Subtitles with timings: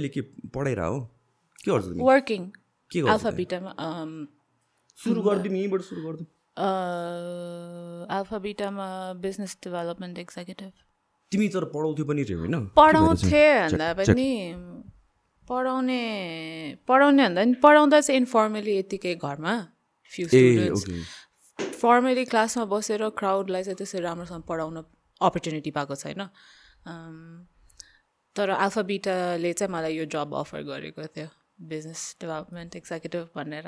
[0.00, 0.98] अहिले के पढाइरह हो?
[1.64, 2.42] के गर्छ वर्किङ
[2.90, 4.12] के गर्छ अल्फा बिटामा um,
[4.98, 6.28] सुरु गरिदिउँ यहीँबाट सुरु गरिदिउँ
[8.18, 8.86] अल्फा बिटामा
[9.20, 10.72] बिजनेस डेभलपमेन्ट एक्जिक्युटिभ
[11.32, 12.54] तिमी तर पढाउँथ्यो पनि रे होइन?
[12.76, 14.28] पढाउँथे भन्दा पनि
[15.42, 16.00] पढाउने
[16.88, 19.54] पढाउने भन्दा पनि पढाउँदा चाहिँ इन्फर्मली यतिकै घरमा
[20.12, 20.84] फ्यु स्टुडेन्ट्स
[21.80, 24.76] फर्मली क्लासमा बसेर क्राउडलाई चाहिँ त्यसरी राम्रोसँग पढाउन
[25.20, 26.20] अपर्च्युनिटी पाएको छैन।
[28.36, 31.28] तर अल्फा बिटाले चाहिँ मलाई यो जब अफर गरेको थियो
[31.70, 33.64] बिजनेस डेभलपमेन्ट एक्जिक्युटिभ भनेर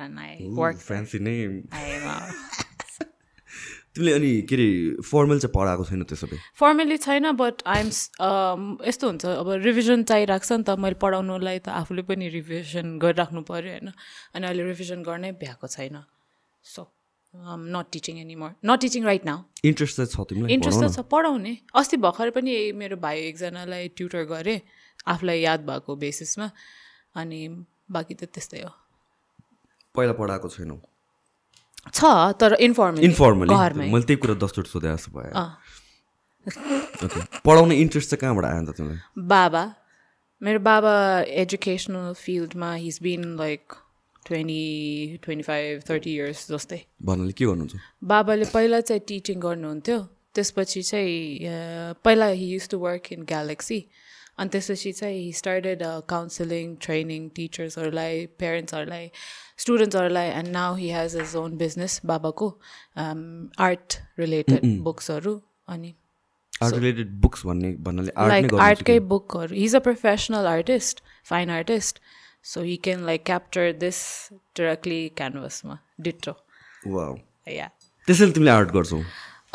[0.59, 1.37] वर्क फ्यान्सी नै
[1.79, 2.15] आएमा
[3.95, 4.69] तिमीले अनि के अरे
[5.05, 7.89] फर्मल चाहिँ पढाएको छैन त्यसो भए फर्मली छैन बट आइएम
[8.89, 13.43] यस्तो हुन्छ अब रिभिजन चाहिरहेको छ नि त मैले पढाउनुलाई त आफूले पनि रिभिजन गरिराख्नु
[13.51, 13.93] पऱ्यो होइन?
[14.35, 15.97] अनि अहिले रिभिजन गर्नै भ्याएको छैन।
[16.65, 16.83] So
[17.35, 20.81] not teaching any more not teaching right now interest चाहिँ छ तिमीलाई इन्ट्रेस्ट?
[20.81, 24.61] त छ पढाउने अस्ति भर्खर पनि मेरो भाइ एकजनालाई ट्युटर गरेँ
[25.09, 26.47] आफूलाई याद भएको बेसिसमा
[27.17, 27.41] अनि
[27.91, 28.71] बाँकी त त्यस्तै हो।
[29.95, 30.77] पहिला पढाएको छैनौ?
[31.93, 32.01] छ
[32.41, 33.55] तर इन्फर्मली इन्फर्मली
[33.93, 35.33] मैले त्यही कुरा दसचोटि सोधे जस्तो भयो।
[37.47, 38.99] पढाउने इन्ट्रेस्ट चाहिँ कहाँबाट आयो त तिमीलाई?
[39.19, 39.65] बाबा।
[40.43, 40.95] मेरो बाबा
[41.43, 43.63] एजुकेसनल फिल्डमा he's been like
[44.27, 47.75] twenty twenty five thirty years जस्तै। भन्नाले के गर्नुहुन्छ?
[48.15, 49.99] बाबाले पहिला चाहिँ टिचिङ गर्नुहुन्थ्यो
[50.35, 53.79] त्यसपछि चाहिँ पहिला he used to work in Galaxy
[54.39, 59.11] अनि त्यसपछि चाहिँ हि स्टार्टेड काउन्सिलिङ ट्रेनिङ टिचर्सहरूलाई पेरेन्ट्सहरूलाई
[59.65, 62.49] स्टुडेन्ट्सहरूलाई and now he has his own business बाबाको
[63.67, 65.35] आर्ट रिलेटेड बुक्सहरू
[65.75, 65.93] अनि
[66.63, 72.01] आर्ट रिलेटेड बुक्स भन्ने भन्नाले लाइक आर्टकै बुकहरू he's a professional artist fine artist
[72.45, 73.99] so he can like capture this
[74.57, 76.35] directly क्यानभसमा डिट्रो
[76.95, 77.15] वाउ
[77.49, 77.69] या
[78.09, 78.99] त्यसैले तिमीले आर्ट गर्छौ?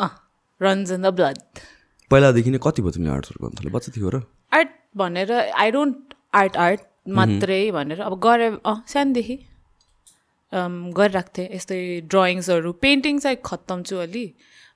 [0.00, 0.10] अँ
[0.60, 1.38] रन्स इन द ब्लड
[2.10, 4.22] पहिलादेखि नै कति भयो तिमीले आर्ट्सहरू गर्नु थाल्यो बच्चा थियो र?
[4.52, 6.80] आर्ट भनेर आई डोन्ट आर्ट आर्ट
[7.18, 9.36] मात्रै भनेर अब गरे अँ सानोदेखि
[10.98, 11.80] गरिरहेको थिएँ यस्तै
[12.12, 14.24] ड्रइङ्सहरू पेन्टिङ चाहिँ खत्तम छु अलि।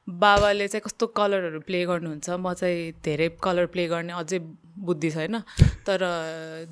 [0.09, 2.31] बाबाले चाहिँ कस्तो कलरहरू प्ले गर्नुहुन्छ?
[2.31, 4.39] म चाहिँ धेरै कलर प्ले गर्ने अझै
[4.73, 5.39] बुद्धि छैन।
[5.87, 6.01] तर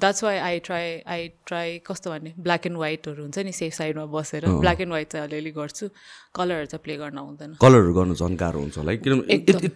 [0.00, 4.04] that's why I try I try कस्तो भने ब्ल्याक एन्ड व्हाइटहरू हुन्छ नि सेफ साइडमा
[4.10, 5.88] बसेर। ब्ल्याक एन्ड व्हाइट चाहिँ अलिअलि गर्छु।
[6.34, 9.34] कलरहरू चाहिँ प्ले गर्न आउँदैन। कलरहरू गर्नु झन् गाह्रो हुन्छ लाइक किनभने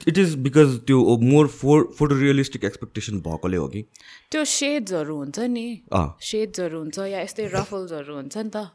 [0.09, 3.83] इट इज बिकज त्यो more for photo realistic expectation भएकोले हो कि?
[4.31, 8.67] त्यो सेड्सहरू हुन्छ नि। सेड्सहरू हुन्छ या यस्तै रफल्सहरू हुन्छ नि त।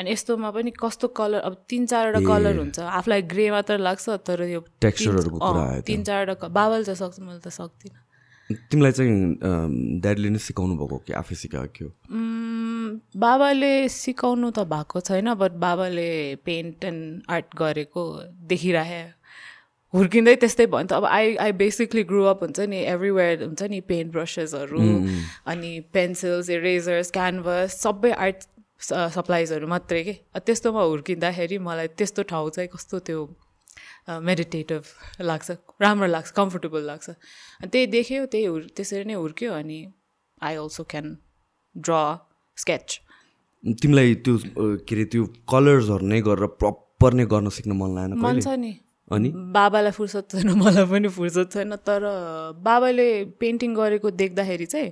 [0.00, 4.42] अनि यस्तोमा पनि कस्तो कलर अब तिन चारवटा कलर हुन्छ। आफूलाई ग्रे मात्र लाग्छ तर
[4.50, 7.98] यो टेक्स्चरहरूको आयो तिन चारवटा बाबाले त सक्छ मैले त सक्दिनँ।
[8.50, 11.86] तिमीलाई चाहिँ ड्याडीले नै सिकाउनु भएको कि आफै सिकाएको
[13.14, 16.10] बाबाले सिकाउनु त भएको छैन बट बाबाले
[16.42, 18.02] पेन्ट एन्ड आर्ट गरेको
[18.50, 19.02] देखिराखे।
[19.94, 23.62] हुर्किँदै त्यस्तै भयो नि त। अब I I basically grow up हुन्छ नि एभ्रिवेयर हुन्छ
[23.70, 24.82] नि पेन्ट ब्रसेसहरू
[25.46, 28.38] अनि पेन्सिल्स इरेजर्स क्यानभस सबै आर्ट
[28.80, 30.14] सप्लाइजहरू मात्रै के?
[30.40, 33.20] त्यस्तोमा हुर्किँदाखेरि मलाई त्यस्तो ठाउँ चाहिँ कस्तो त्यो
[34.26, 34.82] मेडिटेटिभ
[35.20, 35.48] लाग्छ
[35.80, 37.06] राम्रो लाग्छ कम्फोर्टेबल लाग्छ।
[37.70, 39.78] त्यही देख्यो त्यही हुर् त्यसरी नै हुर्क्यो अनि
[40.42, 41.06] I also can
[41.74, 41.92] draw
[42.56, 42.88] sketch
[43.64, 44.34] तिमीलाई त्यो
[44.88, 48.72] के अरे त्यो कलर्सहरू नै गरेर प्रपर नै गर्न सिक्न मन लागेन मन छ नि।
[49.10, 49.28] अनि?
[49.54, 52.02] बाबालाई फुर्सद छैन मलाई पनि फुर्सद छैन तर
[52.64, 53.08] बाबाले
[53.40, 54.90] पेन्टिङ गरेको देख्दाखेरि चाहिँ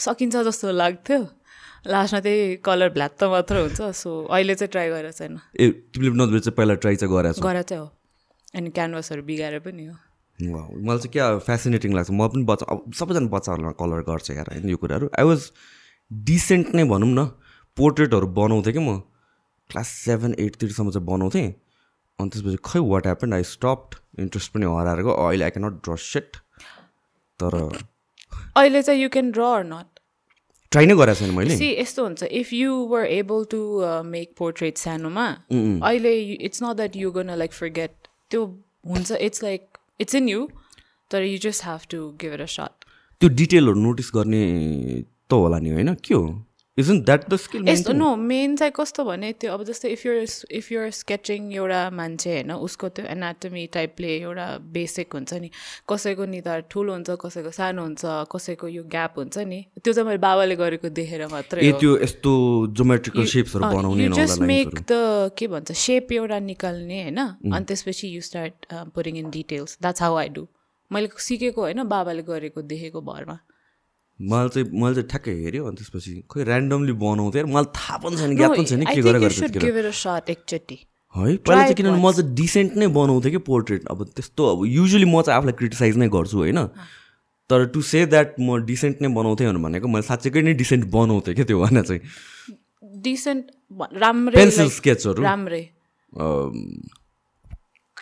[0.00, 1.20] सकिन्छ जस्तो लाग्थ्यो।
[1.86, 6.12] लास्टमा त्यही कलर ब्ल्याक त मात्र हुन्छ सो अहिले चाहिँ ट्राई गरेको छैन। ए तिमीले
[6.16, 7.44] नभए चाहिँ पहिला ट्राई चाहिँ गरेको छौ?
[7.44, 7.88] गरा चाहिँ हो।
[8.56, 9.94] अनि क्यानभसहरू बिगाएर पनि हो।
[10.38, 14.68] मलाई चाहिँ क्या फेसिनेटिङ लाग्छ। म पनि बच्चा अब सबैजना बच्चाहरूमा कलर गर्छ यार होइन
[14.68, 15.50] यो कुराहरू। आई वाज
[16.10, 17.20] डिसेन्ट नै भनौँ न
[17.76, 19.00] पोर्ट्रेटहरू बनाउँथेँ कि म।
[19.70, 21.48] क्लास सेभेन एटतिरसम्म चाहिँ बनाउँथेँ।
[22.18, 25.96] अनि त्यसपछि खै what happen I stopped interest पनि हराएर गयो। अहिले आई क्यानट ड्र
[25.96, 26.36] सेट
[27.40, 27.54] तर
[28.56, 29.93] अहिले चाहिँ you can draw not
[30.74, 33.60] try नै गरेको छैन मैले। सी यस्तो हुन्छ। If you were able to
[34.10, 37.92] make portrait सानोमा अहिले it's not that you gonna like forget
[38.30, 38.40] त्यो
[38.94, 40.48] हुन्छ। It's like it's in you
[41.10, 42.84] तर you just have to give it a shot
[43.20, 44.42] त्यो डिटेलहरू नोटिस गर्ने
[45.30, 45.94] त होला नि होइन?
[45.94, 46.26] के हो?
[46.78, 50.16] इजन द्याट द स्किल यस्तो नो मेन चाहिँ कस्तो भने त्यो अब जस्तै if you're
[50.50, 55.50] if you're sketching एउटा मान्छे होइन उसको त्यो एनाटमी टाइपले एउटा बेसिक हुन्छ नि
[55.88, 60.18] कसैको निधार ठुलो हुन्छ कसैको सानो हुन्छ कसैको यो ग्याप हुन्छ नि त्यो चाहिँ मैले
[60.26, 62.34] बाबाले गरेको देखेर मात्रै त्यो यस्तो
[62.74, 65.00] जोमेट्रिकल सेप्सहरू बनाउने जस्ट मेक द
[65.38, 67.24] के भन्छ सेप एउटा निकाल्ने होइन
[67.54, 70.46] अनि त्यसपछि you start pouring in details that's how I do
[70.90, 73.38] मैले सिकेको होइन बाबाले गरेको देखेको भरमा।
[74.20, 78.36] मलाई चाहिँ मैले चाहिँ ठ्याक्कै हेऱ्यो अनि त्यसपछि खोइ ऱ्यान्डमली बनाउँथेँ मलाई थाहा पनि छैन
[78.36, 79.22] ज्ञात पनि छैन के गरेर
[81.14, 81.36] है?
[81.36, 85.22] पहिला चाहिँ किनभने म चाहिँ डिसेन्ट नै बनाउँथेँ कि पोर्ट्रेट अब त्यस्तो अब युजली म
[85.22, 86.58] चाहिँ आफूलाई क्रिटिसाइज नै गर्छु होइन?
[87.50, 91.44] तर टु से द्याट म डिसेन्ट नै बनाउँथेँ भनेको मैले साँच्चैकै नै डिसेन्ट बनाउँथेँ क्या
[91.44, 92.00] त्यो भने चाहिँ।
[93.02, 93.44] डिसेन्ट
[94.02, 95.62] राम्रै पेन्सिल स्केचहरू राम्रै।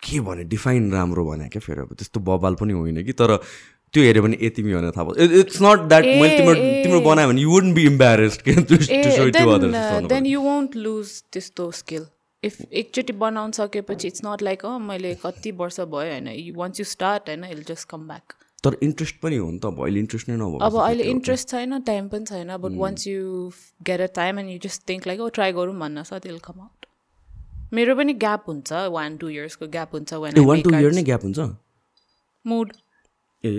[0.03, 0.43] के भने?
[0.43, 3.13] डिफाइन राम्रो भने क्या फेरि अब त्यस्तो बबाल पनि होइन कि?
[3.13, 3.37] तर
[3.93, 7.27] त्यो हेऱ्यो भने ए तिमी भनेर थाहा पाउँछ। इट्स नट द्याट मैले तिम्रो तिम्रो बनायो
[7.29, 8.51] भने यु वुडन्ट बी इम्बेरेस्ड के
[10.13, 12.05] देन यु वोन्ट लुज त्यस्तो स्किल
[12.43, 16.85] इफ एकचोटि बनाउन सकेपछि इट्स नट लाइक अँ मैले कति वर्ष भयो होइन। वान्स यु
[16.85, 20.29] स्टार्ट होइन इल जस्ट कम ब्याक तर इन्ट्रेस्ट पनि हो नि त अब। अहिले इन्ट्रेस्ट
[20.29, 23.19] नै नभयो अब अहिले इन्ट्रेस्ट छैन टाइम पनि छैन but once you
[23.89, 26.59] get a time and you just think like oh try गरौँ भन्न साथ इल कम
[26.61, 26.85] आउट
[27.73, 31.39] मेरो पनि ग्याप हुन्छ वान टू इयर्सको ग्याप हुन्छ वान टू इयर नै ग्याप हुन्छ?
[32.45, 32.73] Mood
[33.43, 33.53] A.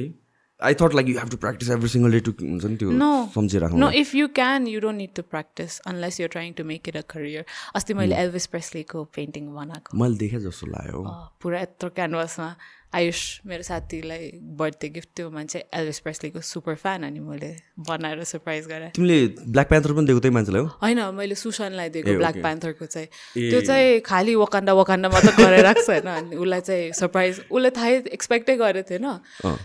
[0.62, 3.10] I thought like you have to practise every single day too हुन्छ नि त्यो No.
[3.34, 6.64] सम्झिएर राख्नु no if you can you don't need to practise unless you're trying to
[6.64, 11.02] make it a career अस्ति मैले Elvis प्रेस्लीको painting बनाएको। मैले देखेँ जस्तो लाग्यो।
[11.42, 12.48] पुरा यत्रो क्यानभासमा
[12.94, 17.50] आयुष मेरो साथीलाई बर्थडे गिफ्ट त्यो मान्छे एल्भिस प्रेस्लीको सुपर फ्यान अनि मैले
[17.88, 19.19] बनाएर सरप्राइज गरेँ। तिमीले
[19.50, 20.69] ब्ल्याक प्यान्थर पनि दिएको त्यही मान्छेलाई हो?
[20.82, 22.37] होइन मैले सुसनलाई दिएको ब्ल्याक.
[22.43, 27.41] प्यान्थरको चाहिँ। त्यो चाहिँ खालि वकान्डा वकान्डा मात्र गरेर राख्छ होइन अनि उसलाई चाहिँ सरप्राइज
[27.50, 29.06] उसले थाहै एक्सपेक्टै गरेको थिएन।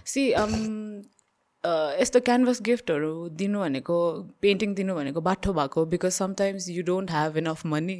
[0.05, 0.21] सी
[1.63, 3.95] यस्तो क्यानभस गिफ्टहरू दिनु भनेको
[4.41, 7.97] पेन्टिङ दिनु भनेको बाठो भएको because sometimes you don't have enough money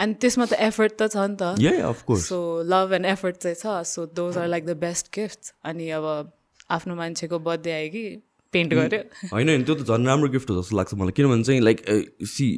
[0.00, 4.06] अनि त्यसमा त एफर्ट त छ नि त। सो लभ एन्ड एफर्ट चाहिँ छ। So
[4.16, 6.32] those are like the best gift अनि अब
[6.70, 8.04] आफ्नो मान्छेको बर्थडे आयो कि
[8.52, 9.00] पेन्ट गऱ्यो
[9.32, 11.78] होइन होइन त्यो त झन् राम्रो गिफ्ट हो जस्तो लाग्छ मलाई। किनभने चाहिँ लाइक
[12.24, 12.48] सी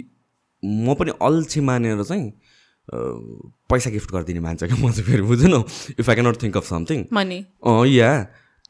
[0.63, 2.31] म पनि अल्छी मानेर चाहिँ
[3.69, 5.59] पैसा गिफ्ट गरिदिने मान्छे क्या म चाहिँ फेरि बुझ्नु।
[5.99, 7.39] If I cannot think of something money
[7.97, 8.13] या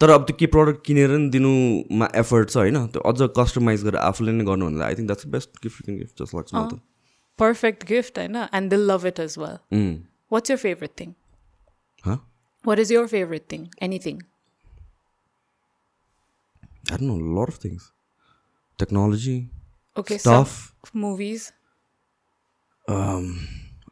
[0.01, 2.87] तर अब त्यो के प्रडक्ट किनेर नि दिनुमा एफर्ट छ होइन?
[2.95, 6.23] त्यो अझ कस्टमाइज गरेर आफूले नै गर्नु भन्दा I think that's best gift किन गिफ्ट
[6.23, 6.81] जस्तो लाग्छ मलाई त
[7.39, 8.37] पर्फेक्ट गिफ्ट होइन?
[8.55, 9.57] And they'll love it as well
[10.33, 11.15] what's your favourite thing?
[12.65, 14.21] What is your favourite thing anything
[16.91, 17.83] I don't know, a lot of things.
[18.79, 19.33] Technology,
[19.97, 20.53] okay stuff.
[20.95, 21.43] movies.
[22.89, 23.27] Um,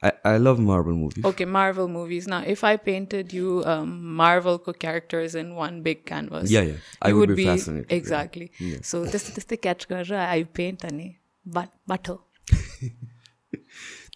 [0.02, 1.24] I, I love Marvel movies.
[1.24, 3.90] okay marvel movies now if i painted you um,
[4.20, 6.78] marvel characters in one big canvas Yeah, yeah.
[7.08, 7.98] I would be fascinated, yeah.
[8.00, 8.48] exactly
[8.90, 11.08] so त्यस्तै त्यस्तै catch गरेर I pant अनि
[11.46, 11.62] बा
[11.92, 12.16] बाटो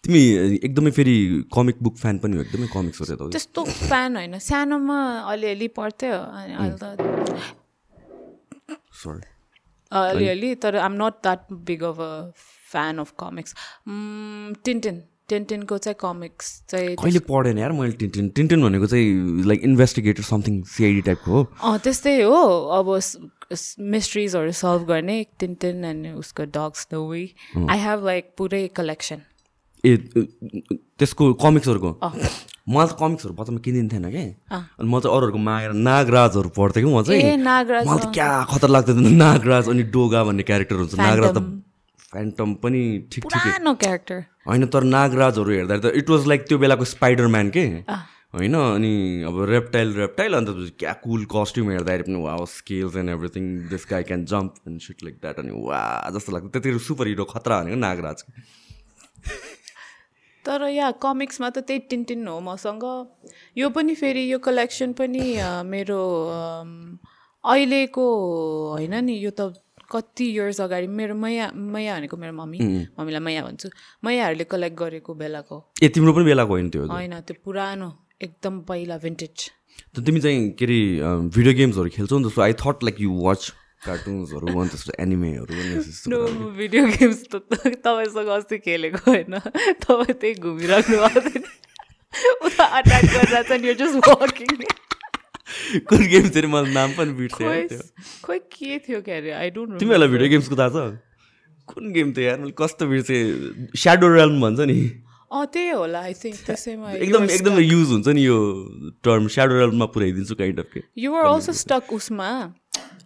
[0.05, 0.21] तिमी
[0.67, 1.15] एकदमै फेरि
[1.55, 4.99] comic book fan पनि हो एकदमै कमिक्सहरू यता त्यस्तो फ्यान होइन सानोमा
[5.33, 6.85] अलिअलि पढ्थ्यो अनि अहिले त
[9.03, 9.29] सरी
[9.91, 12.11] अलिअलि तर I'm not that big of a
[12.71, 13.55] fan of comics
[14.65, 15.01] Tintin
[15.31, 20.61] टिन्टिनको चाहिँ कमिक्स चाहिँ कहिले पढेन यार मैले टिन्टिन टिन्टिन भनेको चाहिँ लाइक इन्भेस्टिगेटर समथिङ
[20.75, 22.41] सिआइडी टाइपको हो। अँ त्यस्तै हो।
[22.77, 22.87] अब
[23.95, 27.23] मिस्ट्रिजहरू सल्भ गर्ने टिन्टिन अनि उसको dogs the way
[27.69, 29.21] I have like पुरै कलेक्सन
[29.83, 31.91] ए त्यसको कमिक्सहरूको
[32.69, 34.25] मलाई त कमिक्सहरू बच्चामा किनिन्थेन कि?
[34.53, 37.37] अनि म चाहिँ अरूहरूको मागेर नागराजहरू पढ्थेँ कि म चाहिँ?
[37.41, 38.95] मलाई त क्या खतर लाग्थ्यो
[39.25, 41.41] नागराज अनि डोगा भन्ने क्यारेक्टर हुन्छ नागराज त
[42.13, 42.81] फ्यान्टम पनि
[43.11, 43.51] ठिक ठिकै।
[43.81, 47.65] क्यारेक्टर होइन तर नागराजहरू हेर्दाखेरि त इट वाज लाइक त्यो बेलाको स्पाइडरम्यान के?
[48.33, 48.93] होइन अनि
[49.27, 50.49] अब रेप्टाइल रेप्टाइल अन्त
[50.79, 55.03] क्या कुल कस्ट्युम हेर्दाखेरि पनि वा scales and everything this guy can jump and sit
[55.03, 55.81] like that अनि वा
[56.15, 58.23] जस्तो लाग्छ। त्यतिखेर सुपर हिरो खतरा भनेको नागराज।
[60.45, 62.85] तर या कमिक्समा त त्यही टिन्टिन हो मसँग।
[63.57, 65.25] यो पनि फेरि यो कलेक्सन पनि
[65.67, 66.01] मेरो
[67.43, 68.05] अहिलेको
[68.71, 69.53] होइन नि यो त
[69.91, 72.59] कति इयर्स अगाडि मेरो मैया मैया भनेको मेरो मम्मी
[72.99, 73.69] मम्मीलाई मैया भन्छु।
[74.05, 76.85] मैयाहरूले कलेक्ट गरेको बेलाको। ए तिम्रो पनि बेलाको होइन त्यो?
[76.87, 77.89] होइन त्यो पुरानो
[78.21, 79.49] एकदम पहिला भिन्टेज
[79.95, 80.79] त तिमी चाहिँ के अरे
[81.35, 83.41] भिडियो गेम्सहरू खेल्छौ नि त so I thought like you watch
[83.85, 85.53] कार्टुन्सहरू अनि त्यस्तो एनिमेहरू
[86.13, 86.19] नो
[86.59, 87.41] भिडियो गेम्स त
[87.85, 89.39] तपाईँसँग अस्ति खेलेको होइन।
[89.85, 91.59] तपाईँ त्यही घुमिराख्नु भएको थियो।
[92.45, 94.63] उता अट्याक गरेर चाहिँ यो जस्ट वाकिङ
[95.87, 97.79] कुन गेम्सहरू मलाई नाम पनि बिर्सेँ
[98.23, 100.99] खोइ के थियो क्या अरे आई डोन्ट तिमीहरूलाई भिडियो गेम्सको थाहा छ
[101.67, 103.21] कुन गेम थियो यार मैले कस्तो बिर्सेँ
[103.77, 104.79] स्याडो रेल्म भन्छ नि
[105.31, 108.39] अँ त्यही होला आई थिङ्क त्यसैमा एकदम एकदम युज हुन्छ नि यो
[109.03, 112.31] टर्म स्याडो रेल्ममा पुऱ्याइदिन्छु काइन्ड अफ के युआर अल्सो स्टक उसमा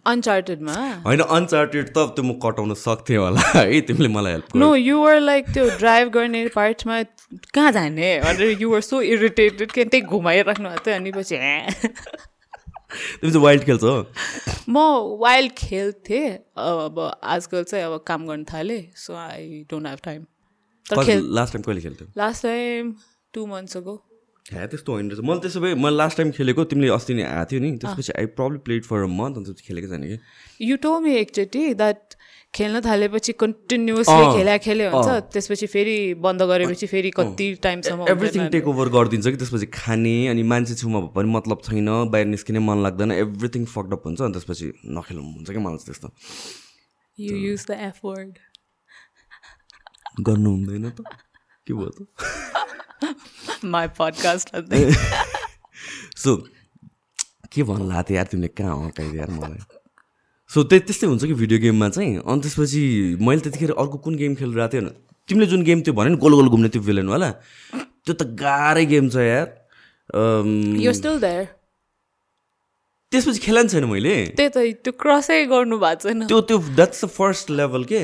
[0.06, 0.74] अनचार्टेडमा
[1.04, 5.50] होइन अनचार्टेड त त्यो म कटाउन सक्थेँ होला है तिमीले मलाई हेल्प नो युआर लाइक
[5.50, 7.02] त्यो ड्राइभ गर्ने पार्टमा
[7.54, 11.36] कहाँ जाने भनेर युआर सो इरिटेटेड कि त्यही घुमाइराख्नु भएको थियो अनि पछि।
[12.90, 13.94] तिमी चाहिँ वाइल्ड खेल्छौ?
[14.68, 14.78] म
[15.20, 20.26] वाइल्ड खेल्थेँ। अब आजकल चाहिँ अब काम गर्न थालेँ so I don't have time
[20.86, 22.08] last time कहिले खेल्थ्यौ?
[22.16, 22.94] लास्ट टाइम
[23.34, 24.02] टु मन्थ्स अगो
[24.46, 27.50] हे त्यस्तो होइन रहेछ। मैले त्यसो भए मैले लास्ट टाइम खेलेको तिमीले अस्ति नै आएको
[27.50, 30.18] थियो नि। त्यसपछि I probably played for a month अन्त खेलेको छैन कि?
[30.60, 32.14] यु टो मी एकचोटि द्याट
[32.56, 35.96] खेल्न थालेपछि कन्टिन्युसली खेल्या खेले हुन्छ त्यसपछि फेरि
[36.26, 41.00] बन्द गरेपछि फेरि कति टाइमसम्म एभ्रिथिङ टेक ओभर गरिदिन्छ कि त्यसपछि खाने अनि मान्छे छेउमा
[41.00, 45.48] भए पनि मतलब छैन बाहिर निस्किने मन लाग्दैन एभ्रिथिङ फकडअप हुन्छ अनि त्यसपछि नखेलौँ हुन्छ
[45.50, 46.08] कि मलाई त्यस्तो।
[47.18, 48.32] You use the F word
[50.26, 50.98] गर्नु हुँदैन त।
[51.66, 51.98] के भयो त?
[53.64, 54.46] माई पडकास्ट
[56.24, 56.36] सो
[57.52, 59.58] के भन्नु लाएको थियो यार तिमीले कहाँ हकाइदियो यार मलाई?
[60.50, 62.22] सो त्यही त्यस्तै हुन्छ कि भिडियो गेममा चाहिँ?
[62.22, 62.82] अनि त्यसपछि
[63.20, 64.90] मैले त्यतिखेर अर्को कुन गेम खेलिरहेको थिएँ
[65.28, 67.30] तिमीले जुन गेम त्यो भन्यो नि गोल गोल घुम्ने त्यो विलेनवाला
[68.06, 69.46] त्यो त गाह्रै गेम छ यार।
[73.10, 77.06] त्यसपछि खेला छैन मैले। त्यही त त्यो क्रसै गर्नु भएको छैन। त्यो त्यो द्याट्स द
[77.18, 78.02] फर्स्ट लेभल के?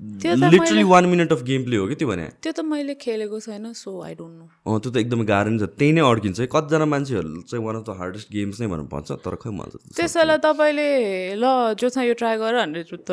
[0.00, 2.26] Literally one minute of game play हो कि त्यो भने?
[2.42, 5.58] त्यो त मैले खेलेको छैन सो आई डोन्ट नो अँ त्यो त एकदमै गाह्रो नि
[5.58, 8.86] छ। त्यही नै अड्किन्छ है। कतिजना मान्छेहरू चाहिँ one of the hardest games नै भनेर
[8.94, 10.88] भन्छ तर खै त त्यसैलाई तपाईँले
[11.34, 13.10] ल जोसँग यो ट्राई गर भनेर त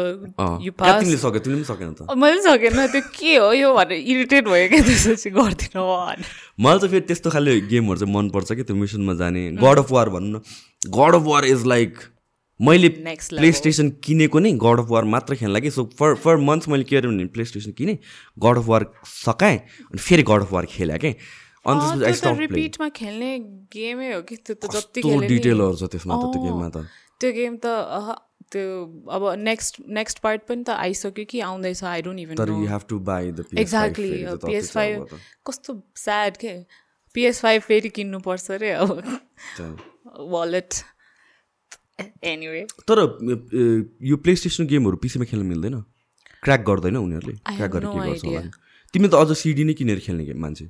[0.62, 1.40] यु पास तिमीले सक्यो?
[1.42, 4.82] तिमीले पनि सकेन त। मैले पनि सकेन त्यो के हो यो भनेर इरिटेट भयो क्या
[4.86, 5.82] त्यसपछि गर्दिनँ
[6.62, 10.10] मलाई चाहिँ फेरि त्यस्तो खाले गेमहरू चाहिँ मनपर्छ कि त्यो मिसनमा जाने। गड अफ वार
[10.14, 10.42] भनौँ न।
[10.98, 11.98] God of War is like
[12.60, 16.68] मैले प्ले स्टेसन किनेको नि गड अफ वार मात्र खेल्न कि सो फर फर मन्थ्स
[16.70, 17.98] मैले के गरेँ भने प्ले स्टेसन किनेँ
[18.40, 21.16] गड अफ वार सकाएँ अनि फेरि गड अफ वार खेलेँ कि
[21.66, 23.38] अनि त्यसपछि खेल्ने
[23.74, 24.36] गेमै हो कि?
[24.38, 26.86] त्यो त जति डिटेलहरू छ त्यसमा त त्यो गेममा त?
[27.20, 27.68] त्यो गेम त
[28.54, 28.66] त्यो
[29.10, 31.40] अब नेक्स्ट नेक्स्ट पार्ट पनि त आइसक्यो कि?
[31.42, 36.38] आउँदैछ। आई डोन्ट इभन तर you have to buy the exactly PS five कस्तो स्याड
[36.38, 36.54] के?
[37.16, 38.92] पिएस फाइभ फेरि किन्नुपर्छ अरे अब।
[40.38, 40.74] वालेट
[42.00, 43.00] एनिवे तर
[44.04, 45.76] यो प्ले स्टेसन गेमहरू पिसीमा खेल्न मिल्दैन?
[46.44, 47.36] क्र्याक गर्दैन उनीहरूले?
[47.48, 48.42] क्र्याक गरेर के गर्छ होला।
[48.94, 50.66] तिमी त अझ सिडी नै किनेर खेल्ने गेम मान्छे।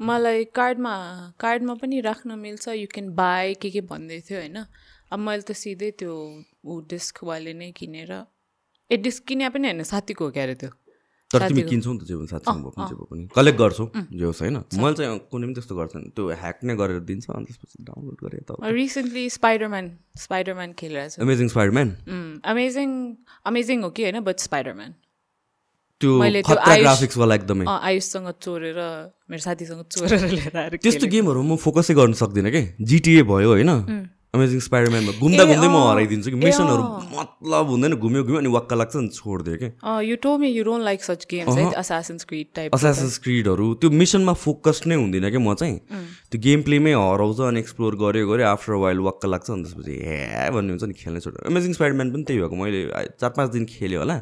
[0.00, 0.94] मलाई कार्डमा
[1.40, 4.58] कार्डमा पनि राख्न मिल्छ यु क्यान बाई के के भन्दै थियो होइन?
[5.12, 6.12] अब मैले त सिधै त्यो
[6.64, 8.12] ऊ डिस्कवाले नै किनेर।
[8.90, 10.70] ए डिस्क किने पनि होइन साथीको हो क्या अरे त्यो।
[11.28, 13.86] तर तिमी किन्छौ नि त जे पनि साथीसँग भयो भने जे भयो पनि। कलेक्ट गर्छौ
[13.92, 17.44] जे होस् होइन। मैले चाहिँ कुनै पनि त्यस्तो गर्छन् त्यो ह्याक नै गरेर दिन्छ अनि
[17.48, 19.86] त्यसपछि डाउनलोड गरेँ त रिसेन्टली स्पाइडरम्यान
[20.24, 21.88] स्पाइडरम्यान खेलिरहेको छु। अमेजिङ स्पाइडरम्यान
[22.48, 22.88] अमेजिङ
[23.44, 24.90] अमेजिङ हो कि होइन बट स्पाइडरम्यान
[26.00, 28.78] त्यो ग्राफिक्सवाला एकदमै। आयुषसँग चोरेर
[29.28, 32.62] मेरो साथीसँग चोरेर लिएर त्यस्तो गेमहरू म फोकसै गर्न सक्दिनँ कि?
[32.80, 33.70] जिटिए भयो होइन।
[34.34, 36.82] अमेजिङ स्पाइडरम्यानमा घुम्दा घुम्दै म। हराइदिन्छु कि। मिसनहरू।
[37.16, 39.68] मतलब हुँदैन घुम्यो घुम्यो अनि वाक्क लाग्छ अनि छोडिदियो कि।
[40.04, 43.90] You to me you don't like such games है असासिन्स क्रिड टाइप असासन स्क्रिडहरू त्यो
[43.90, 45.76] मिसनमा फोकस नै हुँदिनँ कि म चाहिँ।
[46.28, 50.50] त्यो गेम प्लेमै हराउँछ अनि एक्सप्लोर गऱ्यो गऱ्यो आफ्टर वाइल वाक्क लाग्छ अनि त्यसपछि हे
[50.52, 52.80] भन्ने हुन्छ नि खेल्ने छोड्यो अमेजिङ स्पाइडरम्यान पनि त्यही भएको। मैले
[53.16, 54.16] चार पाँच दिन खेल्यो होला।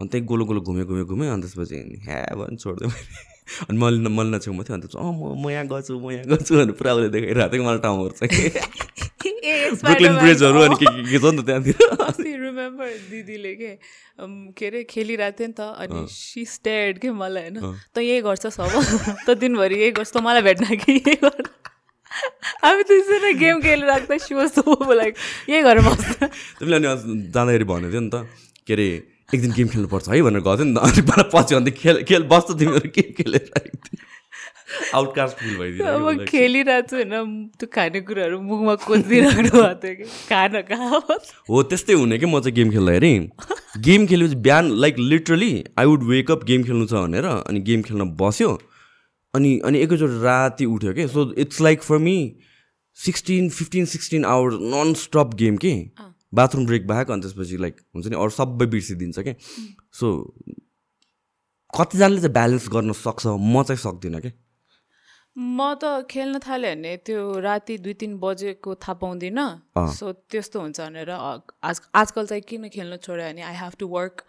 [0.00, 1.76] अनि त्यही गोलो गोलो घुम्यो घुम्यो घुम्यो अनि त्यसपछि
[2.08, 3.28] ह्या भन्नु छोडिदियो मैले।
[3.68, 6.52] अनि मैले मैले नछेउमा थियो अनि त्यसपछि अँ म म यहाँ गएको म यहाँ गएको
[6.56, 11.24] भनेर पुरा उसले देखाइरहेको थियो कि मलाई ठाउँहरू चाहिँ। ब्रुकलिन ब्रिजहरू अनि के के छ
[11.36, 11.76] नि त त्यहाँतिर।
[12.40, 13.70] रिमेम्बर दिदीले के
[14.56, 17.60] के अरे खेलिरहेको थियो नि त अनि सी स्टेड के मलाई होइन।
[17.94, 18.72] त यही गर्छस् अब
[19.26, 21.16] त दिनभरि यही गर्छ। त मलाई भेट्न कि यही
[22.64, 25.14] हामी त्यसरी गेम खेलिरहेको त सी लाइक
[25.48, 26.08] यही बस्छ।
[26.58, 28.26] तिमीले अनि जाँदाखेरि भनेको थियो नि त
[28.66, 28.88] के अरे
[29.34, 32.02] एक दिन गेम खेल्नुपर्छ है भनेर गएको थियो नि त। अनि मलाई पछि अन्त खेल
[32.08, 33.44] खेल बस्छ तिमीहरू गेम खेलेर
[34.94, 37.14] आउटकास्ट फिल अब भइदियो खेलिरहेको छु होइन
[37.58, 40.04] त्यो खानेकुराहरू मुखमा कोचिदिइराख्नु भएको थियो कि?
[40.30, 41.16] खान कहाँ हो
[41.50, 42.26] हो त्यस्तै हुने कि?
[42.26, 43.12] म चाहिँ गेम खेल्दाखेरि
[43.86, 47.82] गेम खेलेपछि बिहान like literally I would wake up game खेल्नु छ भनेर अनि गेम
[47.82, 48.52] खेल्न बस्यो।
[49.34, 51.08] अनि अनि एकैचोटि राति उठ्यो कि?
[51.08, 52.16] So it's like for me
[52.98, 55.74] sixteen fifteen sixteen hours non stop game के
[56.32, 59.34] बाथरुम ब्रेक बाहेक अनि त्यसपछि लाइक हुन्छ नि अरू सबै बिर्सिदिन्छ कि
[60.00, 60.06] सो
[61.72, 64.32] कतिजनाले चाहिँ ब्यालेन्स गर्न सक्छ म चाहिँ सक्दिनँ कि
[65.36, 69.46] म त खेल्न थालेँ भने त्यो राति दुई तिन बजेको थाहा पाउँदिनँ
[69.98, 74.26] सो त्यस्तो हुन्छ भनेर आज आजकल चाहिँ किन खेल्न छोड्यो भने आई हेभ टु वर्क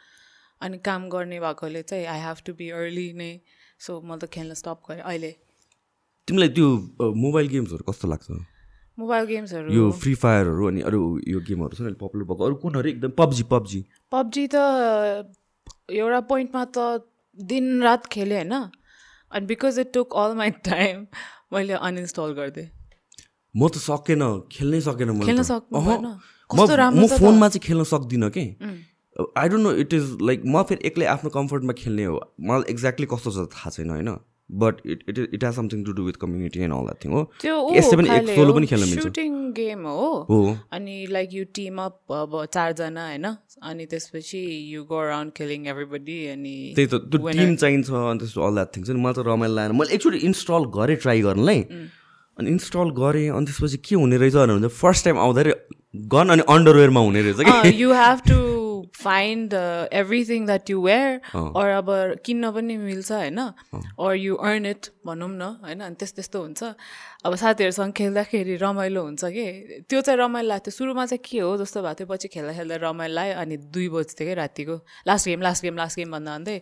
[0.61, 3.31] अनि काम गर्ने भएकोले चाहिँ I have to be early नै।
[3.81, 5.31] सो म त खेल्न स्टप गरेँ अहिले।
[6.27, 6.67] तिमीलाई त्यो
[7.17, 8.27] मोबाइल गेम्सहरू कस्तो लाग्छ?
[9.01, 12.89] मोबाइल गेम्सहरू। यो फ्री फायरहरू अनि अरू यो गेमहरू छ नि पपुलर भएको अरू कुनहरू
[12.89, 13.79] एकदम पब्जी पब्जी?
[14.11, 14.57] पब्जी त
[15.91, 18.53] एउटा पोइन्टमा त दिन रात खेलेँ होइन।
[19.31, 21.07] अनि because it took all my time
[21.53, 22.69] मैले अनइन्स्टल गरिदिएँ।
[23.55, 25.43] म त सकेन खेल्नै सकेन खेल्न?
[26.51, 28.45] म। फोनमा चाहिँ खेल्न सक्दिनँ कि?
[29.37, 33.07] I don't know it is like म फेरि एक्लै आफ्नो कम्फर्टमा खेल्ने हो। मलाई एक्ज्याक्टली
[33.11, 34.09] कस्तो छ थाहा छैन होइन।
[34.51, 37.21] But it it it has something to do with community and all that thing हो
[37.41, 41.43] त्यो यसै पनि एक सोलो पनि खेल्न मिल्छ। सुटिङ गेम हो। हो अनि लाइक यु
[41.55, 43.25] टिम अप अब चारजना होइन?
[43.63, 44.41] अनि त्यसपछि
[44.73, 48.75] you go around killing everybody अनि त्यही त त्यो टिम चाहिन्छ अनि त्यस्तो अल द्याट
[48.77, 51.61] थिङ चाहिँ मलाई त रमाइलो लागेन। मैले एकचोटि इन्स्टल गरेँ ट्राई गर्नलाई
[52.37, 55.53] अनि इन्स्टल गरेँ अनि त्यसपछि के हुने रहेछ भने फर्स्ट टाइम आउँदाखेरि
[56.11, 57.77] गन अनि अन्डरवेयरमा हुने रहेछ कि?
[57.83, 58.37] You have to
[59.01, 59.53] find
[59.93, 61.89] everything that you wear or अब
[62.25, 63.39] किन्न पनि मिल्छ होइन?
[63.99, 65.79] अर यु अर्न इट भनौँ न होइन?
[65.81, 66.63] अनि त्यस्तो त्यस्तो हुन्छ।
[67.25, 69.45] अब साथीहरूसँग खेल्दाखेरि रमाइलो हुन्छ कि?
[69.89, 73.13] त्यो चाहिँ रमाइलो लाग्थ्यो। सुरुमा चाहिँ के हो जस्तो भएको थियो पछि खेल्दा खेल्दा रमाइलो
[73.15, 74.75] लाग्यो अनि दुई बज्थ्यो कि रातिको।
[75.07, 76.61] Last game last game last game भन्दा भन्दै।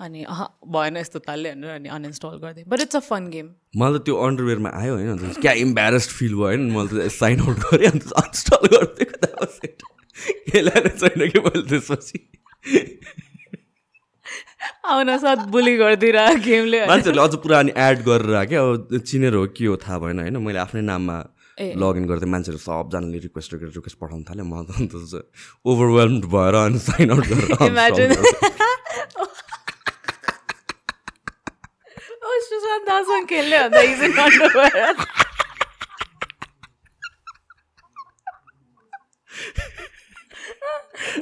[0.00, 3.98] अनि अह भएन यस्तो तालले भनेर अनि अनइन्स्टल गरिदिएँ। But it's a fun game मलाई
[3.98, 5.32] त त्यो अन्डरवेयरमा आयो होइन?
[5.42, 6.70] क्या इम्बेरेस्ड फिल भयो होइन?
[6.70, 12.18] मैले त साइन आउट गरेँ अन्त अनइन्स्टल गरिदिएको छैन कि मैले त्यसपछि
[14.92, 19.46] आउन साथ बुली गरिदिएर गेमले मान्छेहरूले अझ पुरा अनि एड गरेर क्या अब चिनेर हो
[19.56, 21.16] के हो थाहा भएन होइन मैले आफ्नै नाममा
[21.82, 24.92] लगइन गर्थेँ मान्छेहरू सबजनाले रिक्वेस्ट रिक्वेस्ट पठाउनु थाल्यो म त अन्त
[25.66, 27.24] ओभरवेल्म भएर अनि साइन आउट.
[32.18, 34.94] गरेर सुशान्त दासँग खेल्ने भन्दा इजी अन्डरवेयर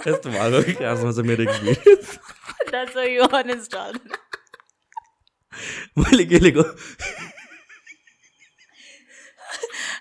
[0.06, 2.06] यस्तो भएको कि खासमा चाहिँ मेरो एक्सपिरियन्स.
[5.98, 6.62] मैले खेलेको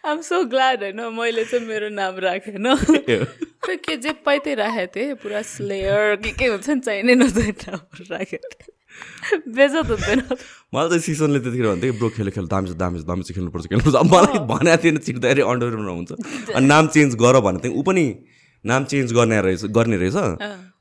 [0.05, 2.65] I'm so glad होइन मैले चाहिँ मेरो नाम राखेन
[3.85, 8.03] के जे पाइ त्यही राखेको थिएँ पुरा स्लेयर के के हुन्छ नि चाहिने नचाहिने नामहरू
[8.11, 8.73] राखेको थिएँ
[9.55, 10.19] बेजत हुँदैन
[10.75, 13.35] मलाई चाहिँ सिसनले त्यतिखेर भन्थ्यो कि ब्रो खेल खेल दामी छ दामी छ दामी चाहिँ
[13.35, 16.11] खेल्नुपर्छ खेल्नुपर्छ अब मलाई भनेको थिएन छिट्दाखेरि अन्डरवेयरमा हुन्छ
[16.53, 18.05] अनि नाम चेन्ज गर भनेको थिएँ ऊ पनि
[18.65, 20.15] नाम चेन्ज गर्ने रहेछ गर्ने रहेछ।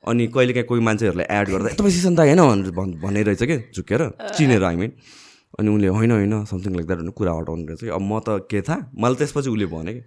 [0.08, 3.42] अनि कहिलेकाहीँ कोही मान्छेहरूलाई एड गर्दा "ए, तपाईँ सिसन दाई होइन भनेर भन्- भन्ने रहेछ
[3.42, 4.02] कि झुकेर।
[4.36, 4.92] चिनेर आई मिन
[5.58, 8.48] अनि उसले होइन होइन समथिङ लाइक द्याट भने कुरा हटाउने रहेछ कि। अब म त
[8.50, 10.02] के थाहा मलाई त्यसपछि उसले भने कि।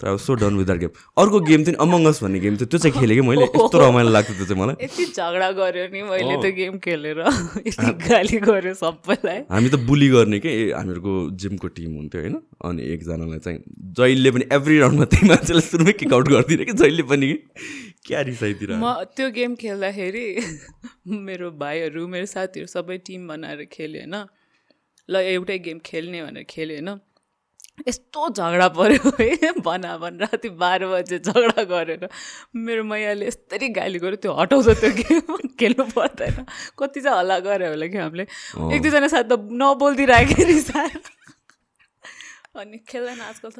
[0.00, 0.90] तर अब so done with that game
[1.22, 2.66] अर्को गेम थियो नि अमङ्गस भन्ने गेम थियो.
[2.66, 3.44] त्यो चाहिँ खेलेँ कि मैले?
[3.44, 7.20] यस्तो रमाइलो लाग्थ्यो त्यो चाहिँ मलाई। यति झगडा गऱ्यो नि मैले त्यो गेम खेलेर।
[7.66, 10.50] यति गाली गऱ्यो सबैलाई। हामी त बुली गर्ने के?
[10.72, 12.36] हामीहरूको जिमको टिम हुन्थ्यो होइन?
[12.64, 13.58] अनि एकजनालाई चाहिँ
[14.00, 16.72] जहिले पनि एभ्री राउन्डमा त्यही मान्छेलाई सुरुमै किक आउट गरिदिने कि?
[16.72, 17.38] जहिले पनि कि?
[18.06, 20.26] क्या रिसाइतिर म त्यो गेम खेल्दाखेरि
[21.28, 24.16] मेरो भाइहरू मेरो साथीहरू सबै टिम बनाएर खेल्यो होइन?
[25.08, 26.98] ल एउटै गेम खेल्ने भनेर खेल्यो होइन?
[27.88, 32.08] यस्तो झगडा पऱ्यो है। भना भन राति बाह्र बजे झगडा गरेर
[32.54, 36.44] मेरो मैयाले यस्तरी गाली गऱ्यो त्यो हटाउँछ त्यो गेम। खेल्नु पर्दैन।
[36.78, 38.24] कति चाहिँ हल्ला गऱ्यो होला कि हामीले
[38.74, 41.00] एक दुईजना साथ त नबोलिदिइराख्यो रिसाएर
[42.60, 43.58] अनि खेल्दैन आजकल त।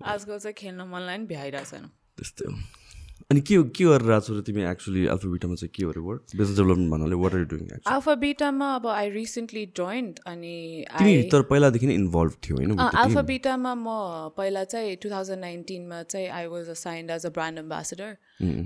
[0.00, 1.84] आजकल चाहिँ खेल्न मन लाग्यो नि भ्याइरहेको छैन।
[2.18, 2.46] त्यस्तै
[3.30, 6.90] अनि के के गरेर आएको छौ र तिमी एक्चुली अल्फाबिटामा चाहिँ के वर्क बिजनेस डेभलपमेन्ट
[6.92, 10.54] भन्नाले what are doing actually Alpha बिटामा अब आई रिसेन्टली जोइन्ट अनि
[10.94, 13.00] तिमी आई तर पहिलादेखि नै इन्भल्भ थियो होइन with the team?
[13.02, 13.94] अल्फा बिटामा म
[14.36, 18.16] पहिला चाहिँ टु थाउजन्ड नाइन्टिनमा चाहिँ I was assigned as a brand ambassador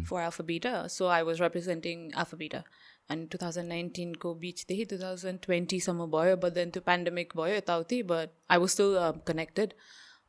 [0.09, 2.63] for Alpha Beta so I was representing Alpha Beta
[3.11, 8.01] अनि टु थाउजन्ड नाइन्टिनको बिचदेखि टु थाउजन्ड ट्वेन्टीसम्म भयो बट देन त्यो पेन्डेमिक भयो यताउति
[8.15, 8.97] but I was still
[9.29, 9.77] connected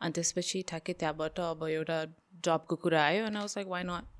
[0.02, 2.02] अनि त्यसपछि ठ्याक्कै त्यहाँबाट अब एउटा
[2.50, 4.14] जबको कुरा आयो अनि वाज लाइक वाइ नट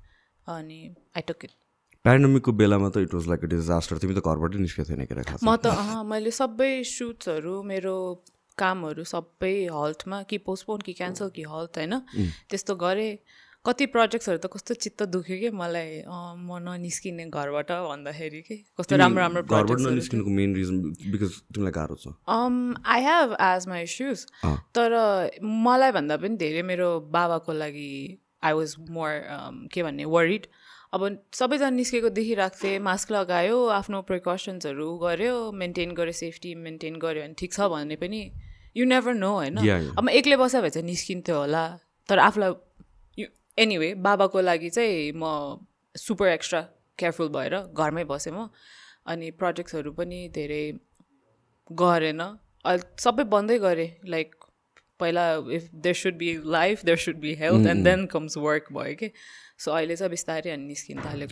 [0.48, 0.80] अनि
[1.16, 1.52] आई टुक इट
[2.04, 5.66] पेन्डेमिकको बेलामा त इट वाज लाइक डिजास्टर तिमी त घरबाटै निस्केको थिएन के म त
[6.12, 7.96] मैले सबै सुट्सहरू मेरो
[8.58, 11.94] कामहरू सबै हल्टमा कि पोस्टपोन कि क्यान्सल कि हल्ट होइन?
[12.50, 13.18] त्यस्तो गरेँ।
[13.66, 18.56] कति प्रोजेक्ट्सहरू त कस्तो चित्त दुख्यो कि मलाई म ननिस्किने घरबाट भन्दाखेरि कि?
[18.78, 20.76] कस्तो राम्रो राम्रो घरबाट ननिस्किनुको मेन रिजन
[21.12, 22.14] बिकज तिमीलाई गाह्रो छ।
[22.86, 24.26] I have as my issues
[24.78, 24.94] तर
[25.66, 27.90] मलाई भन्दा पनि धेरै मेरो बाबाको लागि
[28.42, 29.10] आई वाज मोर
[29.72, 30.46] के भन्ने वरिड
[30.94, 31.02] अब
[31.34, 37.34] सबैजना निस्केको देखिरहेको थिएँ मास्क लगायो आफ्नो प्रिकसन्सहरू गऱ्यो मेन्टेन गर्यो सेफ्टी मेन्टेन गर्यो भने
[37.38, 38.20] ठिक छ भने पनि
[38.76, 39.58] यु नेभर नो होइन.
[39.96, 41.64] अब म एक्लै बस्यो भए चाहिँ निस्किन्थ्यो होला।
[42.08, 43.24] तर आफूलाई
[43.58, 45.24] एनिवे बाबाको लागि चाहिँ म
[45.96, 46.60] सुपर एक्स्ट्रा
[46.98, 48.48] केयरफुल भएर घरमै बसेँ म।
[49.06, 50.64] अनि प्रोजेक्ट्सहरू पनि धेरै
[51.70, 54.34] गरेन। अहिले सबै बन्दै गरेँ लाइक
[55.00, 58.94] पहिला if there should be life there should be health and then comes work भयो
[59.02, 59.10] कि
[59.58, 61.26] सो अहिले चाहिँ बिस्तारै अनि निस्किन डर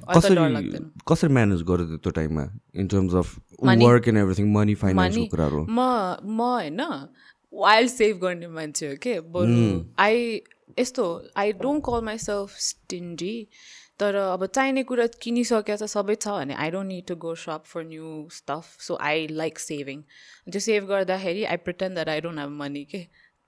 [1.06, 3.36] कसरी म्यानेज गर्यो त्यो- टाइममा in terms of?
[3.62, 5.64] Work and everything money फाइनेन्सको money कुराहरू?
[5.68, 5.80] म
[6.32, 6.80] म होइन
[7.52, 9.58] वाइल्ड सेभ गर्ने मान्छे हो कि बरु
[10.04, 10.40] आई
[10.78, 11.04] यस्तो
[11.36, 13.34] I don't call myself stingy
[14.00, 17.64] तर अब चाहिने कुरा किनिसकेको छ सबै छ भने I don't need to go shop
[17.72, 20.00] for new stuff so I like saving
[20.48, 23.02] त्यो सेभ गर्दाखेरि I pretend that I don't have money के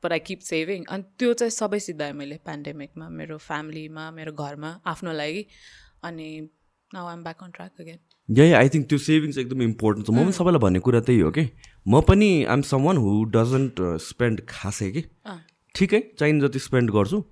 [0.07, 4.71] बट आई किप सेभिङ अनि त्यो चाहिँ सबै सिद्धाएँ मैले पेन्डेमिकमा मेरो फ्यामिलीमा मेरो घरमा
[4.95, 5.47] आफ्नो लागि.
[6.05, 6.29] अनि
[6.91, 10.11] now I'm back on track again yeah I think त्यो सेभिङ्स एकदम इम्पोर्टेन्ट छ.
[10.11, 11.45] म पनि सबैलाई भन्ने कुरा त्यही हो कि?
[11.89, 15.03] म पनि I'm someone who doesn't spend खासै कि?
[15.75, 17.23] ठिकै चाहिने जति स्पेन्ड गर्छु।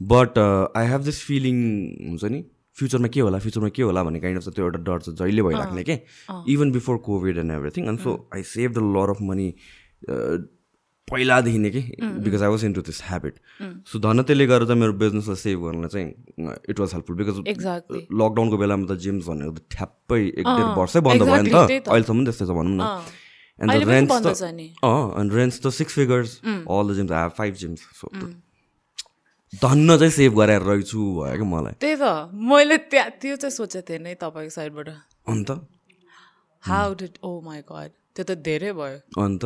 [0.00, 0.38] But
[0.76, 1.58] I have this feeling
[2.08, 2.40] हुन्छ नि
[2.78, 5.82] फ्युचरमा के होला फ्युचरमा के होला भन्ने काइन्ड अफ त्यो एउटा डर चाहिँ जहिले भइराख्ने
[5.88, 5.96] के?
[6.54, 9.48] Even before Covid and everything and so I save the lot of money
[11.08, 11.82] पहिलादेखि नै कि?
[12.24, 13.34] Because I was into this habit
[13.88, 16.08] so धन त्यसले गर्दा चाहिँ मेरो बिजनेसलाई सेभ गर्न चाहिँ
[16.70, 17.36] इट वाज हेल्पफुल बिकज.
[18.10, 22.20] लकडाउनको बेलामा त जिम्स भनेको त ठ्याप्पै एक डेढ वर्षै बन्द भयो नि त। अहिलेसम्म
[22.24, 22.82] त्यस्तै छ भनौँ न।
[23.60, 24.42] एन्ड द रेन्ट्स बन्द त
[25.20, 28.06] एन्ड रेन्ट्स त six figures all the gyms have five gyms so
[29.52, 33.82] धन्न चाहिँ सेभ गराएर रहेछु भयो क्या मलाई। त्यही त। मैले त्यहाँ त्यो चाहिँ सोचेको
[33.88, 34.88] थिएँ नै तपाईँको साइडबाट
[35.26, 35.50] अन्त?
[36.62, 39.44] How did oh my God त्यो त धेरै भयो। अन्त?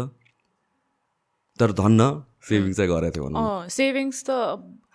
[1.61, 2.11] तर धन्न
[2.49, 4.31] सेभिङ चाहिँ गरेको थियो भनौँ सेभिङ्स त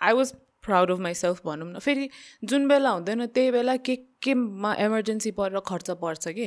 [0.02, 0.32] I was
[0.66, 2.08] proud of myself भनौँ न। फेरि
[2.44, 6.46] जुन बेला हुँदैन त्यही बेला के केमा इमर्जेन्सी परेर खर्च पर्छ कि?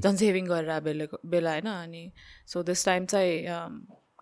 [0.00, 2.04] झन् सेभिङ गरेर बेला बेला होइन अनि
[2.52, 3.34] सो दिस टाइम चाहिँ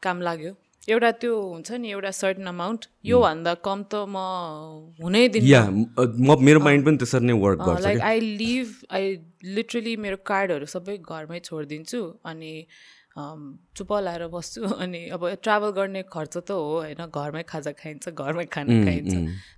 [0.02, 0.52] काम लाग्यो।
[0.88, 4.16] एउटा त्यो हुन्छ नि एउटा सर्टन अमाउन्ट योभन्दा कम त म
[5.02, 9.16] हुनै म मेरो माइन्ड पनि त्यसरी नै वर्क गर्छ like I live I
[9.56, 12.52] literally मेरो कार्डहरू सबै घरमै छोडिदिन्छु अनि
[13.76, 18.44] चुप लाएर बस्छु अनि अब ट्राभल गर्ने खर्च त हो होइन। घरमै खाजा खाइन्छ घरमै
[18.54, 19.12] खाना खाइन्छ।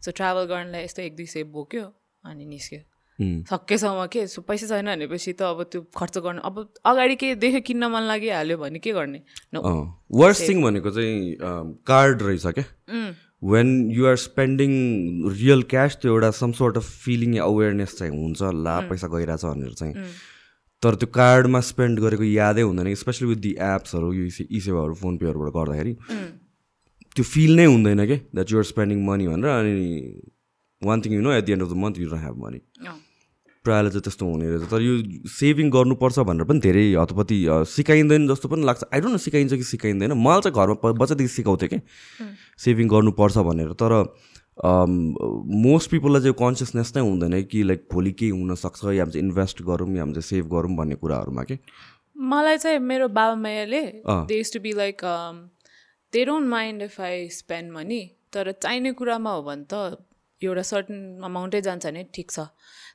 [0.04, 1.84] सो ट्राभल गर्नलाई यस्तो एक दुई सय बोक्यो
[2.24, 2.80] अनि निस्क्यो।
[3.48, 6.56] सकेसम्म के सो पैसा छैन भनेपछि त अब त्यो खर्च गर्नु अब
[6.88, 9.20] अगाडि के देख्यो किन्न मन लागिहाल्यो भने के गर्ने?
[9.54, 11.36] वर्स्ट थिङ भनेको चाहिँ
[11.84, 12.64] कार्ड रहेछ क्या?
[13.52, 14.72] When you're spending
[15.36, 19.72] real cash त्यो एउटा some sort of feeling awareness चाहिँ हुन्छ ला पैसा गइरहेछ भनेर
[19.80, 19.94] चाहिँ।
[20.82, 25.16] तर त्यो कार्डमा स्पेन्ड गरेको यादै हुँदैन स्पेसली विथ दि एप्सहरू यो ई सेवाहरू फोन
[25.20, 25.92] पेहरूबाट गर्दाखेरि।
[27.16, 29.74] त्यो फिल नै हुँदैन कि द्याट युआर स्पेन्डिङ मनी भनेर अनि
[30.82, 32.60] one thing you know at the end of the month you don't have money
[33.64, 34.92] प्रायःले चाहिँ त्यस्तो हुने रहेछ। तर यो
[35.28, 37.36] सेभिङ गर्नुपर्छ भनेर पनि धेरै हतपति
[37.68, 41.68] सिकाइँदैन जस्तो पनि लाग्छ। आई डोन्ट नो सिकाइन्छ कि सिकाइँदैन। मलाई चाहिँ घरमा बच्चादेखि सिकाउँथ्यो
[41.68, 41.78] कि।
[42.56, 43.92] सेभिङ गर्नुपर्छ भनेर। तर
[44.64, 49.62] मोस्ट पिपललाई चाहिँ कन्सियसनेस नै हुँदैन कि लाइक भोलि के हुनसक्छ या हामी चाहिँ इन्भेस्ट
[49.62, 51.58] गरौँ या हामी चाहिँ सेभ गरौँ भन्ने कुराहरूमा कि?
[52.16, 55.00] मलाई चाहिँ मेरो बाबा मायाले अँ। They to be like
[56.12, 59.96] they don't mind if I spend money तर चाहिने कुरामा हो भने त
[60.42, 62.46] एउटा सर्टन अमाउन्टै जान्छ भने ठिक छ।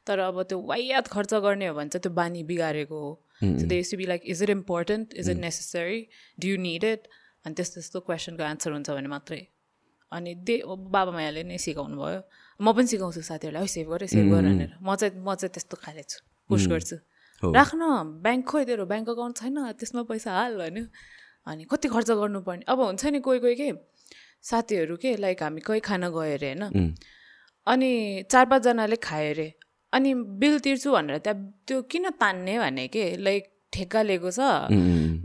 [0.05, 3.97] तर अब त्यो वाइयात खर्च गर्ने हो भने चाहिँ त्यो बानी बिगारेको हो। They to
[3.97, 5.99] be like is it important is it necessary
[6.39, 7.07] do you need it
[7.45, 9.41] अनि त्यस्तो त्यस्तो क्वेसनको आन्सर हुन्छ भने मात्रै।
[10.11, 12.21] अनि दे बाबा मायाले नै सिकाउनु भयो
[12.59, 15.75] म पनि सिकाउँछु साथीहरूलाई है सेभ गरेँ सेभ गर भनेर। म चाहिँ म चाहिँ त्यस्तो
[15.81, 16.97] खाले छु पुस गर्छु।
[17.43, 17.81] राख्न
[18.23, 20.85] ब्याङ्क खोइ तेरो ब्याङ्क अकाउन्ट छैन त्यसमा पैसा हाल भन्यो।
[21.45, 22.63] अनि कति खर्च गर्नुपर्ने?
[22.67, 23.69] अब हुन्छ नि कोही कोही के
[24.41, 26.95] साथीहरू के लाइक हामी कोही खाना गयो अरे होइन?
[27.67, 27.91] अनि
[28.31, 29.47] चार पाँचजनाले खायो अरे।
[29.93, 31.37] अनि बिल तिर्छु भनेर त्यहाँ
[31.67, 34.39] त्यो किन तान्ने भने के लाइक ठेक्का लिएको छ।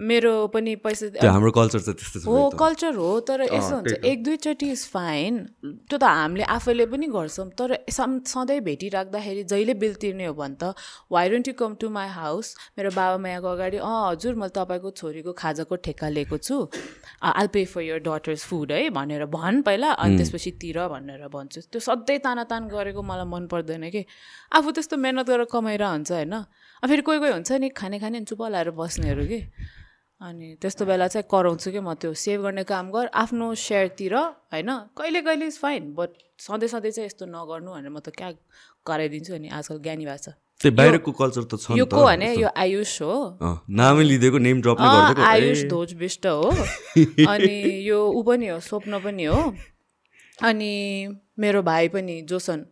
[0.00, 3.92] मेरो पनि पैसा त्यो हाम्रो कल्चर चाहिँ त्यस्तो छ। हो कल्चर हो तर यसो हुन्छ
[4.02, 5.38] एक दुईचोटि इज फाइन
[5.86, 10.56] त्यो त हामीले आफैले पनि गर्छौँ तर सम सधैँ भेटिराख्दाखेरि जहिले बिल तिर्ने हो भने
[10.62, 10.74] त
[11.12, 14.90] why don't you come to my house मेरो बाबा मायाको अगाडि अँ हजुर मैले तपाईँको
[14.98, 16.56] छोरीको खाजाको ठेक्का लिएको छु।
[17.22, 21.60] I'll pay for your daughter's food है भनेर भन् पहिला अनि त्यसपछि तिर भनेर भन्छु।
[21.70, 24.02] त्यो सधैँ तानातान गरेको मलाई मन पर्दैन कि।
[24.58, 26.34] आफू त्यस्तो मिहिनेत गरेर कमाइरह हुन्छ होइन।
[26.88, 29.40] फेरि कोही कोही हुन्छ नि खाने खाने चुप लाएर बस्नेहरू कि?
[30.20, 34.14] अनि त्यस्तो बेला चाहिँ कराउँछु कि म त्यो सेभ गर्ने काम गर आफ्नो सेयरतिर
[34.52, 34.70] होइन?
[34.92, 38.32] कहिले कहिले इज फाइन बट सधैँ सधैँ चाहिँ यस्तो नगर्नु भनेर म त क्या
[38.84, 42.48] कराइदिन्छु अनि आजकल ज्ञानी भएको छ। त्यो बाहिरको कल्चर त छ यो को भने यो
[42.52, 44.80] आयुष हो। नामै लिदिएको नेम ड्रप
[45.24, 46.52] आयुष ध्वज विष्ट हो।
[47.32, 47.56] अनि
[47.88, 49.40] यो ऊ पनि हो स्वप्न पनि हो।
[50.44, 50.72] अनि
[51.40, 52.64] मेरो भाइ पनि जोसन।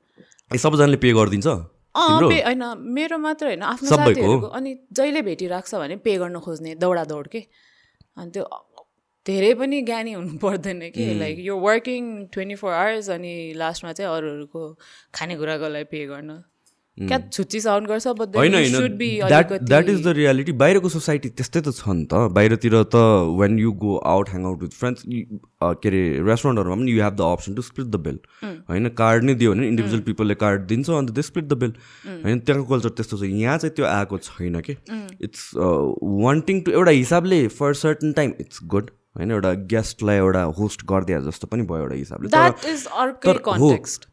[0.52, 1.48] ए सबैजनाले पे गरिदिन्छ?
[1.94, 2.62] होइन
[2.94, 3.88] मेरो मात्र होइन आफ्नो?
[3.88, 7.40] साथीहरूको। अनि जहिले भेटिराख्छ भने पे गर्न खोज्ने दौडा दौड के?
[8.16, 8.44] अनि त्यो
[9.26, 11.04] धेरै पनि ज्ञानी हुनु पर्दैन कि?
[11.18, 14.62] लाइक यो वर्किङ ट्वेन्टी फोर आवर्स अनि लास्टमा चाहिँ अरूहरूको
[15.14, 16.42] खानेकुराको लागि पे गर्न।
[16.98, 22.04] क्या छुच्ची साउन्ड गर्छ but that is the reality बाहिरको सोसाइटी त्यस्तै त छ नि
[22.04, 23.02] त। बाहिरतिर त
[23.40, 27.30] when you go out hang out with friends के अरे रेस्टुरेन्टहरूमा पनि you have the
[27.36, 31.10] option to split the bill होइन कार्ड नै दियो भने इन्डिभिजुअल पिपलले कार्ड दिन्छ अन्त
[31.18, 31.72] दे स्प्लिट द बिल
[32.24, 34.76] होइन त्यहाँको कल्चर त्यस्तो छ। यहाँ चाहिँ त्यो आएको छैन कि।
[35.22, 35.50] इट्स
[36.26, 41.20] वान्टिङ टु एउटा हिसाबले for certain time it's good होइन एउटा गेस्टलाई एउटा होस्ट गरिदिए
[41.26, 42.28] जस्तो पनि भयो एउटा हिसाबले।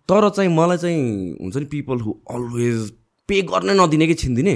[0.09, 1.01] तर चाहिँ मलाई चाहिँ
[1.41, 2.79] हुन्छ नि पिपल हु अलवेज
[3.29, 4.55] पे गर्नै नदिने कि छिन्दिने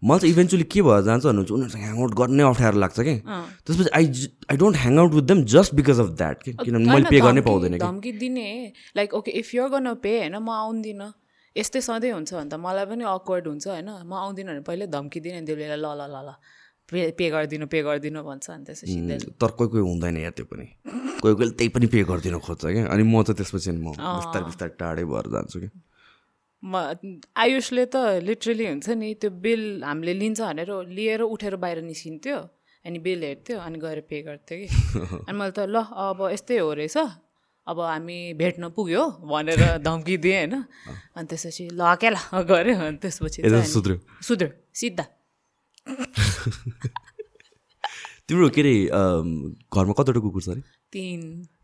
[0.00, 4.04] मलाई चाहिँ इभेन्चुली के भएर जान्छ भन्नुहुन्छ उनीहरूसँग ह्याङआउट गर्नै अप्ठ्यारो लाग्छ कि। त्यसपछि I
[4.50, 7.42] I don't hang out with them just because of that कि किनभने मैले पे गर्नै
[7.44, 8.48] पाउँदैन कि। धम्की दिने।
[8.96, 11.12] Like okay if you're gonna pay होइन म आउँदिनँ।
[11.56, 15.36] यस्तै सधैँ हुन्छ भने त मलाई पनि अक्वर्ड हुन्छ होइन म आउँदिनँ भने पहिल्यै धम्किदिनँ
[15.36, 16.30] अनि त्यसले ल ल ल ल।
[16.90, 20.66] पे पे गरिदिनु पे गरिदिनु भन्छ अनि त्यसपछि तर कोही कोही हुँदैन या त्यो पनि।
[21.22, 24.72] कोही कोहीले त्यही पनि पे गरिदिनु खोज्छ क्या। अनि म चाहिँ त्यसपछि म बिस्तारै बिस्तारै
[24.80, 25.68] टाढै भएर जान्छु कि
[26.62, 26.74] म
[27.36, 27.96] आयुषले त
[28.28, 32.38] लिटरली हुन्छ नि त्यो बिल हामीले लिन्छ भनेर लिएर उठेर बाहिर निस्किन्थ्यो।
[32.84, 34.66] अनि बिल हेर्थ्यो अनि गएर पे गर्थ्यो कि।
[35.28, 36.96] अनि मैले त ल अब यस्तै हो रहेछ।
[37.66, 40.54] अब हामी भेट्न पुग्यो भनेर धम्की दिएँ होइन
[41.16, 42.16] अनि त्यसपछि ल क्या ल
[42.50, 43.38] गऱ्यो। अनि त्यसपछि
[43.72, 45.04] सुध्रियो। सुध्रियो। सिधा।
[48.28, 50.62] तिम्रो के अरे घरमा कतिवटा कुकुर छ अरे?
[50.92, 51.20] तिन।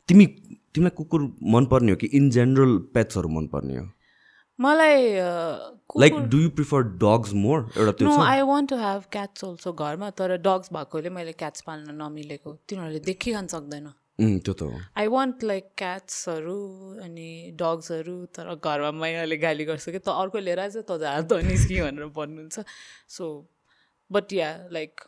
[0.08, 0.26] तिमी
[0.74, 1.20] तिमीलाई कुकुर
[1.54, 3.86] मनपर्ने हो कि इन जेनरल पेट्सहरू मनपर्ने हो?
[4.58, 4.96] मलाई
[6.00, 10.08] like do you prefer dogs more एउटा त्यो I want to have cats also घरमा
[10.20, 13.86] तर डग्स भएकोले मैले क्याट्स पाल्न नमिलेको। तिनीहरूले देखिखान सक्दैन।
[14.16, 16.60] त्यो त हो। आई वान्ट लाइक क्याट्सहरू
[17.04, 17.28] अनि
[17.60, 21.80] डग्सहरू तर घरमा मैयाले गाली गर्छु कि त अर्को लिएर आएछ त हात त निस्कि
[21.80, 22.64] भनेर भन्नुहुन्छ।
[23.12, 23.24] So
[24.12, 25.00] but yeah like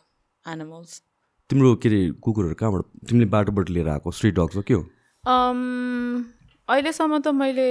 [0.45, 1.01] animals
[1.49, 4.11] तिम्रो के अरे कुकुरहरू कहाँबाट तिमीले बाटोबाट लिएर आएको?
[4.11, 4.81] स्ट्रिट डग्स हो के हो?
[5.23, 6.23] Um,
[6.69, 7.69] अहिलेसम्म त मैले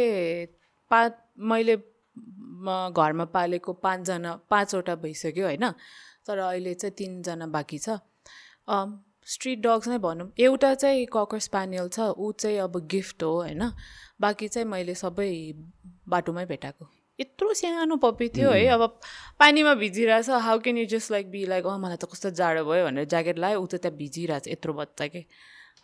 [0.91, 1.01] पा
[1.39, 1.77] मैले
[2.91, 5.71] घरमा पालेको पाँचजना पाँचवटा भइसक्यो होइन।
[6.27, 7.99] तर अहिले चाहिँ तिनजना बाँकी छ।
[9.27, 13.63] स्ट्रिट डग्स नै भनौँ। एउटा चाहिँ ककर स्पानियल छ ऊ चाहिँ अब गिफ्ट हो होइन।
[14.21, 15.31] बाँकी चाहिँ मैले सबै
[16.09, 18.83] बाटोमै भेटाएको। यत्रो सानो पप्पी थियो है अब
[19.39, 22.85] पानीमा भिजिरहेछ how can you just like be like अँ मलाई त कस्तो जाडो भयो
[22.87, 25.25] भनेर ज्याकेट लगायो ऊ चाहिँ त्यहाँ भिजिरहेछ यत्रो बच्चा के।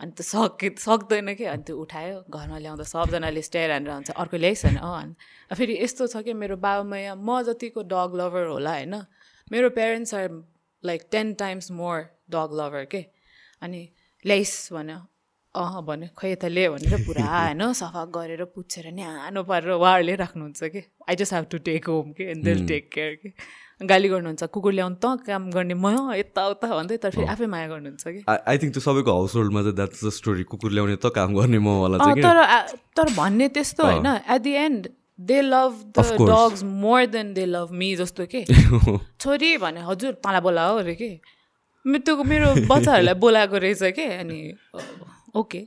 [0.01, 4.37] अनि त सके सक्दैन कि। अनि त्यो उठायो घरमा ल्याउँदा सबजनाले स्टेयर हानेर हुन्छ अर्को
[4.37, 8.73] ल्याइस् भने अँ अनि फेरि यस्तो छ कि मेरो बाबामाया म जतिको डग लभर होला
[8.75, 8.94] होइन
[9.51, 10.31] मेरो parents are
[10.85, 11.99] like ten times more
[12.31, 13.03] dog lover के।
[13.62, 13.83] अनि
[14.25, 14.99] ल्याइस् भन्यो
[15.54, 20.80] अँ भन्यो खै ले भनेर पुरा होइन सफा गरेर पुछेर न्यानो पारेर उहाँहरूले राख्नुहुन्छ कि?
[21.08, 22.24] I just have to take home के?
[22.30, 23.28] एन्ड दिल टेक केयर के?
[23.86, 28.02] गाली गर्नुहुन्छ कुकुर ल्याउनु त काम गर्ने म यताउता भन्दै तर फेरि आफै माया गर्नुहुन्छ
[28.02, 28.20] कि?
[28.26, 31.58] आई थिङ्क त्यो सबैको हाउस होल्डमा चाहिँ द्याट्स द स्टोरी कुकुर ल्याउने त काम गर्ने
[31.62, 31.68] म
[32.18, 32.42] तर
[32.98, 34.88] तर भन्ने त्यस्तो होइन। At the end
[35.30, 36.06] they love the.
[36.18, 38.42] Dogs more than they love me जस्तो के?
[39.22, 41.10] छोरी भने हजुर तँलाई बोलाओ अरे के?
[41.84, 44.06] मे- त्यो मेरो बच्चाहरूलाई बोलाएको रहेछ के?
[44.18, 44.40] अनि
[45.35, 45.61] okay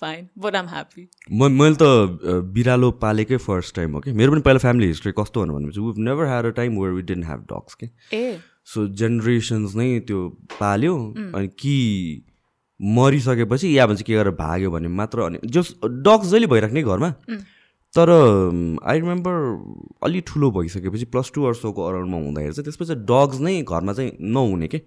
[0.00, 4.40] fine but I'm happy म मैले त बिरालो पालेकै फर्स्ट टाइम हो कि मेरो पनि
[4.48, 7.46] पहिला फ्यामिली हिस्ट्री कस्तो भन्नु भनेपछि we never had a time where we didn't have
[7.52, 8.38] dogs के ए।
[8.74, 10.28] सो जेनेरेसन्स नै त्यो
[10.60, 10.94] पाल्यो
[11.34, 11.76] अनि कि
[12.80, 17.10] मरिसकेपछि या भन्छ के गरेर भाग्यो भने मात्र अनि जस डग्स जहिले भइराख्ने घरमा
[17.94, 18.10] तर
[18.92, 19.34] आई रिमेम्बर
[20.06, 24.68] अलि ठुलो भइसकेपछि प्लस टू वर्षको अराउन्डमा हुँदाखेरि चाहिँ त्यसपछि डग्स नै घरमा चाहिँ नहुने
[24.74, 24.80] के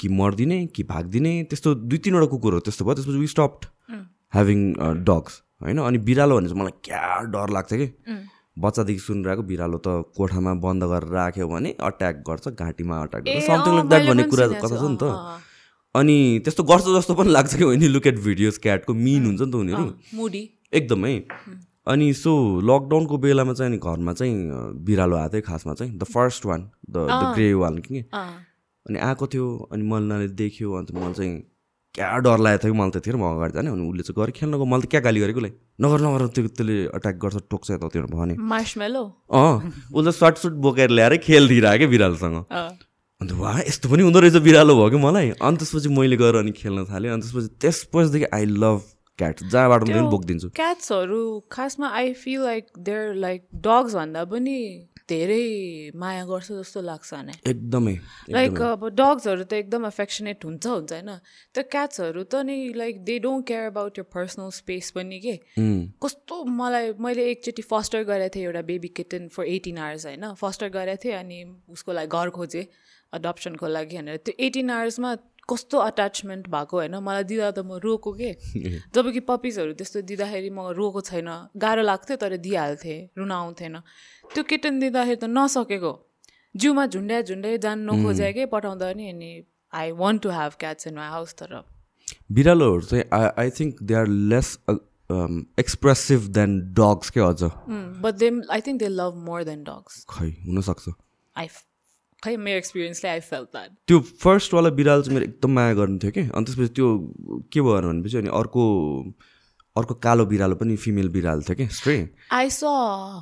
[0.00, 3.62] कि मरिदिने कि भागिदिने त्यस्तो दुई तिनवटा कुकुरहरू त्यस्तो भयो त्यसपछि वी स्टप्ड
[4.34, 4.60] ह्याभिङ
[5.06, 5.78] डग्स होइन?
[5.80, 7.86] अनि बिरालो भने चाहिँ मलाई क्या डर लाग्छ कि?
[8.58, 13.72] बच्चादेखि सुनिरहेको बिरालो त कोठामा बन्द गरेर राख्यो भने अट्याक गर्छ घाँटीमा अट्याक गर्छ समथिङ
[13.74, 15.04] लाइक द्याट भन्ने कुरा कथा छु, नि त।
[15.94, 17.64] अनि त्यस्तो गर्छ जस्तो पनि लाग्छ कि?
[17.64, 19.84] होइन लुक एट भिडियोज क्याटको मिन हुन्छ नि त उनीहरू।
[20.72, 21.14] एकदमै।
[21.86, 24.34] अनि सो लकडाउनको बेलामा चाहिँ अनि घरमा चाहिँ
[24.84, 28.04] बिरालो आएको थियो खासमा चाहिँ the first one the grey one कि?
[28.88, 31.32] अनि आएको थियो अनि मल्नाले देख्यो अन्त मलाई चाहिँ
[31.94, 34.64] क्या डर लागेको थियो कि मलाई त्यतिखेर म अगाडि जाने अनि उसले चाहिँ गएर खेल्नको
[34.72, 35.52] मैले त क्या गाली गरेको उसलाई
[35.84, 39.54] नगर नगर त्यो त्यसले अट्याक गर्छ टोक्छ यतातिर भने मार्समेलो अँ
[39.94, 42.38] उसले सर्ट सुट बोकेर ल्याएर खेलिदिइरहेको क्या बिरालोसँग।
[43.20, 45.28] अन्त वा यस्तो पनि हुँदो रहेछ बिरालो भयो कि मलाई?
[45.42, 48.80] अनि त्यसपछि मैले गएर अनि खेल्न थालेँ अनि त्यसपछि त्यसपछिदेखि आई लभ
[49.18, 49.82] क्याट जहाँबाट
[50.14, 54.56] बोकिदिन्छु। क्याट्सहरू खासमा I feel like they're like dogs भन्दा पनि
[55.10, 55.44] धेरै
[56.02, 57.94] माया गर्छ जस्तो लाग्छ नै एकदमै
[58.36, 61.10] लाइक अब डग्सहरू त एकदम एफेक्सनेट हुन्छ हुन्छ होइन।
[61.54, 65.34] त्यो क्याट्सहरू त नि like they don't care about your personal space पनि के।
[66.02, 70.68] कस्तो मलाई मैले एकचोटि फस्टर गरेको थिएँ एउटा baby kitten for eighteen hours होइन। फस्टर
[70.78, 71.38] गरेको थिएँ अनि
[71.70, 72.66] उसको लागि घर खोजेँ
[73.12, 75.10] अडप्सनको लागि भनेर। त्यो एटिन आवर्समा
[75.48, 76.94] कस्तो अट्याचमेन्ट भएको होइन?
[77.00, 78.30] मलाई दिँदा त म रोको के?
[78.94, 83.76] जब कि पपिजहरू त्यस्तो दिँदाखेरि म रोको छैन। गाह्रो लाग्थ्यो तर दिइहाल्थेँ रुन आउँथेन
[84.34, 85.92] त्यो किटन दिँदाखेरि त नसकेको।
[86.54, 88.44] जिउमा झुन्ड्या झुन्ड्याइ जानु नखोजे कि?
[88.50, 89.30] पठाउँदा नि अनि
[89.72, 91.62] I want to have cats in my house तर।
[92.30, 94.48] बिरालोहरू चाहिँ I I think they are less
[95.58, 97.42] expressive than dogs के अझ?
[98.02, 100.88] But they I think they love more than dogs खै हुनसक्छ।
[101.36, 101.46] आई
[102.24, 106.10] खै मेरो एक्सपिरियन्सले आई फेल द्याट त्यो फर्स्टवाला बिरालो चाहिँ मेरो एकदम माया गर्नु थियो
[106.12, 106.88] कि अनि त्यसपछि त्यो
[107.52, 108.64] के भयो भनेपछि अनि अर्को
[109.76, 111.96] अर्को कालो बिरालो पनि फिमेल बिरालो थियो कि स्ट्रे
[112.38, 112.62] आई स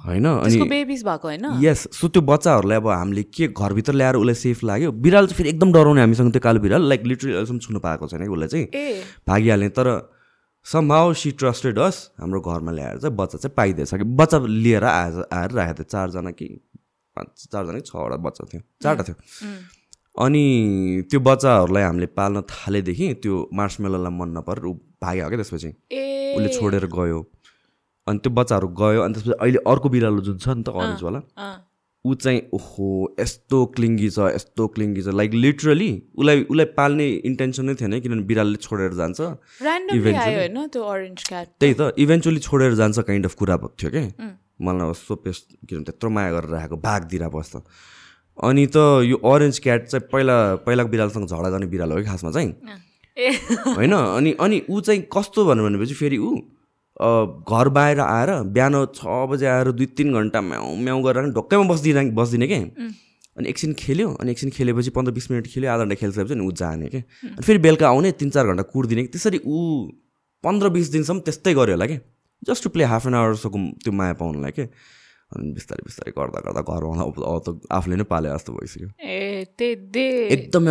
[0.07, 1.47] होइन अनि बेबिज भएको होइन?
[1.63, 4.93] यस सो त्यो बच्चाहरूलाई अब हामीले के घरभित्र ल्याएर उसलाई सेफ लाग्यो?
[5.07, 8.23] बिरालो चाहिँ फेरि एकदम डराउने हामीसँग त्यो कालो बिरालो लाइक लिटरली अहिलेसम्म छुन पाएको छैन
[8.23, 9.91] कि उसलाई चाहिँ। भागिहाल्ने तर
[10.67, 14.85] somehow she trusted us हाम्रो घरमा ल्याएर चाहिँ बच्चा चाहिँ पाइदिएछ कि बच्चा लिएर
[14.85, 16.49] आएर आएर राखेको थियो चारजना कि
[17.19, 19.17] पाँच चारजना छवटा बच्चा थियो। चारवटा थियो।
[20.25, 20.45] अनि
[21.11, 25.71] त्यो बच्चाहरूलाई हामीले पाल्न थालेदेखि त्यो मार्समेलोलाई मन नपरेर ऊ भाग्यो क्या त्यसपछि।
[26.35, 27.19] उसले छोडेर गयो।
[28.07, 31.21] अनि त्यो बच्चाहरू गयो अनि त्यसपछि अहिले अर्को बिरालो जुन छ नि त अरेन्जवाला
[32.05, 32.89] ऊ चाहिँ ओहो
[33.21, 38.25] यस्तो क्लिङ्गी छ यस्तो क्लिङ्गी छ। लाइक लिटरली उसलाई उसलाई पाल्ने इन्टेन्सन नै थिएन किनभने
[38.27, 39.19] बिरालोले छोडेर जान्छ।
[39.61, 41.95] क्याट त्यही त?
[41.99, 44.03] इभेन्चुली छोडेर जान्छ काइन्ड अफ कुरा भएको थियो कि
[44.61, 47.57] मलाई अब सोपेस किनभने त्यत्रो माया गरेर राखेको भाग दिएर बस्छ
[48.45, 52.31] अनि त यो अरेन्ज क्याट चाहिँ पहिला पहिलाको बिरालोसँग झगडा गर्ने बिरालो हो कि खासमा
[52.31, 52.53] चाहिँ?
[53.77, 56.37] होइन अनि अनि ऊ चाहिँ कस्तो भन्यो भनेपछि फेरि ऊ
[56.99, 62.11] घर बाहिर आएर बिहान छ बजे आएर दुई तिन घन्टा म्याउ म्याउ गरेर ढोक्कैमा बसिदिने
[62.11, 62.55] बसिदिने कि?
[63.37, 66.53] अनि एकछिन खेल्यो अनि एकछिन खेलेपछि पन्ध्र बिस मिनट खेल्यो आधा घन्टा खेलिसकेपछि अनि ऊ
[66.53, 66.99] जाने कि?
[66.99, 69.59] अनि फेरि बेलुका आउने तिन चार घन्टा कुर्दिने। कि त्यसरी ऊ
[70.45, 71.99] पन्ध्र बिस दिनसम्म त्यस्तै गर्यो होला कि?
[72.47, 73.49] Just to play half an hour जस्तो
[73.85, 74.65] त्यो माया पाउनुलाई के?
[75.29, 76.61] अनि बिस्तारै बिस्तारै गर्दा गर्दा
[77.05, 77.49] अब अब त
[77.79, 78.89] आफूले नै पाले जस्तो भइसक्यो।
[80.35, 80.71] एकदमै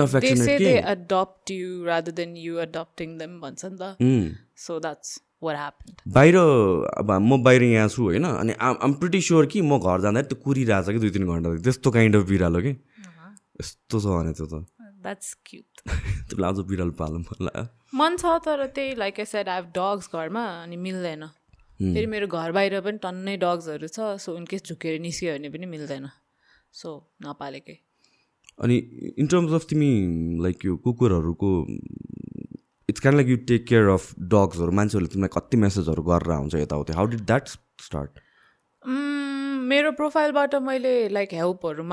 [6.17, 8.25] बाहिर अब म बाहिर यहाँ छु होइन?
[8.25, 11.91] अनि आम प्रिटी स्योर कि म घर जाँदाखेरि त्यो कुरिरहेछ कि दुई तिन घन्टा त्यस्तो
[11.93, 12.73] काइन्ड अफ बिरालो कि?
[13.61, 14.65] यस्तो छ भने त्यो त।
[15.05, 15.77] That's cute
[16.27, 19.67] त्यो लाजो बिरालो पाल्नु मन लाग्यो मन छ तर त्यही like I said I have
[19.77, 21.29] dogs घरमा अनि मिल्दैन।
[21.79, 26.07] फेरि मेरो घर बाहिर पनि टन्नै डग्सहरू छ सो इनकेस झुकेर निस्क्यो भने पनि मिल्दैन।
[26.73, 26.93] सो
[27.25, 27.77] नपालेकै।
[28.59, 28.77] अनि
[29.17, 29.89] इन टर्म्स अफ तिमी
[30.43, 31.49] लाइक यो कुकुरहरूको
[32.89, 36.93] it's can like you take care of डग्सहरू मान्छेहरूले तिमीलाई कति मेसेजहरू गरेर आउँछ यताउति?
[36.93, 37.47] हाउ डिड द्याट
[37.85, 38.25] स्टार्ट
[39.69, 41.83] मेरो प्रोफाइलबाट मैले लाइक हेल्पहरू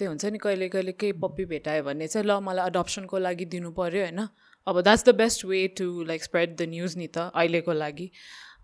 [0.00, 3.70] थिएँ हुन्छ नि कहिले कहिले केही पप्पी भेटायो भने चाहिँ ल मलाई अडप्सनको लागि दिनु
[3.74, 4.20] पऱ्यो होइन?
[4.66, 8.06] अब that's the best way to like spread the news नि त अहिलेको लागि।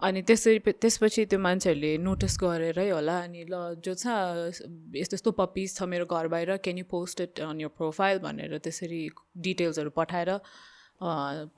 [0.03, 4.07] अनि त्यसरी त्यसपछि त्यो मान्छेहरूले नोटिस गरेरै होला अनि ल जो छ
[4.99, 8.59] यस्तो यस्तो पप्पिज छ मेरो घर बाहिर can you post it on यो प्रोफाइल भनेर
[8.67, 9.01] त्यसरी
[9.47, 10.31] डिटेल्सहरू पठाएर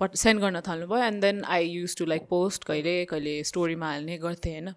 [0.00, 4.18] पठ सेन्ड गर्न थाल्नुभयो and then I use to like post कहिले कहिले स्टोरीमा हाल्ने
[4.18, 4.72] गर्थेँ होइन?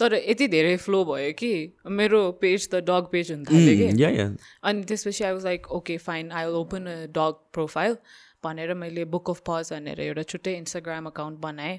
[0.00, 1.52] तर यति धेरै फ्लो भयो कि
[1.98, 6.32] मेरो पेज त डग पेज हुन थाल्यो कि। अनि त्यसपछि I was like okay fine
[6.32, 7.96] I will open a dog profile
[8.44, 11.78] भनेर मैले बुक अफ पज भनेर एउटा छुट्टै इन्स्टाग्राम अकाउन्ट बनाएँ।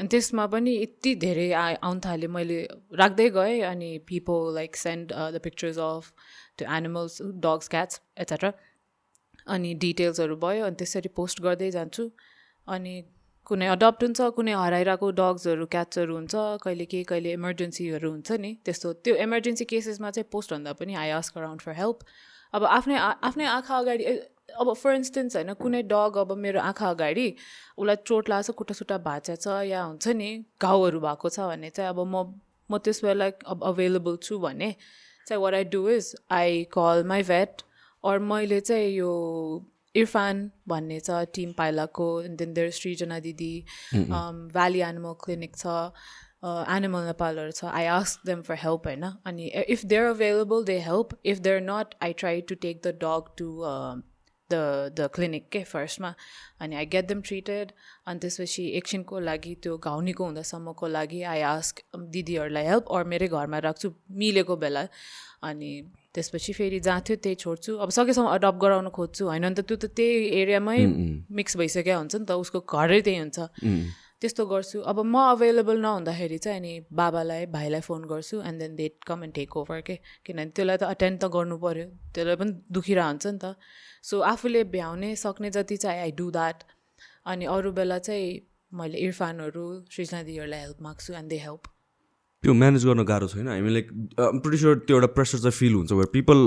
[0.00, 2.58] अनि त्यसमा पनि यति धेरै आ आउनु थाल्यो। मैले
[3.00, 6.12] राख्दै गएँ अनि people like send the pictures of
[6.58, 8.52] त्यो एनिमल्स डग्स क्याट्स एट्सेट्रा
[9.56, 12.04] अनि डिटेल्सहरू भयो अनि त्यसरी पोस्ट गर्दै जान्छु।
[12.68, 12.94] अनि
[13.46, 16.34] कुनै अडप्ट हुन्छ कुनै हराइरहेको डग्सहरू क्याट्सहरू हुन्छ
[16.64, 21.10] कहिले के कहिले इमर्जेन्सीहरू हुन्छ नि त्यस्तो। त्यो इमर्जेन्सी केसेसमा चाहिँ पोस्ट भन्दा पनि I
[21.20, 22.04] ask around for help
[22.54, 22.96] अब आफ्नै
[23.30, 24.04] आफ्नै आँखा अगाडि
[24.60, 27.26] अब फर इन्स्टेन्स होइन कुनै डग अब मेरो आँखा अगाडि
[27.78, 30.30] उसलाई चोट लाग्छ खुट्टा सुट्टा भाँचिएको छ या हुन्छ नि
[30.62, 32.24] घाउहरू भएको छ भने चाहिँ अब म
[32.70, 34.70] म त्यस बेला अब अभाइलेबल छु भने
[35.26, 37.62] चाहिँ what I do is I call my vet
[38.04, 39.12] or मैले चाहिँ यो
[39.94, 42.08] इरफान भन्ने छ टिम पाइलाको
[42.40, 43.52] देन देयर सृजना दिदी
[43.94, 45.76] भ्याली एनिमल क्लिनिक छ
[46.74, 47.64] एनिमल नेपालहरू छ.
[47.64, 51.94] I ask them for help होइन अनि if they're available they help if they're not
[52.02, 53.48] I try to take the dog to
[54.52, 54.54] the
[54.98, 56.14] the clinic के फर्स्टमा
[56.60, 57.72] अनि आई गेट देम ट्रिटेड
[58.06, 63.58] अनि त्यसपछि एकछिनको लागि त्यो घाउनीको हुँदासम्मको लागि आई आस्क दिदीहरूलाई हेल्प अर मेरै घरमा
[63.68, 64.86] राख्छु मिलेको बेला.
[65.42, 65.70] अनि
[66.14, 69.76] त्यसपछि फेरि जहाँ थियो त्यही छोड्छु। अब सकेसम्म अडप्ट गराउन खोज्छु। होइन भने त त्यो
[69.76, 70.78] त त्यही एरियामै
[71.38, 73.38] मिक्स भइसकेको हुन्छ नि त उसको घरै त्यही हुन्छ।
[74.22, 78.94] त्यस्तो गर्छु। अब म अभाइलेबल नहुँदाखेरि चाहिँ अनि बाबालाई भाइलाई फोन गर्छु and then they'd
[79.06, 79.96] come and take over के?
[80.26, 83.56] किनभने त्यसलाई त अटेन्ड त गर्नु पऱ्यो त्यसलाई पनि दुखिरहेको हुन्छ नि त।
[84.04, 86.64] सो आफूले भ्याउने सक्ने जति चाहिँ आई डु द्याट
[87.32, 88.28] अनि अरू बेला चाहिँ
[88.72, 91.62] मैले इरफानहरू सृजना दिदीहरूलाई हेल्प माग्छु एन्ड दे हेल्प
[92.42, 93.88] त्यो म्यानेज गर्न गाह्रो छैन। हामी लाइक
[94.20, 96.38] प्रिटी स्योर त्यो एउटा प्रेसर चाहिँ फिल हुन्छ people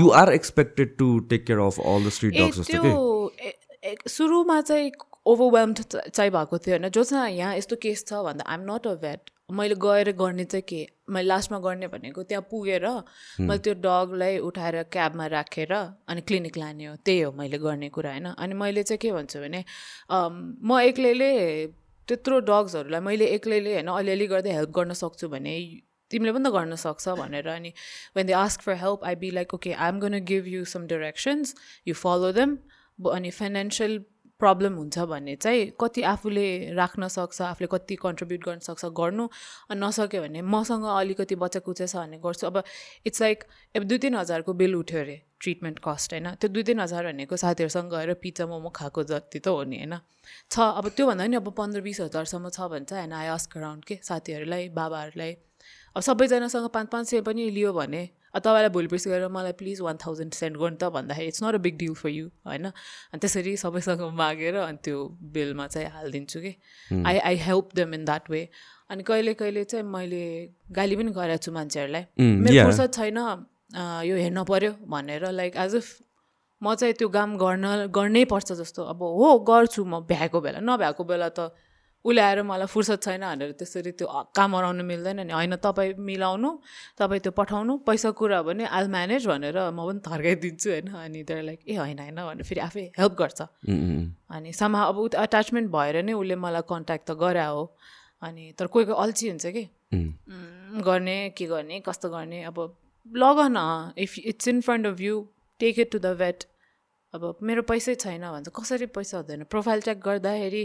[0.00, 4.90] you are expected to take care of all the street dogs जस्तो त्यो सुरुमा चाहिँ
[5.26, 5.78] ओभरवेल्म्ड
[6.08, 9.74] चाहिँ भएको थियो होइन। जोसँग यहाँ यस्तो केस छ भन्दा आइएम नट अ भेट मैले
[9.82, 10.86] गएर गर्ने चाहिँ के?
[11.10, 12.86] मैले लास्टमा गर्ने भनेको त्यहाँ पुगेर
[13.40, 18.10] मैले त्यो डगलाई उठाएर क्याबमा राखेर अनि क्लिनिक लाने हो। त्यही हो मैले गर्ने कुरा
[18.10, 19.64] होइन। अनि मैले चाहिँ के भन्छु भने
[20.10, 21.30] म एक्लैले
[22.08, 25.54] त्यत्रो डग्सहरूलाई मैले एक्लैले होइन अलिअलि गर्दै हेल्प गर्न सक्छु भने
[26.10, 27.72] तिमीले पनि त गर्न सक्छ भनेर अनि
[28.16, 30.86] when they ask for help I be like okay I am gonna give you some
[30.86, 31.54] directions
[31.88, 32.56] you follow them
[32.98, 33.98] अनि फाइनेन्सियल
[34.40, 39.28] प्रब्लम हुन्छ भने चाहिँ कति आफूले राख्न सक्छ आफूले कति कन्ट्रिब्युट गर्न सक्छ गर्नु
[39.74, 42.62] नसक्यो भने मसँग अलिकति बच्चा कुचे छ भने गर्छु। अब
[43.06, 46.30] इट्स लाइक अब दुई तिन हजारको बिल उठ्यो अरे ट्रिटमेन्ट कस्ट होइन?
[46.40, 49.94] त्यो दुई तिन हजार भनेको साथीहरूसँग गएर पिज्जा मोमो खाएको जति त हो नि होइन?
[50.50, 53.84] छ अब त्योभन्दा नि अब पन्ध्र बिस हजारसम्म छ भने चाहिँ होइन आई आस्क अराउन्ड
[53.84, 55.32] के साथीहरूलाई बाबाहरूलाई?
[55.96, 58.02] अब सबैजनासँग पाँच पाँच सय पनि लियो भने
[58.38, 61.62] तपाईँलाई भोलि पर्सि गएर मलाई प्लिज वान थाउजन्ड सेन्ड गर्नु त भन्दाखेरि it's not a
[61.66, 62.66] big deal for you होइन?
[62.66, 64.98] अनि त्यसरी सबैसँग मागेर अनि त्यो
[65.34, 66.52] बिलमा चाहिँ हालिदिन्छु कि।
[67.06, 68.42] I I help them in that way
[68.90, 70.24] अनि कहिले कहिले चाहिँ मैले
[70.72, 73.18] गाली पनि गरेको छु मान्छेहरूलाई। मेरो फुर्सद छैन
[74.06, 75.86] यो हेर्न पऱ्यो भनेर लाइक एज इफ
[76.62, 81.04] म चाहिँ त्यो काम गर्न गर्नै पर्छ जस्तो। अब हो गर्छु म भ्याएको बेला। नभ्याएको
[81.04, 81.50] बेला त
[82.04, 86.50] उसले आएर मलाई फुर्सद छैन भनेर त्यसरी त्यो काम अराउनु मिल्दैन नि। होइन तपाईँ मिलाउनु
[86.98, 91.40] तपाईँ त्यो पठाउनु पैसा कुरा भने आल म्यानेज भनेर म पनि थर्काइदिन्छु होइन। अनि त्यो
[91.44, 93.40] लाइक ए होइन होइन भनेर फेरि आफै हेल्प गर्छ।
[94.32, 97.64] अनि समा अब एट्याचमेन्ट भएर नै उसले मलाई कन्ट्याक्ट त गरा हो।
[98.22, 99.64] अनि तर कोही कोही अल्छी हुन्छ कि।
[100.84, 102.58] गर्ने के गर्ने कस्तो गर्ने अब
[103.06, 105.14] लग न if it's in front of you
[105.60, 106.44] take it to the vet
[107.14, 109.44] अब मेरो पैसै छैन भन्छ कसरी पैसा हुँदैन?
[109.44, 110.64] प्रोफाइल चेक गर्दाखेरि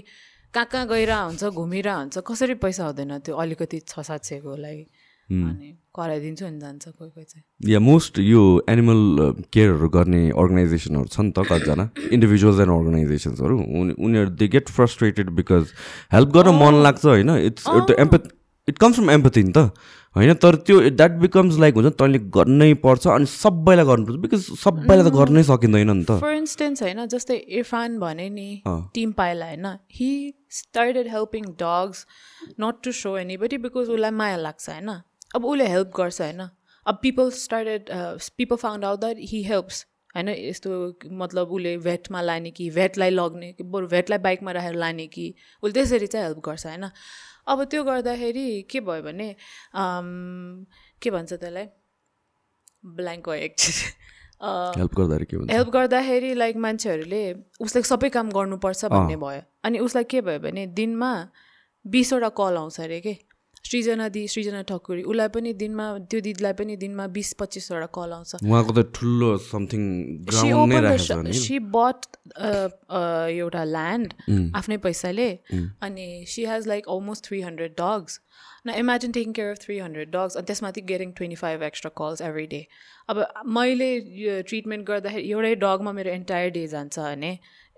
[0.53, 4.85] कहाँ कहाँ गइरह हुन्छ घुमिरह हुन्छ कसरी पैसा हुँदैन त्यो अलिकति छ सात सयको लागि
[5.25, 8.99] अनि कराइदिन्छु नि जान्छ कोही कोही चाहिँ। या मोस्ट यो एनिमल
[9.53, 11.89] केयरहरू गर्ने अर्गनाइजेसनहरू छ नि त कतिजना?
[12.13, 13.55] इन्डिभिजुअल्स एन्ड अर्गनाइजेसन्सहरू
[14.05, 15.73] उनीहरू they get frustrated because
[16.13, 17.29] help गर्न मन लाग्छ होइन?
[17.49, 17.65] It's
[17.99, 18.23] empath
[18.67, 19.71] it comes from empathy नि त।
[20.15, 25.03] होइन तर त्यो द्याट बिकम्स लाइक हुन्छ तैँले गर्नै पर्छ अनि सबैलाई गर्नुपर्छ बिकज सबैलाई
[25.03, 28.49] त गर्नै सकिँदैन नि त। फर इन्स्टेन्स होइन जस्तै इरफान भने नि
[28.93, 30.11] टिम पाइला होइन he
[30.59, 32.05] started helping dogs
[32.59, 34.89] not to so anybody because उसलाई माया लाग्छ होइन।
[35.35, 36.47] अब उसले हेल्प गर्छ होइन।
[36.85, 37.91] अब people started
[38.37, 39.85] people found out that he helps
[40.15, 40.81] होइन यस्तो
[41.19, 45.73] मतलब उसले भेटमा लाने कि भेटलाई लग्ने कि बरु भेटलाई बाइकमा राखेर लाने कि उसले
[45.73, 46.85] त्यसरी चाहिँ हेल्प गर्छ होइन।
[47.47, 49.35] अब त्यो गर्दाखेरि के भयो भने
[51.01, 51.65] के भन्छ त्यसलाई?
[52.85, 53.85] ब्ल्याङ्क भयो एकचोटि
[54.79, 57.21] हेल्प गर्दाखेरि के हेल्प गर्दाखेरि लाइक मान्छेहरूले
[57.61, 61.11] उसलाई सबै काम गर्नुपर्छ भन्ने भयो। अनि उसलाई के भयो भने दिनमा
[61.85, 63.13] बिसवटा कल आउँछ अरे के?
[63.65, 68.43] सृजना दि सृजना ठकुरी उसलाई पनि दिनमा त्यो दिदीलाई पनि दिनमा बिस पच्चिसवटा कल आउँछ।
[68.43, 69.81] उहाँको त ठुलो समथिङ
[71.43, 71.99] सी बट
[72.41, 74.13] एउटा ल्यान्ड
[74.61, 75.29] आफ्नै पैसाले
[75.87, 78.19] अनि she has like almost three hundred dogs
[78.67, 82.21] न imagine taking care of three hundred dogs अनि त्यसमाथि getting twenty five extra calls
[82.29, 82.61] every day
[83.09, 83.25] अब
[83.57, 83.91] मैले
[84.21, 87.37] यो ट्रिटमेन्ट गर्दाखेरि एउटै डगमा मेरो एन्टायर डे जान्छ भने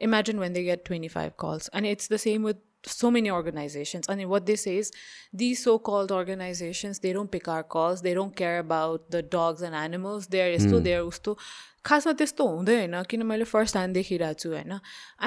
[0.09, 4.08] imagine when they get twenty five calls अनि it's the same with so many organizations.
[4.08, 4.92] And what they say is
[5.32, 9.62] these so called organizations, they don't pick our calls, they don't care about the dogs
[9.62, 10.26] and animals.
[10.26, 11.36] They're यस्तो they're उस्तो
[11.84, 14.78] खासमा त्यस्तो हुँदैन किन मैले first hand देखिरहेको छु होइन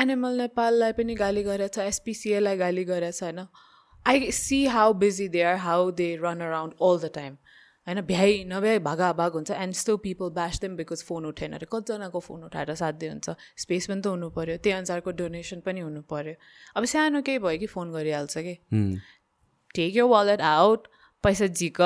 [0.02, 3.40] एनिमल नेपाललाई पनि गाली गरेछ एसपिसिएलाई गाली गरेछ होइन
[4.06, 7.36] I see how busy they are how they run around all the time
[7.87, 11.67] होइन भ्याइ नभ्याइ भागा भाग हुन्छ and still people bash them because phone उठेन अरे।
[11.73, 16.03] कतिजनाको फोन उठाएर साध्य हुन्छ। स्पेस पनि त हुनु पऱ्यो त्यही अनुसारको डोनेसन पनि हुनु
[16.05, 16.35] पऱ्यो
[16.77, 18.55] अब सानो केही भयो कि फोन गरिहाल्छ कि?
[19.75, 20.89] टेक यो वालेट आउट
[21.25, 21.81] पैसा झिक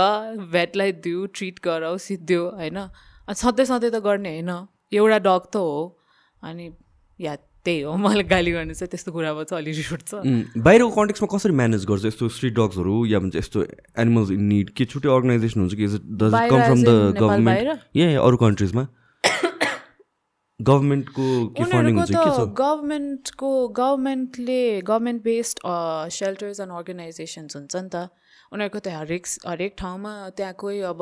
[0.53, 2.79] भेटलाई दिउ ट्रिट गराउ सिद्धियो होइन।
[3.35, 4.51] सधैँ सधैँ त गर्ने होइन।
[4.93, 5.99] एउटा डग त हो।
[6.43, 6.71] अनि
[7.19, 10.11] या त्यही हो मलाई गाली गर्नु चाहिँ त्यस्तो कुरामा चाहिँ अलिक रिस उठ्छ
[10.65, 12.05] बाहिरको कन्टेक्समा कसरी म्यानेज गर्छ?
[12.05, 13.59] यस्तो स्ट्रिट डग्सहरू या भन्छ यस्तो
[14.05, 15.87] एनिमल्स इन निड के छुट्टै अर्गनाइजेसन हुन्छ कि?
[16.21, 16.91] Does come from the
[17.21, 18.87] government ए अरू कन्ट्रिजमा
[20.61, 21.25] गभर्मेन्टको
[21.57, 22.11] के फन्डिङ हुन्छ?
[22.11, 22.43] के छ?
[22.59, 25.59] गभर्मेन्टको गभर्मेन्टले government based
[26.19, 28.09] shelters and organizations हुन्छ नि त।
[28.55, 31.01] उनीहरूको त हरेक हरेक ठाउँमा त्यहाँकै अब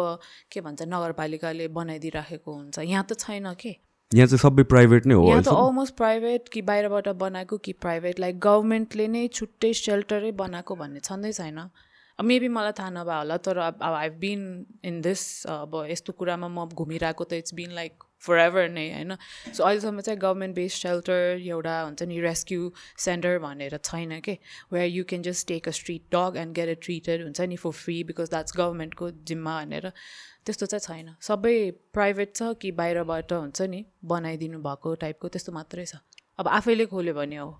[0.50, 3.72] के भन्छ नगरपालिकाले बनाइदिइराखेको हुन्छ। यहाँ त छैन के?
[4.14, 8.20] यहाँ चाहिँ सबै प्राइभेट नै हो यहाँ त अलमोस्ट प्राइभेट कि बाहिरबाट बनाएको कि प्राइभेट
[8.20, 11.58] लाइक गभर्मेन्टले नै छुट्टै सेल्टरै बनाएको भन्ने छँदै छैन।
[12.18, 14.42] मेबी मलाई थाहा नभए होला तर अब आई बिन
[14.84, 19.16] इन दिस अब यस्तो कुरामा म घुमिरहेको त it's been like forever नै होइन?
[19.52, 22.70] सो अहिलेसम्म चाहिँ गभर्मेन्ट बेस्ड सेल्टर एउटा हुन्छ नि रेस्क्यु
[23.04, 24.38] सेन्टर भनेर छैन कि?
[24.72, 27.70] Where you can just take a street dog and get a treated हुन्छ नि फर
[27.80, 29.90] फ्री बिकज द्याट्स गभर्मेन्टको जिम्मा भनेर।
[30.46, 31.56] त्यस्तो चाहिँ छैन। सबै
[31.94, 36.02] प्राइभेट छ कि बाहिरबाट हुन्छ नि बनाइदिनु भएको टाइपको त्यस्तो मात्रै छ।
[36.38, 37.50] अब आफैले खोल्यो भने हो।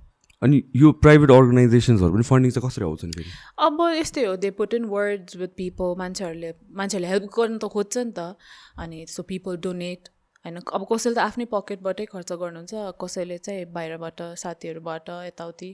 [0.42, 3.30] अनि यो प्राइभेट अर्गनाइजेसन्सहरू पनि फन्डिङ चाहिँ कसरी आउँछ नि फेरि?
[3.62, 6.50] अब यस्तै हो they put in words with people मान्छेहरूले
[6.80, 8.34] मान्छेहरूले हेल्प गर्नु त खोज्छ नि त।
[8.82, 10.11] अनि सो पिपल डोनेट
[10.44, 12.72] होइन अब कसैले त आफ्नै पकेटबाटै खर्च गर्नुहुन्छ
[13.02, 15.70] कसैले चाहिँ बाहिरबाट साथीहरूबाट यताउति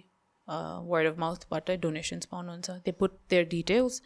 [0.90, 4.00] वर्ड अफ माउथबाटै डोनेसन्स पाउनुहुन्छ। दे पुट देयर डिटेल्स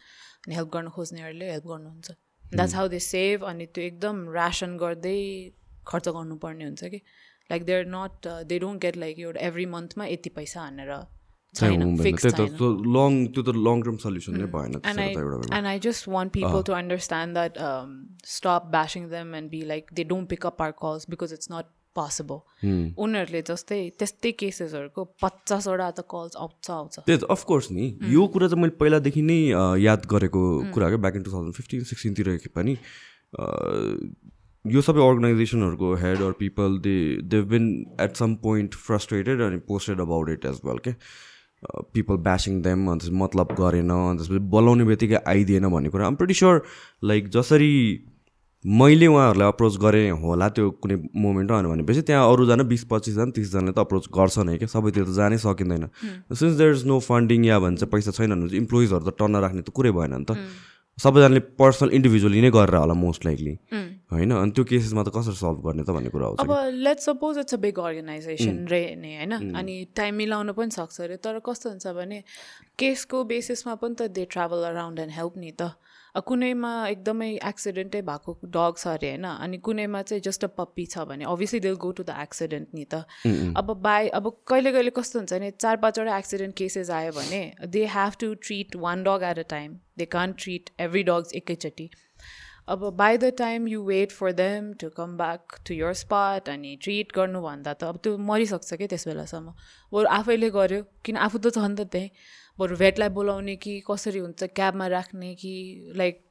[0.45, 2.07] अनि हेल्प गर्न खोज्नेहरूले हेल्प गर्नुहुन्छ।
[2.55, 5.19] द्याट्स हाउ दे सेभ अनि त्यो एकदम रासन गर्दै
[5.87, 6.99] खर्च गर्नुपर्ने हुन्छ कि।
[7.49, 10.91] Like they are not they don't get like एउटा एभ्री मन्थमा यति पैसा हानेर
[11.59, 12.03] चाहिँ छैन हुँदैन.
[12.03, 12.63] फिक्स त्यही त
[12.97, 15.77] लङ त्यो त लङ टर्म सल्युसन नै भएन and I त्यसबाट त एउटा and I
[15.85, 17.93] just want people to understand that um,
[18.39, 21.71] stop bashing them and be like they don't pick up our calls because it's not
[21.97, 22.39] possible.
[22.65, 28.47] उनीहरूले जस्तै त्यस्तै केसेसहरूको पचासवटा त कल्स आउँछ आउँछ। त्यही त अफकोर्स नि। यो कुरा
[28.53, 29.39] चाहिँ मैले पहिलादेखि नै
[29.81, 30.41] याद गरेको
[30.73, 32.73] कुरा क्या back in two thousand fifteen सिक्सटिनतिर पनि
[34.65, 36.97] यो सबै अर्गनाइजेसनहरूको head or people they
[37.29, 37.69] they been
[38.01, 40.93] at some point frustrated अनि posted about it as well के
[41.93, 46.15] पिपल ब्यासिङ देम अन्त त्यसपछि मतलब गरेन अन्त त्यसपछि बोलाउने बित्तिकै आइदिएन भन्ने कुरा। आम
[46.15, 46.63] प्रिटी स्योर
[47.03, 47.71] लाइक जसरी
[48.65, 53.79] मैले उहाँहरूलाई अप्रोच गरेँ होला त्यो कुनै मोमेन्टमा भनेपछि त्यहाँ अरूजना बिस पच्चिसजना तिसजनाले त
[53.83, 55.83] अप्रोच गर्छ नै क्या। सबैतिर त जानै सकिँदैन।
[56.31, 59.61] Since there is no funding yeah भन्छ पैसा छैन भने चाहिँ इम्प्लोइजहरू त टन्न राख्ने
[59.67, 60.39] त कुरै भएन नि त।
[60.97, 63.53] सबैजनाले पर्सनल इन्डिभिजुअली नै गरेर होला मोस्ट लाइकली
[64.13, 64.31] होइन?
[64.31, 66.51] अनि त्यो केसेसमा त कसरी सल्भ गर्ने त भन्ने कुरा आउँछ अब
[66.85, 69.33] let suppose it's a big organization रे नै होइन?
[69.57, 72.23] अनि टाइम मिलाउनु पनि सक्छ अरे। तर कस्तो हुन्छ भने
[72.77, 75.73] केसको बेसिसमा पनि त they travel around and help नि त।
[76.21, 81.05] कुनैमा एकदमै एक्सिडेन्टै भएको डग छ अरे होइन अनि कुनैमा चाहिँ जस्ट अ पप्पी छ
[81.09, 85.19] भने obviously they'll go to the accident नि त। अब बाई अब कहिले कहिले कस्तो
[85.19, 89.39] हुन्छ भने चार पाँचवटा एक्सिडेन्ट केसेस आयो भने they have to treat one dog at
[89.39, 91.89] a time they can't treat every dogs एकैचोटि।
[92.67, 96.75] अब by the time you wait for them to come back to your spot अनि
[96.83, 99.53] ट्रिट गर्नुभन्दा त अब त्यो मरिसक्छ क्या त्यस बेलासम्म।
[99.91, 102.09] बरु आफैले गर्यो किन आफू त छ नि त त्यहीँ।
[102.59, 105.51] बरु भेटलाई बोलाउने कि कसरी हुन्छ क्याबमा राख्ने कि
[105.95, 106.23] like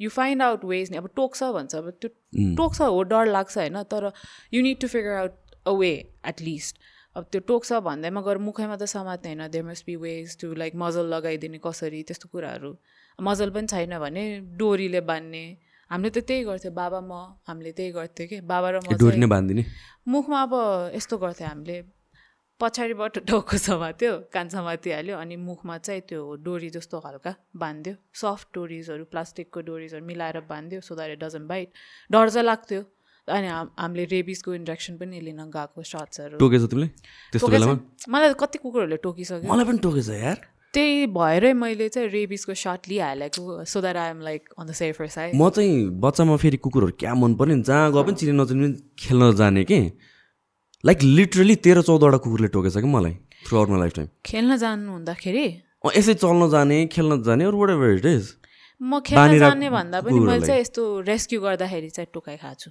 [0.00, 2.10] you find out ways नि अब टोक्छ भन्छ अब त्यो
[2.56, 4.10] टोक्छ हो डर लाग्छ होइन तर
[4.54, 5.90] you need to figure out a way
[6.32, 6.84] at least
[7.16, 10.76] अब त्यो टोक्छ भन्दैमा गएर मुखैमा त समात्ने होइन there must be ways to like
[10.82, 12.74] muzzle लगाइदिने कसरी त्यस्तो कुराहरू।
[13.18, 14.26] मजल पनि छैन भने
[14.58, 15.42] डोरीले बान्ने
[15.90, 17.12] हामीले त त्यही गर्थ्यो बाबा म
[17.48, 18.36] हामीले त्यही गर्थ्यो कि?
[18.44, 19.62] बाबा र म डोरी बाँधिदिने?
[20.04, 20.52] मुखमा अब
[20.94, 21.76] यस्तो गर्थ्यो हामीले।
[22.60, 29.04] पछाडिबाट टाउको समात्यो कान समातिहाल्यो अनि मुखमा चाहिँ त्यो डोरी जस्तो हल्का बाँधिदियो। सफ्ट डोरिजहरू
[29.14, 31.68] प्लास्टिकको डोरिजहरू मिलाएर बाँधिदियो so that it doesn't bite.
[32.10, 32.82] डर चाहिँ लाग्थ्यो
[33.28, 36.88] अनि हाम हामीले रेबिसको इन्जेक्सन पनि लिन गएको सर्ट्सहरू टोकेछ तिमीले
[38.10, 40.38] मलाई कति कुकुरहरूले टोकिसक्यो। मलाई पनि टोकेछ यार।
[40.74, 45.06] त्यही भएरै मैले चाहिँ रेबिसको shot लिइहालेको so that I am like on the safer
[45.14, 48.76] side म चाहिँ बच्चामा फेरि कुकुरहरू क्या मन पर्ने जहाँ गए पनि चिने नचिने पनि
[48.98, 49.80] खेल्न जाने कि?
[50.84, 53.14] लाइक लिटरली तेह्र चौधवटा कुकुरले टोकेछ कि मलाई
[53.46, 55.46] throughout my lifetime खेल्न जानु हुँदाखेरि?
[55.96, 58.34] यसै चल्न जाने खेल्न जाने अरू वाट एभर इट इज
[58.80, 62.70] म खेल्न जाने भन्दा पनि मैले। चाहिँ यस्तो रेस्क्यु गर्दाखेरि चाहिँ टोकाइ खाएको छु।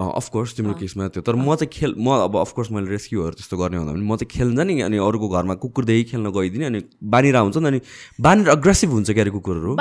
[0.00, 3.78] अफकोर्स तिम्रो केसमा त्यो। तर म चाहिँ खेल म अब अफकोर्स मैले रेस्क्युहरू त्यस्तो गर्ने
[3.78, 6.80] भन्दा पनि म चाहिँ खेल्न जाने अनि अरूको घरमा कुकुरदेखि खेल्न गइदिने अनि
[7.14, 7.80] बानिरा हुन्छ नि अनि
[8.20, 9.76] बानिर अग्रेसिभ हुन्छ क्यारे कुकुरहरू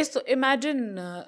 [0.00, 0.78] यस्तो इमेजिन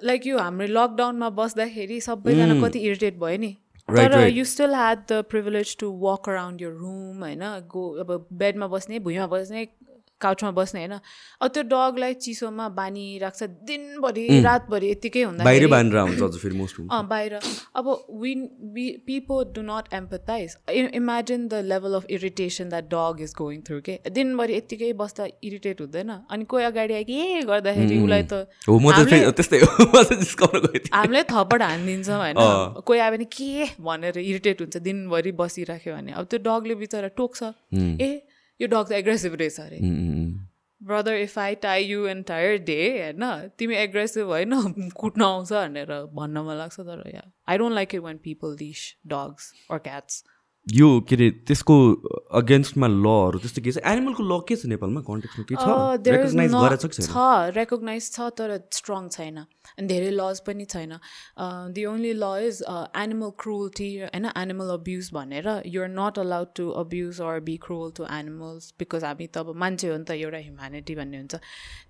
[0.03, 3.55] लाइक यो हाम्रो लकडाउनमा बस्दाखेरि सबैजना कति इरिटेट भयो नि।
[3.89, 4.27] तर.
[4.29, 7.43] You still had the privilege to walk around your room होइन?
[7.69, 8.09] गो अब
[8.41, 9.65] बेडमा बस्ने भुइँमा बस्ने
[10.21, 10.99] काउचमा बस्ने होइन।
[11.41, 15.67] अब त्यो डगलाई चिसोमा बानी राख्छ दिनभरि रातभरि यत्तिकै बाहिरै
[16.53, 17.39] मोस्ट अँ बाहिर।
[17.75, 17.85] अब
[18.21, 18.45] when
[19.07, 23.99] people do not empathize imagine the level of irritation that dog is going through के
[24.11, 28.33] दिनभरि यत्तिकै बस्दा इरिटेट हुँदैन। अनि कोही अगाडि आयो के गर्दाखेरि उसलाई त
[28.67, 32.17] हो म त हामीले- फेरि त्यस्तै हो। म चाहिँ जिस्काउन गएको थिएँ। हामीले थप्पड हानिदिन्छौँ
[32.17, 32.35] होइन।
[32.85, 33.65] कोही आयो भने के?
[33.81, 37.43] भनेर इरिटेट हुन्छ दिनभरि बसिराख्यो भने। अब त्यो डगले बिचरा टोक्छ।
[37.73, 38.21] ए
[38.59, 39.79] यो डग त एग्रेसिभ रहेछ अरे।
[40.81, 43.23] Brother if I tie you entire day होइन
[43.57, 48.01] तिमी एग्रेसिभ होइन कुट्न आउँछ भनेर भन्न मन लाग्छ तर yeah I don't like it
[48.01, 50.23] when people diss dogs or cats
[50.75, 51.75] यो के अरे त्यसको
[52.39, 53.77] अगेन्स्टमा लहरू त्यस्तो के छ?
[53.91, 55.01] एनिमलको ल के छ नेपालमा?
[55.07, 55.65] कन्टेक्समा के छ
[57.07, 60.93] छ रेकगनाइज छ तर स्ट्रङ छैन अनि धेरै लज पनि छैन।
[61.73, 62.61] The only law is
[63.03, 64.25] animal cruelty होइन?
[64.37, 69.27] एनिमल अब्युज भनेर। You're not allowed to abuse or be cruel to animals because हामी
[69.27, 71.35] त अब मान्छे हो नि त एउटा ह्युम्यानिटी भन्ने हुन्छ।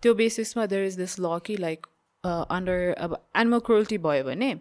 [0.01, 1.87] त्यो बेसिसमा देयर इज दिस ल कि लाइक
[2.23, 4.51] अन्डर अब एनिमल क्रुअल्टी भयो भने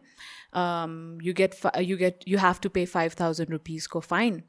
[0.54, 4.42] you get you get you have to pay five thousand रुपिसको fine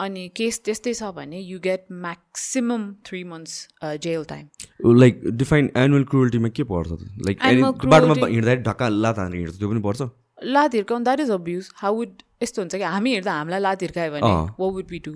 [0.00, 3.68] अनि केस त्यस्तै छ भने you get maximum three months
[4.06, 6.90] jail time like define animal क्रुअल्टीमा के पर्छ
[7.26, 10.08] लाइक बाटोमा cruelty- हिँड्दाखेरि ढक्का लात हानेर हिँड्छ त्यो पनि पर्छ
[10.56, 14.12] लात हिर्काउनु that is abuse how would यस्तो हुन्छ कि हामी हिँड्दा हामीलाई लात हिर्कायो
[14.12, 15.14] भने। वो वुड बी डु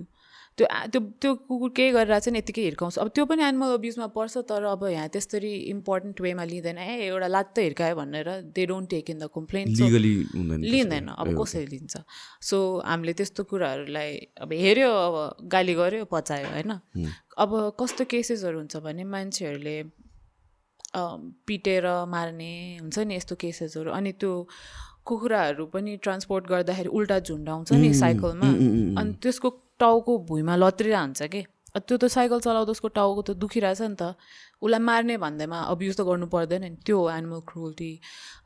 [0.57, 4.37] त्यो त्यो त्यो कुकुर केही गरेर चाहिँ यत्तिकै हिर्काउँछ। अब त्यो पनि एनिमल अब्युजमा पर्छ
[4.49, 8.89] तर अब यहाँ त्यसरी इम्पोर्टेन्ट वेमा लिँदैन। ए एउटा लात त हिर्कायो भनेर they don't
[8.89, 11.93] take in the complain लिँदैन। अब कसरी लिन्छ?
[12.41, 14.11] सो हामीले त्यस्तो कुराहरूलाई
[14.45, 15.15] अब हेऱ्यो अब
[15.49, 16.71] गाली गऱ्यो पचायो होइन?
[17.33, 19.77] अब कस्तो केसेसहरू हुन्छ भने मान्छेहरूले
[21.49, 24.31] पिटेर मार्ने हुन्छ नि यस्तो केसेसहरू अनि त्यो
[25.01, 28.49] कुखुराहरू पनि ट्रान्सपोर्ट गर्दाखेरि उल्टा झुन्डाउँछ नि साइकलमा
[29.01, 29.49] अनि त्यसको
[29.83, 34.13] टाउको भुइँमा लत्रिरहेको हुन्छ कि त्यो त साइकल चलाउँदा उसको टाउको त दुखिरहेछ नि त।
[34.61, 37.91] उसलाई मार्ने भन्दैमा अब्युज त गर्नु पर्दैन नि। त्यो हो एनिमल क्रुल्टी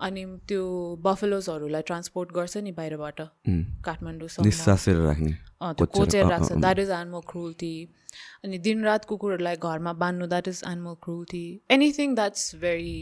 [0.01, 0.63] अनि त्यो
[1.03, 3.19] बफेलोजहरूलाई ट्रान्सपोर्ट गर्छ नि बाहिरबाट।
[3.83, 7.75] काठमाडौँसम्म त्यो कोचेर राख्छ। द्याट इज एनिमल क्रुल्टी
[8.47, 12.97] अनि दिनरात कुकुरहरूलाई घरमा बान्नु that is animal cruelty anything that's very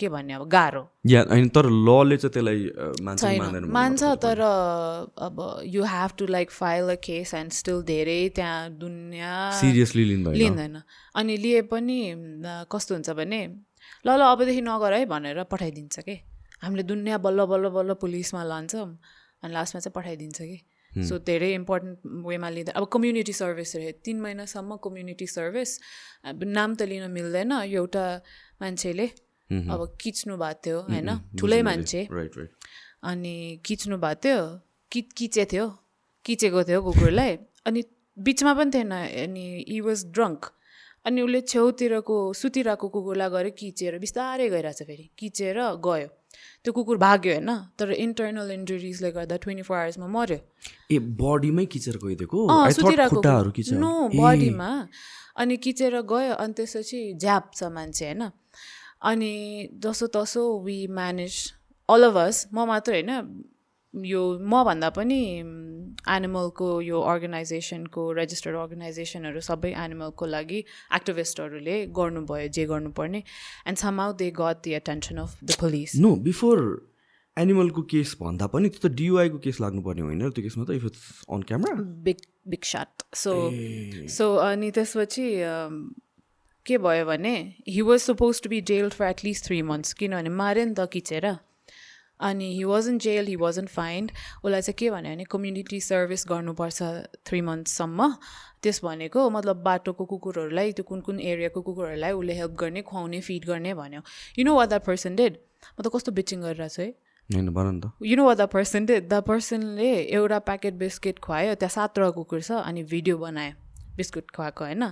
[0.00, 2.60] के भन्ने अब गाह्रो। या होइन तर लले चाहिँ त्यसलाई
[3.04, 5.36] मान्छे छैन। मान्दैन मान्छ तर अब
[5.66, 10.82] you have to like file a case and still धेरै त्यहाँ दुनियाँ सिरियसली लिँदैन। लिँदैन।
[11.14, 11.98] अनि लिए पनि
[12.72, 13.40] कस्तो हुन्छ भने
[14.06, 16.16] ल ल अबदेखि नगर है भनेर पठाइदिन्छ कि?
[16.62, 18.88] हामीले दुनियाँ बल्ल बल्ल बल्ल पुलिसमा लान्छौँ
[19.44, 20.58] अनि लास्टमा चाहिँ पठाइदिन्छ कि?
[20.92, 25.70] सो धेरै इम्पोर्टेन्ट वेमा लिँदैन अब कम्युनिटी सर्भिस रह्यो तिन महिनासम्म कम्युनिटी सर्भिस
[26.26, 28.04] नाम त लिन मिल्दैन। एउटा
[28.60, 29.06] मान्छेले
[29.50, 31.10] अब किच्नु भएको थियो होइन?
[31.38, 32.00] ठुलै मान्छे।
[33.02, 33.34] अनि
[33.66, 34.40] किच्नु भएको थियो
[34.92, 35.66] कि किचे थियो
[36.24, 37.36] किचेको थियो कुकुरलाई।
[37.66, 37.80] अनि
[38.18, 40.40] बिचमा पनि थिएन अनि इ वाज ड्रङ्क
[41.06, 46.08] अनि उसले छेउतिरको सुतिरहेको कुकुरलाई गऱ्यो किचेर बिस्तारै गइरहेछ फेरि। किचेर गयो।
[46.62, 47.50] त्यो कुकुर भाग्यो होइन?
[47.78, 50.38] तर इन्टर्नल इन्जुरिजले गर्दा ट्वेन्टी फोर आवर्समा मऱ्यो।
[50.92, 52.38] ए बडीमै किचेर गइदिएको?
[53.80, 54.70] नो बडीमा
[55.40, 58.22] अनि किचेर गयो अनि त्यसपछि झ्याप्छ मान्छे होइन?
[59.02, 61.52] अनि जसो तसो we manage
[61.88, 63.10] all of us म मात्र होइन
[63.94, 65.20] यो मभन्दा पनि
[66.08, 70.58] एनिमलको यो अर्गनाइजेसनको रेजिस्टर्ड अर्गनाइजेसनहरू सबै एनिमलको लागि
[70.94, 73.22] एक्टिभिस्टहरूले गर्नुभयो जे गर्नुपर्ने.
[73.66, 76.62] And somehow they got the attention of the police no before
[77.36, 81.24] एनिमलको case भन्दा पनि त्यो त डियुआईको केस लाग्नुपर्ने होइन त्यो केसमा त if it's
[81.28, 81.74] on camera
[82.06, 82.64] big big
[83.24, 83.34] so
[84.18, 85.82] so अनि त्यसपछि अम,
[86.66, 87.34] के भयो भने
[87.68, 91.26] he was supposed to be jailed for at least three months किनभने माऱ्यो नि त किचेर।
[92.20, 94.10] अनि he wasn't jail he wasn't fined
[94.44, 96.82] उसलाई चाहिँ के भन्यो भने कम्युनिटी सर्भिस गर्नुपर्छ
[97.26, 98.08] थ्री मन्थ्ससम्म
[98.62, 103.44] त्यस भनेको मतलब बाटोको कुकुरहरूलाई त्यो कुन कुन एरियाको कुकुरहरूलाई उसले हेल्प गर्ने खुवाउने फिड
[103.46, 104.00] गर्ने भन्यो।
[104.38, 105.38] You know what that person did
[105.78, 106.88] म त कस्तो बिचिङ गरिरहेको छु है
[107.30, 109.02] you know what the person did?
[109.08, 113.52] The पर्सनले एउटा प्याकेट बिस्किट खुवायो त्यहाँ सातवटा कुकुर छ अनि भिडियो बनायो।
[113.96, 114.84] बिस्कुट खुवाएको होइन?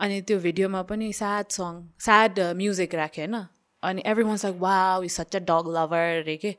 [0.00, 3.46] अनि त्यो भिडियोमा पनि स्याड सङ स्याड म्युजिक राख्यो होइन?
[3.82, 6.56] अनि every once like what is such a dog lover अरे के?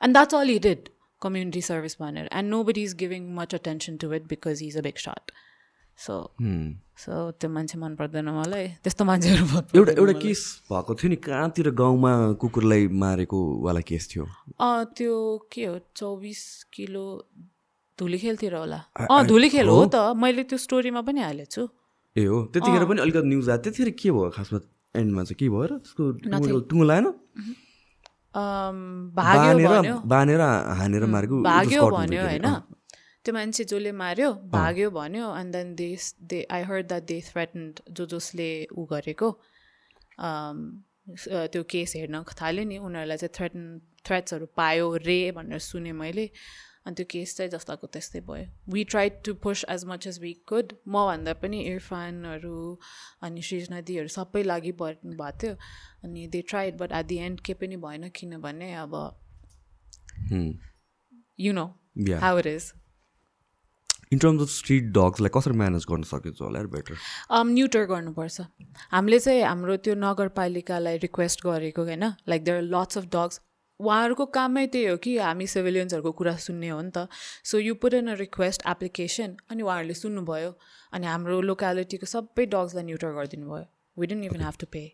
[0.00, 0.88] And that's all he did
[1.22, 2.28] community service भनेर.
[2.32, 5.32] And nobody is giving much attention to it because is a big shot
[5.98, 6.14] so
[6.98, 8.66] so त्यो मान्छे मन पर्दैन मलाई.
[8.82, 14.08] त्यस्तो मान्छेहरू मन एउटा एउटा केस भएको थियो नि कहाँतिर गाउँमा कुकुरलाई मारेको वाला केस
[14.14, 14.26] थियो?
[14.98, 15.14] त्यो
[15.52, 16.42] के हो चौबिस
[16.74, 17.06] किलो
[17.98, 21.68] धुलीखेलतिर होला। अँ धुलीखेल हो त। मैले त्यो स्टोरीमा पनि हालेको छु
[22.16, 22.36] ए हो?
[22.52, 24.30] त्यतिखेर पनि अलिकति न्युज आयो त्यतिखेर के भयो?
[24.36, 24.58] खासमा
[24.94, 25.82] एन्डमा चाहिँ के भयो र?
[25.82, 27.06] त्यसको टुङ्गो लाएन?
[30.10, 30.40] बानेर
[30.78, 32.46] हानेर मारेको भाग्यो भन्यो होइन।
[33.24, 35.88] त्यो मान्छे जसले मार्यो भाग्यो भन्यो। And then they
[36.30, 38.48] they I heard that they threatened जो जसले
[38.78, 39.28] ऊ गरेको।
[41.50, 43.62] त्यो केस हेर्न थाल्यो नि। उनीहरूलाई चाहिँ थ्रेटन
[44.06, 46.26] थ्रेट्सहरू पायो रे भनेर सुने मैले।
[46.86, 50.32] अनि त्यो केस चाहिँ जस्ताको त्यस्तै भयो। We try to push as much as we
[50.48, 52.60] could मभन्दा पनि इरफानहरू
[53.22, 55.54] अनि सृज नदीहरू सबै लागि पर्नु भएको थियो।
[56.04, 58.94] अनि they tried but at the end के पनि भएन किनभने अब
[61.40, 61.66] you know
[62.20, 62.72] how it is
[64.12, 68.40] in terms of street डग्सलाई कसरी म्यानेज गर्न सकिन्छ होला बेटर um, न्युटर गर्नुपर्छ।
[68.92, 72.04] हामीले चाहिँ हाम्रो त्यो नगरपालिकालाई रिक्वेस्ट गरेको होइन?
[72.28, 73.40] Like there lots of dogs
[73.84, 77.08] उहाँहरूको कामै त्यही हो कि हामी सिभिलियन्सहरूको कुरा सुन्ने हो नि त।
[77.50, 80.50] So you put in a request application अनि उहाँहरूले सुन्नुभयो
[80.98, 83.64] अनि हाम्रो लोकालिटीको सबै डग्सलाई न्युटर गरिदिनु भयो
[83.96, 84.84] we didn't even have to pay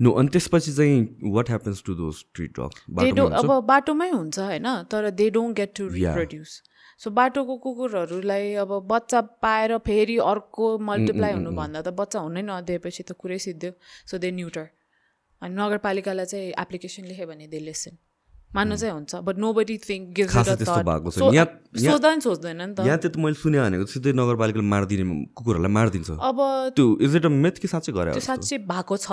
[0.00, 4.38] no अनि त्यसपछि चाहिँ what happens to the street dogs they do अब बाटोमै हुन्छ
[4.38, 4.66] होइन?
[4.92, 6.56] तर they don't get to reproduce
[7.04, 13.16] so बाटोको कुकुरहरूलाई अब बच्चा पाएर फेरि अर्को मल्टिप्लाई हुनुभन्दा त बच्चा हुनै नदिएपछि त
[13.22, 13.70] कुरै सिद्धो
[14.12, 14.66] सो दे न्युटर
[15.42, 17.96] अनि नगरपालिकालाई चाहिँ एप्लिकेसन लेख्यो भने दे लेसन
[18.56, 23.10] मान्नु चाहिँ हुन्छ बट नो बडी थिङ्क भएको यहाँ- सोच्दा सोच्दैन नि त। यहाँ त्यो
[23.10, 25.04] त मैले सुने भनेको सिधै नगरपालिकाले मारिदिने
[25.36, 26.38] कुकुरहरूलाई मारिदिन्छ। अब
[26.76, 29.08] त्यो इज इट अ मेथ कि साँच्चै गरे साँच्चै भएको छ।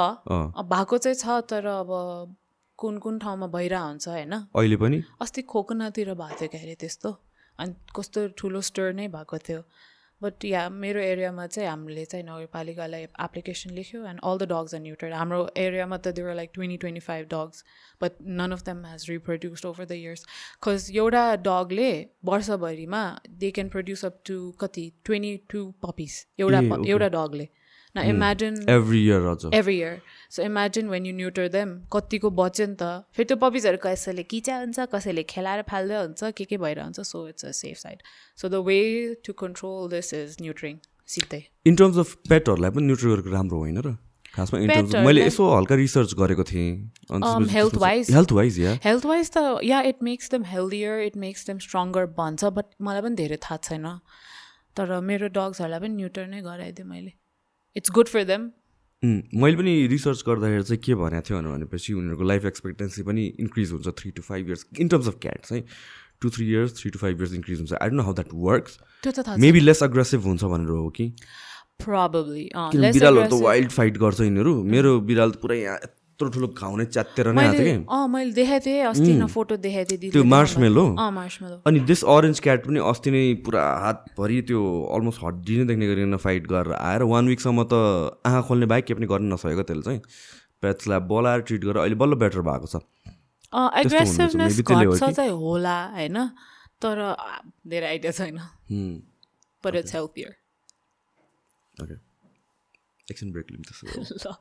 [0.64, 1.90] भएको चाहिँ छ तर अब
[2.80, 4.98] कुन कुन ठाउँमा भइरहेको हुन्छ होइन। अहिले पनि?
[5.22, 7.10] अस्ति खोकनातिर भएको थियो के अरे त्यस्तो।
[7.60, 9.62] अनि कस्तो ठुलो स्टोर नै भएको थियो।
[10.24, 14.82] बट या मेरो एरियामा चाहिँ हामीले चाहिँ नगरपालिकालाई एप्लिकेसन लेख्यो and all the dogs are
[14.82, 17.64] neutered हाम्रो एरियामा त there were like twenty twenty five dogs
[18.04, 21.90] but none of them has reproduced over the years because एउटा डगले
[22.32, 23.04] वर्षभरिमा
[23.44, 26.60] they can produce up to कति ट्वेन्टी टू पपिस एउटा.
[26.88, 27.48] एउटा डगले
[27.96, 30.00] न इमेजिन एभ्री इयर अझ every year
[30.36, 32.84] so imagine when you neuter them कतिको बच्यो नि त
[33.16, 37.46] फेरि त्यो पपिजहरू कसैले किचा हुन्छ कसैले खेलाएर फाल्दै हुन्छ के के भइरहन्छ so it's
[37.46, 38.02] a safe side
[38.38, 38.80] so the way
[39.26, 40.80] to control this is neutering
[41.14, 41.44] सिधै.
[41.68, 43.96] इन टर्म्स अफ पेटहरूलाई पनि न्युट्री गरेको राम्रो होइन र?
[44.36, 44.60] खासमा
[45.06, 46.70] मैले यसो हल्का रिसर्च गरेको थिएँ।
[47.10, 48.12] wise?
[48.12, 52.06] Health wise yeah health wise त yeah it makes them healthier it makes them stronger
[52.20, 53.86] भन्छ बट मलाई पनि धेरै थाहा छैन।
[54.78, 57.14] तर मेरो डग्सहरूलाई पनि न्युटर नै गराइदिएँ मैले।
[57.76, 58.50] इट्स गुड फर देम
[59.04, 63.88] मैले पनि रिसर्च गर्दाखेरि चाहिँ के भनेको थियो भनेपछि उनीहरूको लाइफ एक्सपेक्टेन्सी पनि इन्क्रिज हुन्छ
[64.00, 65.60] three to five years in terms of cats है?
[66.22, 68.78] Two three years three to five years increase हुन्छ। I don't know how that works
[69.40, 71.06] maybe less aggressive हुन्छ भनेर हो कि?
[71.82, 75.80] बिरालहरू त वाइल्ड फाइट गर्छ यिनीहरू। मेरो बिराल त पुरै यहाँ
[76.14, 78.08] यत्रो ठुलो घाउ नै च्यातेर नै आएको थियो मैले कि?
[78.14, 80.30] मैले देखाएको थिएँ अस्ति न फोटो देखाएको थिएँ त्यो भयो।
[80.94, 84.62] अँ मार्समेलो अनि दिस अरेन्ज क्याट पनि अस्ति नै पुरा हातभरि त्यो
[84.94, 87.74] अलमोस्ट हड्डी नै देख्ने गरिकन फाइट गरेर आएर वान विकसम्म त
[88.22, 90.02] आँखा खोल्ने बाहेक के पनि गर्न नसकेको त्यसले चाहिँ
[90.62, 92.86] पेट्सलाई बोलाएर ट्रिट गरेर अहिले बल्ल बेटर भएको छ।
[93.82, 95.04] एग्रेसिभनेस हो घट्छ?
[95.18, 96.18] चाहिँ होला होइन?
[96.78, 96.98] तर
[97.68, 98.94] धेरै आइडिया छैन। हुँ,
[99.64, 100.30] बट इट्स ओके
[103.10, 103.94] एकछिन ब्रेक लिउँ त्यसो भए।
[104.24, 104.34] ल।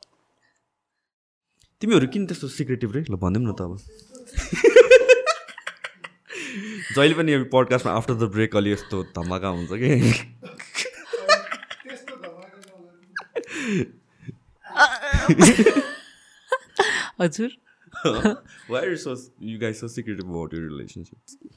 [1.82, 3.04] तिमीहरू किन त्यस्तो सिक्रेटिभ रे?
[3.10, 3.76] ल भनिदिउँ न त अब।
[6.96, 9.88] जहिले पनि यो पडकास्टमा आफ्टर द ब्रेक अलि यस्तो धमाका हुन्छ कि?
[17.20, 17.50] हजुर।
[18.04, 18.36] Your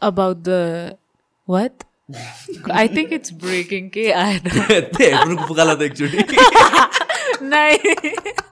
[0.01, 0.97] about the
[1.47, 1.83] what?
[2.71, 3.89] I think it's breaking.
[3.89, 4.49] के आएर
[4.97, 6.17] त्यही पुगाला त एकचोटि।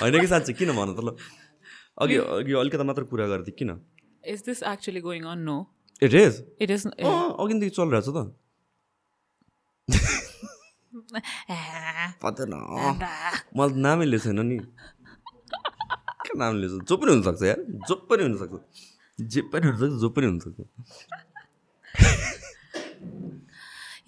[0.00, 0.52] होइन कि साँच्चै?
[0.52, 1.06] किन भन त ल।
[2.02, 3.70] अघि अघि अलिकति मात्र कुरा गर्थेँ किन?
[4.24, 5.38] Is this actually going on?
[5.48, 5.56] No,
[6.02, 6.86] it is it is.
[6.86, 8.10] अघिदेखि चलिरहेछ त।
[12.22, 12.54] पत्दैन
[13.56, 14.58] मलाई त नामै लिएको छैन नि।
[16.26, 18.54] के नाम लिएछ जो पनि हुनसक्छ यार। जो पनि हुनसक्छ।
[19.18, 20.60] जे पनि हुनसक्छ जो पनि हुनसक्छ।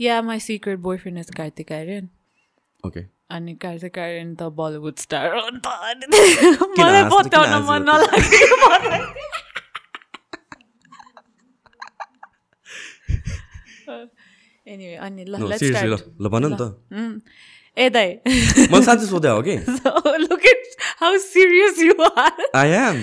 [0.03, 2.09] Yeah, my secret boyfriend is Kartik Aryan.
[2.87, 3.01] Okay
[3.37, 5.67] अनि कार्तिक आर्यन त बलिउड स्टार हो नि त
[6.79, 7.83] मलाई बताउन मन?
[7.89, 8.57] नलाग्यो
[14.67, 16.63] एनिवे अनि ल लेट्स सिरियसली ल स्टार्ट ल भन नि त
[17.77, 18.09] ए दाइ
[18.73, 19.57] मैले साँच्चै सोधे हो कि
[20.29, 20.63] look at
[21.03, 22.97] how serious you are I am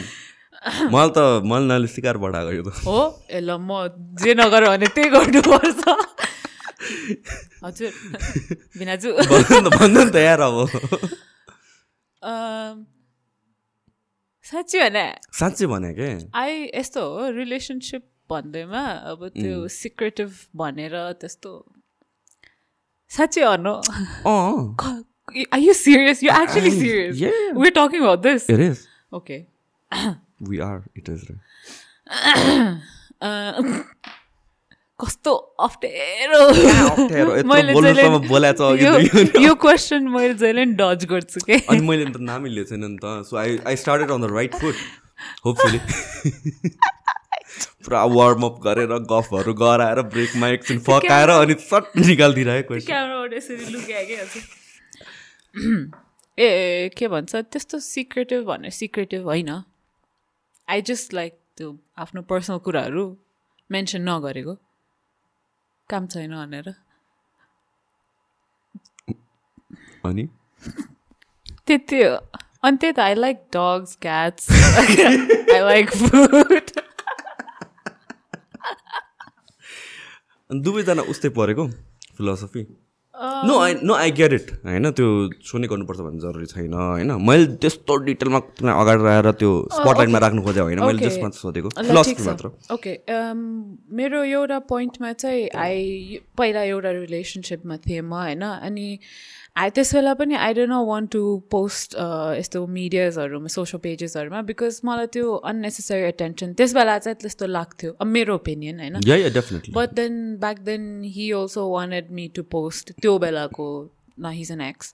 [0.93, 2.99] मैले त मैले नाले सिकार बढाएको यो त हो
[3.31, 3.81] ए ल म
[4.23, 5.81] जे नगर भने त्यही गर्नुपर्छ
[7.65, 7.91] हजुर।
[8.79, 10.55] बिनाजु। भन्नु नि त भन्नु नि त यार अब।
[14.45, 15.05] साँच्ची भने?
[15.39, 16.09] साँच्चै भने के?
[16.33, 21.51] आई यस्तो हो रिलेसनसिप भन्दैमा अब त्यो सिक्रेटिभ भनेर त्यस्तो।
[23.11, 23.73] साँच्चै हर्नु
[24.25, 24.75] अँ
[25.53, 27.13] are you serious you actually serious.
[27.57, 28.77] We talking about this it is
[29.13, 29.37] okay
[30.49, 31.21] we are it is
[35.01, 36.39] कस्तो अप्ठ्यारो।
[39.41, 41.53] यो- क्वेसन मैले जहिले नि डज गर्छु के?
[41.53, 44.55] अनि मैले त नामै लिएको छैन नि त। So I I started on the right
[44.55, 44.75] foot
[45.45, 45.79] hopefully
[47.85, 52.73] पुरा वार्मअप गरेर गफहरू गराएर ब्रेकमा एकछिन फकाएर अनि सट निकालिदिइरहेको
[56.39, 57.35] ए के भन्छ?
[57.35, 59.63] त्यस्तो सिक्रेटिभ भने सिक्रेटिभ होइन।
[60.69, 63.17] आई जस्ट लाइक त्यो आफ्नो पर्सनल कुराहरू
[63.71, 64.57] मेन्सन नगरेको।
[65.89, 66.67] काम छैन भनेर।
[70.05, 70.27] अनि?
[71.67, 72.15] त्यति हो
[72.63, 76.71] अनि त्यही त I like dogs cats I like food
[80.49, 81.67] दुवैजना उस्तै परेको
[82.17, 82.63] philosophy
[83.19, 85.07] no I know I get it होइन त्यो
[85.43, 90.41] सुने गर्नुपर्छ भन्ने जरुरी छैन होइन। मैले त्यस्तो डिटेलमा तिमीलाई अगाडि राखेर त्यो स्पटलाइटमा राख्नु
[90.43, 91.69] खोजेको होइन मैले मात्र सोधेको।
[92.25, 92.93] मात्र। ओके
[93.99, 98.87] मेरो एउटा पोइन्टमा चाहिँ आई पहिला एउटा रिलेसनसिपमा थिएँ म होइन। अनि
[99.75, 101.95] त्यस बेला पनि I don't know want to post
[102.37, 108.07] यस्तो मिडियाजहरूमा सोसियल पेजेसहरूमा बिकज मलाई त्यो अननेसेसरी एटेन्सन त्यस बेला चाहिँ त्यस्तो लाग्थ्यो अब
[108.07, 108.95] मेरो ओपिनियन होइन?
[109.75, 113.67] But then back then he also wanted me to post त्यो बेलाको
[114.19, 114.93] न हिज एन एक्स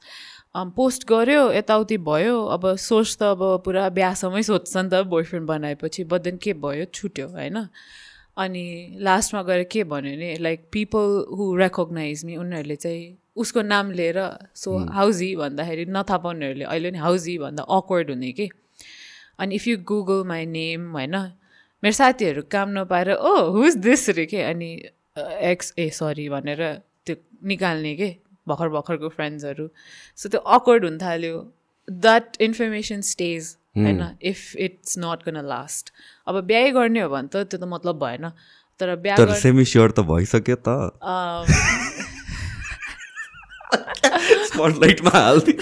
[0.75, 6.03] पोस्ट गऱ्यो यताउति भयो अब सोच त अब पुरा बिहासम्मै सोध्छ नि त बोयफ्रेन्ड बनाएपछि
[6.03, 6.85] बट देन के भयो?
[6.93, 7.57] छुट्यो होइन?
[8.37, 13.03] अनि लास्टमा गएर के भन्यो भने like people who recognize me उनीहरूले चाहिँ
[13.35, 14.19] उसको नाम लिएर
[14.55, 18.49] सो हाउजी भन्दाखेरि नथाहा पाउनेहरूले अहिले नि हाउजी भन्दा अक्वर्ड हुने कि।
[19.39, 21.15] अनि if you Google my name होइन
[21.83, 24.69] मेरो साथीहरू काम नपाएर ओ हुज दिस रे के अनि
[25.51, 26.61] एक्स ए सरी भनेर
[27.05, 27.15] त्यो
[27.51, 28.09] निकाल्ने के
[28.47, 29.69] भर्खर भर्खरको फ्रेन्ड्सहरू
[30.17, 31.37] सो त्यो अकवर्ड हुन थाल्यो।
[31.87, 35.91] द्याट इन्फर्मेसन स्टेज होइन if it's not gonna last
[36.27, 38.29] अब बिहा गर्ने हो भने त त्यो त मतलब भएन।
[38.79, 40.69] तर बिहा तर सेमी स्योर त भइसक्यो त।
[44.49, 45.61] स्पटलाइटमा हालिदियो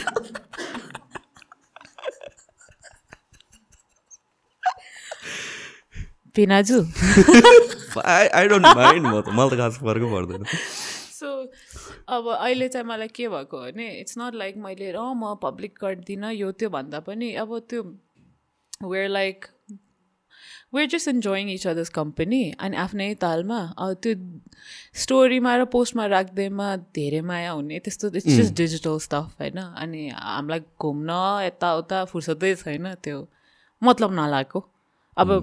[6.35, 6.77] पिनाजु।
[8.11, 10.43] आई आई डोन्ट माइन्ड म त मलाई त खास फरकै पर्दैन।
[11.13, 11.29] सो
[12.15, 15.77] अब अहिले चाहिँ मलाई के भएको हो भने इट्स नट लाइक मैले अँ म पब्लिक
[15.81, 17.81] गर्दिनँ यो त्यो भन्दा पनि अब त्यो
[18.89, 19.45] we're like
[20.73, 23.59] we're just enjoying each other's company अनि आफ्नै तालमा
[24.03, 24.13] त्यो
[25.03, 30.61] स्टोरीमा र पोस्टमा राख्दैमा धेरै माया हुने त्यस्तो इट्स जस्ट डिजिटल स्टफ होइन अनि हामीलाई
[30.81, 33.25] घुम्न यताउता फुर्सदै छैन त्यो
[33.81, 34.63] मतलब नलागेको
[35.17, 35.35] अब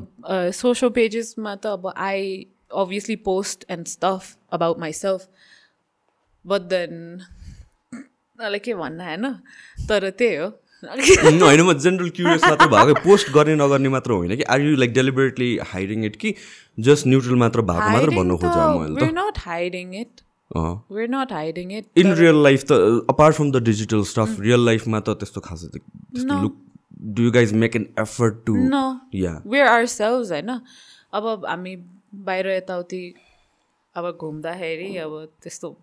[0.63, 2.33] सोसियल पेजेसमा त अब I
[2.73, 5.29] obviously post and stuff about myself.
[6.45, 7.27] But then
[8.39, 9.25] मलाई के भन्न होइन
[9.89, 10.49] तर त्यही हो
[11.45, 14.43] होइन म जेनरल क्युरियस मात्र भएको पोस्ट गर्ने नगर्ने मात्र होइन कि?
[14.43, 16.35] Are you like deliberately hiding it कि
[16.81, 19.01] जस्ट न्युट्रल मात्र भएको मात्र भन्नु खोजेँ मैले
[21.31, 21.85] hiding it.
[21.97, 22.73] In real life त
[23.11, 26.57] apart from the digital stuff real लाइफमा त त्यस्तो खासै त्यस्तो look
[27.03, 28.57] do you guys make an effort to
[29.15, 30.61] yeah we're ourselves होइन?
[31.13, 31.77] अब हामी
[32.15, 33.15] बाहिर यताउति
[33.97, 35.77] अब घुम्दाखेरि अब त्यस्तो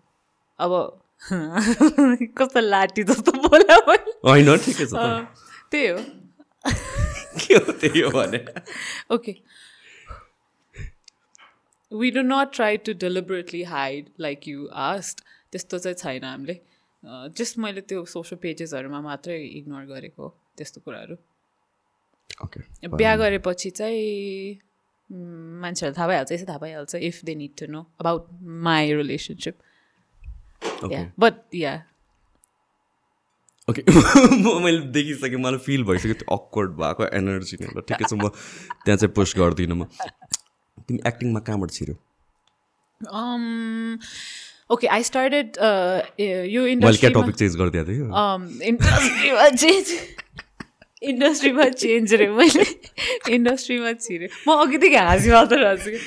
[0.58, 1.00] अब
[2.38, 3.76] कस्तो लाटी जस्तो बोला
[4.28, 5.06] होइन ठिकै छ
[5.72, 5.98] त्यही हो।
[7.40, 8.40] के हो त्यही हो भने?
[9.10, 9.34] Okay.
[11.92, 15.24] We do not try to deliberately hide like you asked.
[15.52, 16.60] त्यस्तो चाहिँ छैन हामीले।
[17.38, 21.16] जस्ट मैले त्यो सोसियल पेजेसहरूमा मात्रै इग्नोर गरेको हो त्यस्तो कुराहरू।
[22.44, 24.58] ओके बिहा गरेपछि चाहिँ
[25.62, 28.28] मान्छेहरूलाई थाहा भइहाल्छ यसै थाहा भइहाल्छ if they need to know about
[28.68, 29.58] my relationship
[30.62, 31.74] okay but yeah
[33.68, 38.28] okay म मैले देखिसकेँ मलाई फिल भइसक्यो त्यो अक्वर्ड भएको एनर्जी नै ठिकै छ म
[38.84, 39.84] त्यहाँ चाहिँ पोस्ट गर्दिनँ म।
[40.88, 41.96] तिमी एक्टिङमा कहाँबाट छिर्यो?
[44.74, 45.46] ओके आई स्टार्टेड
[46.54, 48.40] यो इन्डस्ट्रीमा टपिक चेन्ज गरिदिएको um,
[48.70, 49.86] इन्डस्ट्रीमा चेन्ज
[51.10, 52.64] इन्डस्ट्रीमा चेन्ज रे मैले।
[53.34, 56.00] इन्डस्ट्रीमा छिरेँ। म अघिदेखि हाँसी मात्र हाँसेँ कि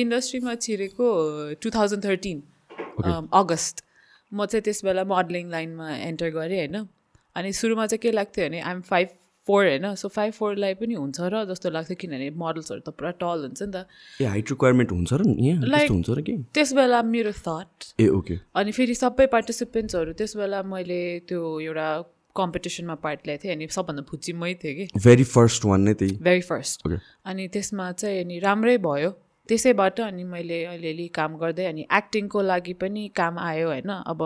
[0.00, 1.06] इन्डस्ट्रीमा छिरेको
[1.62, 2.42] टु थाउजन्ड थर्टिन
[3.02, 3.84] अगस्त।
[4.32, 6.76] म चाहिँ त्यस बेला मोडलिङ लाइनमा एन्टर गरेँ होइन?
[7.36, 9.08] अनि सुरुमा चाहिँ के लाग्थ्यो भने आइएम फाइभ
[9.46, 9.94] फोर होइन?
[9.94, 13.70] सो फाइभ फोरलाई पनि हुन्छ र जस्तो लाग्थ्यो किनभने मोडल्सहरू त पुरा टल हुन्छ नि
[13.70, 13.86] त।
[14.20, 16.34] ए हाइट रिक्वायरमेन्ट हुन्छ र त्यस्तो हुन्छ र कि?
[16.54, 21.88] त्यस बेला मेरो थट ए ओके अनि फेरि सबै पार्टिसिपेन्ट्सहरू त्यस बेला मैले त्यो एउटा
[22.36, 26.18] कम्पिटिसनमा पार्ट लिएको थिएँ अनि सबभन्दा फुच्ची मै थिएँ कि। भेरी फर्स्ट वान नै त्यही।
[26.20, 26.82] भेरी फर्स्ट
[27.24, 29.10] अनि त्यसमा चाहिँ अनि राम्रै भयो।
[29.48, 34.22] त्यसैबाट अनि मैले अलिअलि काम गर्दै अनि एक्टिङको लागि पनि काम आयो होइन। अब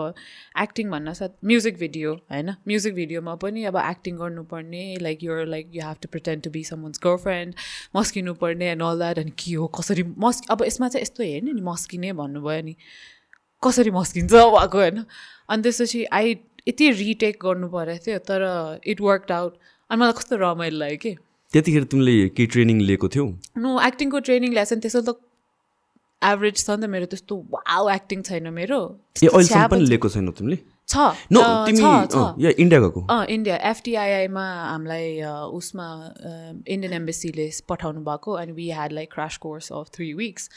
[0.61, 5.71] एक्टिङ भन्न साथ म्युजिक भिडियो होइन। म्युजिक भिडियोमा पनि अब एक्टिङ गर्नुपर्ने like your like
[5.73, 7.55] you have to pretend to be someone's girlfriend
[7.95, 11.53] मस्किनु पर्ने एन्ड अल द्याट अनि के हो कसरी मस् अब यसमा चाहिँ यस्तो हेर्ने
[11.53, 12.75] नि मस्किने भन्नुभयो नि
[13.63, 15.03] कसरी मस्किन्छ भएको होइन।
[15.49, 18.47] अनि त्यसपछि आई यति रिटेक गर्नु परेको थियो तर
[18.85, 19.57] इट वर्क आउट
[19.89, 21.15] अनि मलाई कस्तो रमाइलो लाग्यो कि।
[21.53, 23.25] त्यतिखेर तिमीले केही ट्रेनिङ लिएको थियौ?
[23.57, 25.19] नो एक्टिङको ट्रेनिङ ल्याएको छ नि त्यस्तो त
[26.21, 28.79] एभरेज छ नि त मेरो त्यस्तो वाउ एक्टिङ छैन मेरो।
[29.23, 30.57] ए अहिलेसम्म पनि लिएको छैनौ तिमीले?
[30.91, 30.95] छ
[32.43, 33.01] या इन्डिया गएको
[33.35, 35.05] इन्डिया एफटिआइआईमा हामीलाई
[35.59, 35.87] उसमा
[36.67, 40.49] इन्डियन एम्बेसीले पठाउनु भएको। अनि we had like crash course of three weeks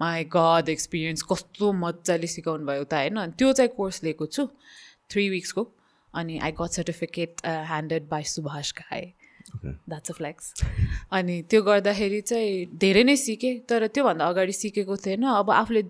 [0.00, 3.18] my god experience कस्तो मजाले सिकाउनु भयो उता होइन?
[3.40, 4.46] त्यो चाहिँ कोर्स लिएको छु
[5.10, 5.62] थ्री विक्सको
[6.14, 9.04] अनि I got certificate handed by Subhash Ghai.
[9.54, 10.52] That's a flex
[11.12, 15.82] अनि त्यो गर्दाखेरि चाहिँ धेरै नै सिकेँ तर त्योभन्दा अगाडि सिकेको थिएन। अब आफूले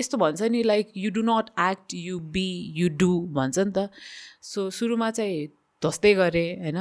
[0.00, 3.88] यस्तो भन्छ नि like you do not act you be you do भन्छ नि त।
[4.42, 5.46] सो सुरुमा चाहिँ
[5.82, 6.78] धस्दै गरेँ होइन।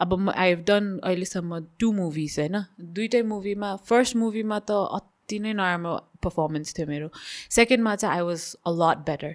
[0.00, 2.56] अब म आई हेभ डन अहिलेसम्म टु मुभिज होइन।
[2.94, 7.08] दुइटै मुभीमा फर्स्ट मुभीमा त अति नै नराम्रो पर्फर्मेन्स थियो मेरो।
[7.50, 9.34] सेकेन्डमा चाहिँ I was a lot better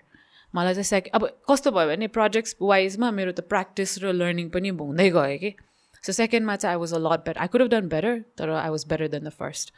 [0.53, 4.69] मलाई चाहिँ सेकेन्ड अब कस्तो भयो भने प्रोजेक्ट्स वाइजमा मेरो त प्र्याक्टिस र लर्निङ पनि
[4.69, 5.51] हुँदै गयो कि।
[6.03, 8.69] सो सेकेन्डमा चाहिँ I was a lot better I could have done better तर I
[8.69, 9.73] was better than the first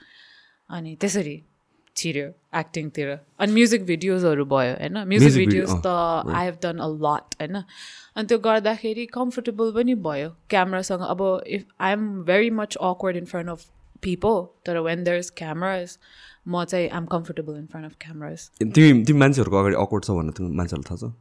[0.69, 1.41] अनि त्यसरी
[1.95, 2.27] छिर्यो
[2.59, 3.09] एक्टिङतिर
[3.39, 4.97] अनि म्युजिक भिडियोजहरू भयो होइन?
[5.07, 5.87] म्युजिक भिडियोज त
[6.35, 7.55] I have done a lot होइन?
[8.15, 13.25] अनि त्यो गर्दाखेरि कम्फर्टेबल पनि भयो। क्यामरासँग अब if I am very much awkward in
[13.31, 13.65] front of
[14.01, 15.97] people तर वेन देयर इज क्यामराज
[16.47, 20.11] म चाहिँ I am comfortable in front of cameras तिमी तिमी मान्छेहरूको अगाडि अकवर्ड छ
[20.19, 21.13] भनेर मान्छेहरूलाई थाहा छ?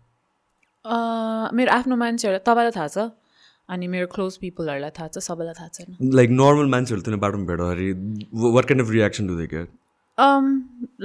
[1.55, 3.11] मेरो आफ्नो मान्छेहरू तपाईँलाई थाहा छ?
[3.68, 7.88] अनि मेरो क्लोज पिपलहरूलाई थाहा छ सबैलाई थाहा छैन। लाइक नर्मल मान्छेहरू बाटोमा भेट्दाखेरि
[8.56, 9.68] what kind of reaction do they get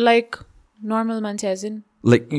[0.09, 0.35] like
[0.91, 2.29] normal मान्छे एज इन लाइक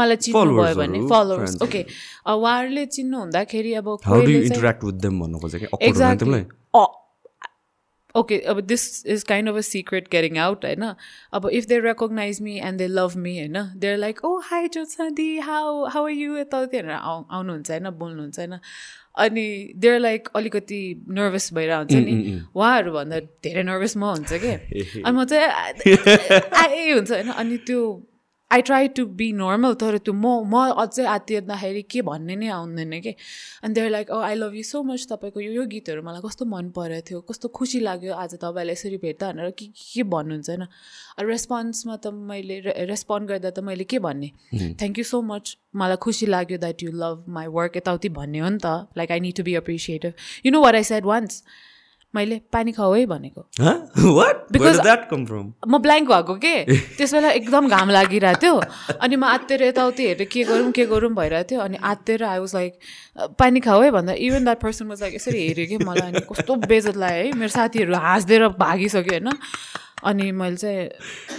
[0.00, 1.82] मलाई चिन्नुभयो भने। फलोवर्स ओके
[2.26, 5.66] उहाँहरूले चिन्नु हुँदाखेरि अब how do interact with them भन्नु खोजेँ कि?
[5.66, 6.44] Awkward हुँदैन तिमीलाई?
[8.14, 10.84] ओके अब this is kind of a secret getting out होइन?
[11.32, 13.58] अब if they recognize me and they love me होइन?
[13.78, 17.90] There like oh hi Jyotsna di how how are you यताउति भनेर आउ आउनुहुन्छ होइन?
[18.00, 18.58] बोल्नुहुन्छ होइन?
[19.18, 25.02] अनि देयर लाइक अलिकति नर्भस भइरहेको हुन्छ नि उहाँहरूभन्दा धेरै नर्भस म हुन्छ कि?
[25.06, 25.48] अनि म चाहिँ
[26.62, 28.07] आए हुन्छ होइन। अनि त्यो
[28.50, 33.00] I try to be normal तर त्यो म म अझै आत्तिँदाखेरि के भन्ने नै आउँदैन
[33.00, 33.12] कि।
[33.64, 36.70] अनि there like I love you so much तपाईँको यो यो गीतहरू मलाई कस्तो मन
[36.72, 40.64] परेको थियो कस्तो खुसी लाग्यो आज तपाईँलाई यसरी भेट्दा भनेर के के भन्नुहुन्छ होइन।
[41.28, 44.32] रेस्पोन्समा त मैले रेस्पोन्ड गर्दा त मैले के भन्ने?
[44.80, 48.48] थ्याङ्क यू सो मच मलाई खुसी लाग्यो that you love my work यताउति भन्ने हो
[48.48, 50.12] नि त। Like I need to be appreciative
[50.46, 51.42] you know what I said once
[52.14, 53.46] मैले पानी खाऊ है भनेको।
[55.68, 56.64] म ब्ल्याङ्क भएको के?
[56.96, 58.62] त्यस बेला एकदम घाम लागिरहेको थियो।
[59.00, 62.54] अनि म आत्तेर यताउति हेरेर के गरौँ के गरौँ भइरहेको थियो। अनि आत्तेर आई वाज
[62.54, 62.78] लाइक
[63.38, 66.56] पानी खाऊ है भन्दा even that person was like यसरी हेऱ्यो कि मलाई अनि कस्तो
[66.66, 69.28] बेजत लाग्यो है। मेरो साथीहरू हाँसिदिएर भागिसक्यो होइन?
[70.04, 70.88] अनि मैले चाहिँ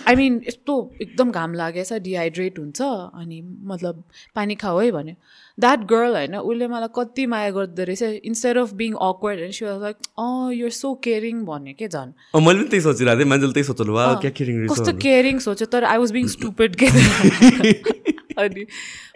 [0.08, 4.04] आई मिन यस्तो एकदम घाम लागेछ डिहाइड्रेट हुन्छ अनि मतलब
[4.36, 5.16] पानी खाऊ है भन्यो।
[5.60, 9.82] द्याट गर्ल होइन उसले मलाई कति माया गर्दो रहेछ इन्स्टेड अफ बिङ अक्वर्ड होइन was
[9.82, 12.12] like uh you're so caring भन्यो के झन्?
[12.36, 16.28] मैले पनि त्यही सोचिरहेको थिएँ मान्छेले त्यही सोच्नु कस्तो केयरिङ सोच्यो तर आई वाज बिङ
[16.28, 16.88] स्टुपेड के
[18.40, 18.66] अनि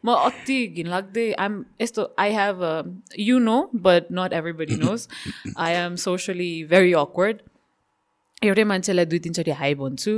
[0.05, 2.63] म अति घिनलाग्दै आइएम यस्तो I have
[3.19, 5.07] you know but not everybody knows
[5.57, 7.37] I am socially very awkward
[8.43, 10.13] एउटै मान्छेलाई दुई तिनचोटि हाई भन्छु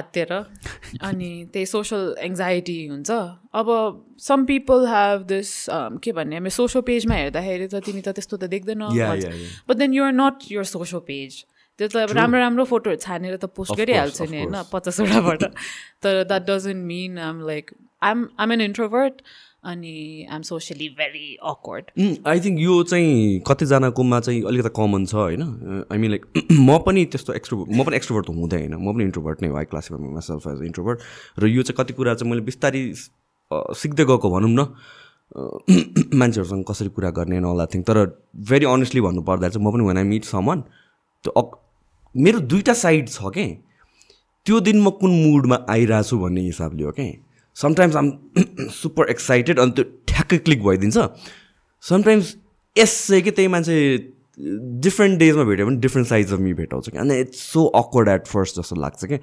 [0.00, 0.32] आत्तेर।
[1.08, 3.10] अनि त्यही सोसल एङ्जाइटी हुन्छ।
[3.54, 3.68] अब
[4.18, 5.50] सम पिपल हेभ दिस
[6.02, 8.82] के भन्ने हामी सोसल पेजमा हेर्दाखेरि त तिमी त त्यस्तो त देख्दैन।
[9.68, 11.44] But then you're not your social page
[11.78, 15.42] त्यो त अब राम्रो राम्रो फोटोहरू छानेर त पोस्ट गरिहाल्छ नि होइन पचासवटाबाट।
[16.02, 17.70] तर that doesn't mean um like
[18.02, 19.22] um um an introvert
[19.64, 21.90] अनि I'm socially very awkward
[22.28, 25.42] I think यो चाहिँ कतिजनाकोमा चाहिँ अलिकति कमन छ होइन?
[25.92, 29.42] आई मिन लाइक म पनि त्यस्तो एक्सट्रो म पनि एक्सट्रोभर्ट हुँदै होइन म पनि इन्ट्रोभर्ट
[29.42, 30.98] नै हो I classify myself as introvert
[31.38, 32.84] र यो चाहिँ कति कुरा चाहिँ मैले बिस्तारै
[33.82, 34.66] सिक्दै गएको भनौँ न।
[36.14, 38.04] मान्छेहरूसँग कसरी कुरा गर्ने नला थिङ तर
[38.48, 40.60] भेरी अनेस्टली भन्नुपर्दा चाहिँ म पनि वान आई मिट समन
[41.24, 41.42] त्यो
[42.14, 43.46] मेरो दुइटा साइड छ क्या
[44.46, 47.06] त्यो दिन म कुन मुडमा आइरहेको छु भन्ने हिसाबले हो क्या
[47.56, 48.10] समटाइम्स आम
[48.72, 50.98] सुपर एक्साइटेड अनि त्यो ठ्याक्कै क्लिक भइदिन्छ।
[51.82, 52.36] समटाइम्स
[52.76, 53.76] यस चाहिँ कि त्यही मान्छे
[54.38, 58.26] डिफ्रेन्ट डेजमा भेट्यो भने डिफ्रेन्ट साइज अफ मी भेटाउँछ कि। अनि it's so awkward at
[58.26, 59.18] first जस्तो लाग्छ कि।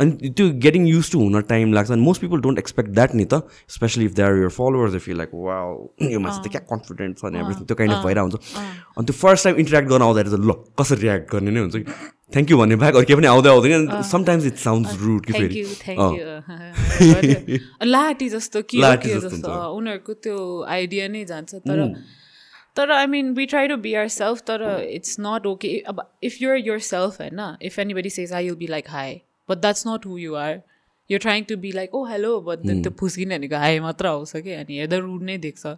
[0.00, 3.24] अनि त्यो गेटिङ युज टु हुन टाइम लाग्छ। अनि most people don't expect that नि
[3.32, 5.56] त specially if they are your followers if you like वा
[6.12, 8.36] यो मान्छे त क्या कन्फिडेन्ट छ अनि एभ्रिथिङ त्यो काइन्ड अफ भइरहेको हुन्छ।
[8.98, 11.84] अनि त्यो फर्स्ट टाइम इन्टरेक्ट गर्न आउँदाखेरि ल कसरी रियाक्ट गर्ने नै हुन्छ कि?
[12.32, 15.52] थ्याङ्क यू भन्ने बाहेक अरू केही पनि आउँदै आउँदैन समटाइम्स इट साउन्ड्स रुड कि फेरि।
[17.92, 18.78] लाटी जस्तो के
[19.20, 21.78] जस्तो उनीहरूको त्यो आइडिया नै जान्छ। तर
[22.76, 26.40] तर I mean we try to be our self तर इट्स नट ओके अब इफ
[26.42, 30.06] युआर युर सेल्फ होइन if anybody says I will be like hi but that's not
[30.06, 30.60] who you are
[31.10, 34.52] you trying to be like oh hello but त्यो फुस्किने भनेको high मात्र आउँछ कि
[34.54, 35.76] अनि हेर्दा रुड नै देख्छ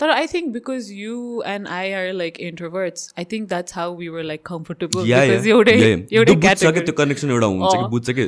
[0.00, 4.08] तर I think because you and I are like introverts I think that's how we
[4.08, 5.10] were like comfortable
[5.48, 5.74] एउटै
[6.12, 8.24] एउटै त्यो कनेक्सन एउटा हुन्छ कि बुझ्छ कि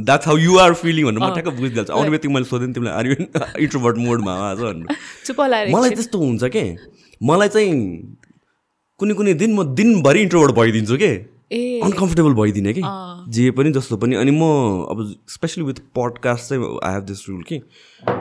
[0.00, 3.06] that's how you are feeling भनेर म ठ्याक्क बुझिहाल्छ आउने बित्तिकै मैले सोधेँ तिमीलाई आर
[3.06, 3.16] यु
[3.60, 4.66] इन्ट्रोभर्ट मोडमा आज
[5.26, 6.66] चुप मलाई त्यस्तो हुन्छ के
[7.24, 7.74] मलाई चाहिँ
[9.00, 11.12] कुनै कुनै दिन म दिनभरि इन्ट्रोभर्ट भइदिन्छु कि?
[11.84, 12.82] अनकम्फर्टेबल भइदिने कि?
[13.36, 14.42] जे पनि जस्तो पनि। अनि म
[14.90, 14.98] अब
[15.34, 17.60] स्पेसली विथ पडकास्ट चाहिँ आई हेभ दिस रुल कि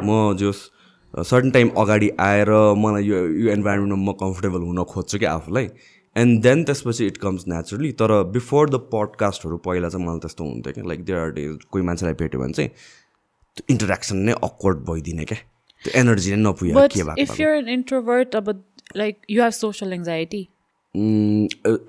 [0.04, 0.70] म जस
[1.14, 2.50] सर्टन टाइम अगाडि आएर
[2.84, 5.68] मलाई यो यो इन्भाइरोमेन्टमा म कम्फर्टेबल हुन खोज्छु कि आफूलाई।
[6.16, 10.74] एन्ड देन त्यसपछि इट कम्स नेचुरली तर बिफोर द पडकास्टहरू पहिला चाहिँ मलाई त्यस्तो हुन्थ्यो
[10.74, 15.26] क्या लाइक देयर आर डेज कोही मान्छेलाई भेट्यो भने चाहिँ त्यो इन्टरेक्सन नै अक्वर्ड भइदिने
[15.32, 15.38] क्या
[15.84, 18.52] त्यो एनर्जी नै नपुग्यो के भएको इफ युर इन्ट्रोभर्ट अब
[18.97, 20.49] Like you have social anxiety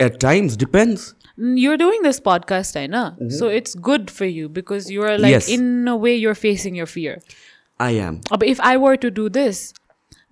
[0.01, 3.01] at times depends you're doing this podcast, I know.
[3.11, 3.29] Mm-hmm.
[3.31, 5.49] So it's good for you because you are like yes.
[5.49, 7.21] in a way you're facing your fear.
[7.81, 9.61] I am अब if I were to do this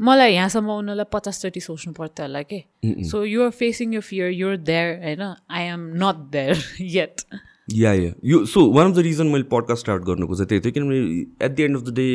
[0.08, 2.64] मलाई यहाँसम्म आउनलाई पचासचोटि सोच्नु पर्थ्यो होला कि
[3.12, 6.64] so you're facing you fear you're there होइन I am not there
[6.98, 7.22] yet
[7.69, 10.73] yeah yeah यो so one of the reason मैले पडकास्ट स्टार्ट गर्नुको चाहिँ त्यही थियो
[10.73, 12.07] किनभने at the end of the day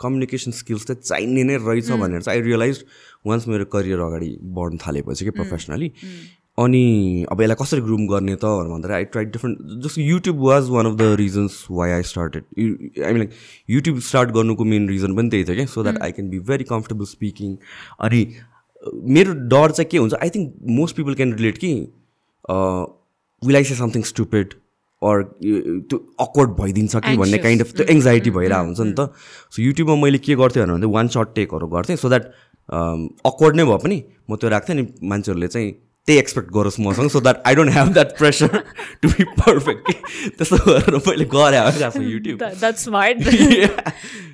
[0.00, 2.84] communication skills चाहिँ चाहिने नै रहेछ भनेर चाहिँ आई रियलाइज
[3.26, 5.92] वान्स मेरो करियर अगाडि बढ्नु थालेपछि कि प्रोफेसनली
[6.58, 10.86] अनि अब यसलाई कसरी ग्रुम गर्ने त भन्दाखेरि आई ट्राई डिफ्रेन्ट जस्तो YouTube was one
[10.86, 13.30] of the reasons why I started I mean like
[13.70, 16.64] YouTube start गर्नुको मेन रिजन पनि त्यही थियो क्या so that I can be very
[16.64, 17.56] comfortable speaking
[18.00, 18.26] अनि
[19.10, 21.72] मेरो डर चाहिँ के हुन्छ I think most people can relate कि
[23.46, 24.54] will I say something stupid
[25.02, 25.22] or
[25.90, 27.38] त्यो अक्वर्ड भइदिन्छ कि भन्ने.
[27.38, 29.10] काइन्ड अफ त्यो एङ्जाइटी भइरहेको हुन्छ नि त।
[29.52, 32.24] सो युट्युबमा मैले के गर्थेँ भने वान सर्ट टेकहरू गर्थेँ सो द्याट
[33.26, 35.70] अक्वर्ड नै भए पनि। म त्यो राख्थेँ नि मान्छेहरूले चाहिँ
[36.06, 38.58] त्यही एक्सपेक्ट गरोस् मसँग so that I don't have that pressure
[39.02, 39.90] to be perfect
[40.38, 43.18] त्यस्तो गरेर मैले गरेँ युट्युब द्याट स्मार्ट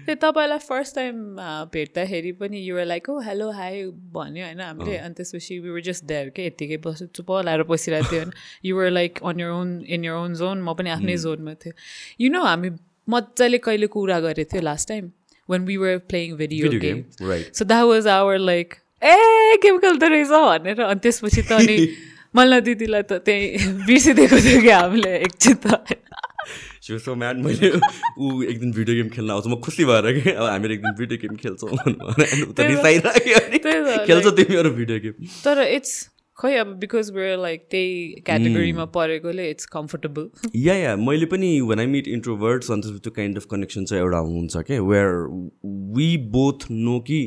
[0.08, 1.14] त्यो तपाईँलाई फर्स्ट टाइम
[1.72, 3.82] भेट्दाखेरि पनि युआर लाइक हो हेलो हाई
[4.14, 8.10] भन्यो होइन हामीले। अनि त्यसपछि वी वर जस्ट देयर के यत्तिकै बस्यो चुप लाएर बसिरहेको
[8.10, 8.32] थियो होइन।
[8.64, 11.74] You're like on your own in your own zone म पनि आफ्नै जोनमा थिएँ।
[12.20, 12.70] यु नो हामी
[13.08, 15.10] मजाले कहिले कुरा गरेको थियो last time
[15.48, 17.54] when we were playing video Video game game, right.
[17.54, 21.76] So that was our like a game खेल्दो रहेछ भनेर। अनि त्यसपछि त अनि
[22.36, 23.46] मल्ल दिदीलाई त त्यही
[23.86, 25.96] बिर्सिदिएको थियो कि हामीले एकछिन त
[26.88, 30.44] सो म्यान मैले ऊ एक दिन भिडियो गेम खेल्न आउँछ म खुसी भएर कि अब
[30.44, 31.70] हामीहरू एक दिन भिडियो गेम खेल्छौँ
[32.52, 35.98] त त, खेल्छौ तिमीहरू भिडियो गेम तर इट्स
[36.36, 40.28] खै अब बिकज वेयर लाइक त्यही क्याटेगोरीमा परेकोले इट्स कम्फर्टेबल
[40.66, 44.18] या या मैले पनि वेन आई मिट इन्ट्रोभर्ट्स अन्त त्यो काइन्ड अफ कनेक्सन चाहिँ एउटा
[44.30, 45.12] हुन्छ क्या वेयर
[45.98, 47.20] वी बोथ नो कि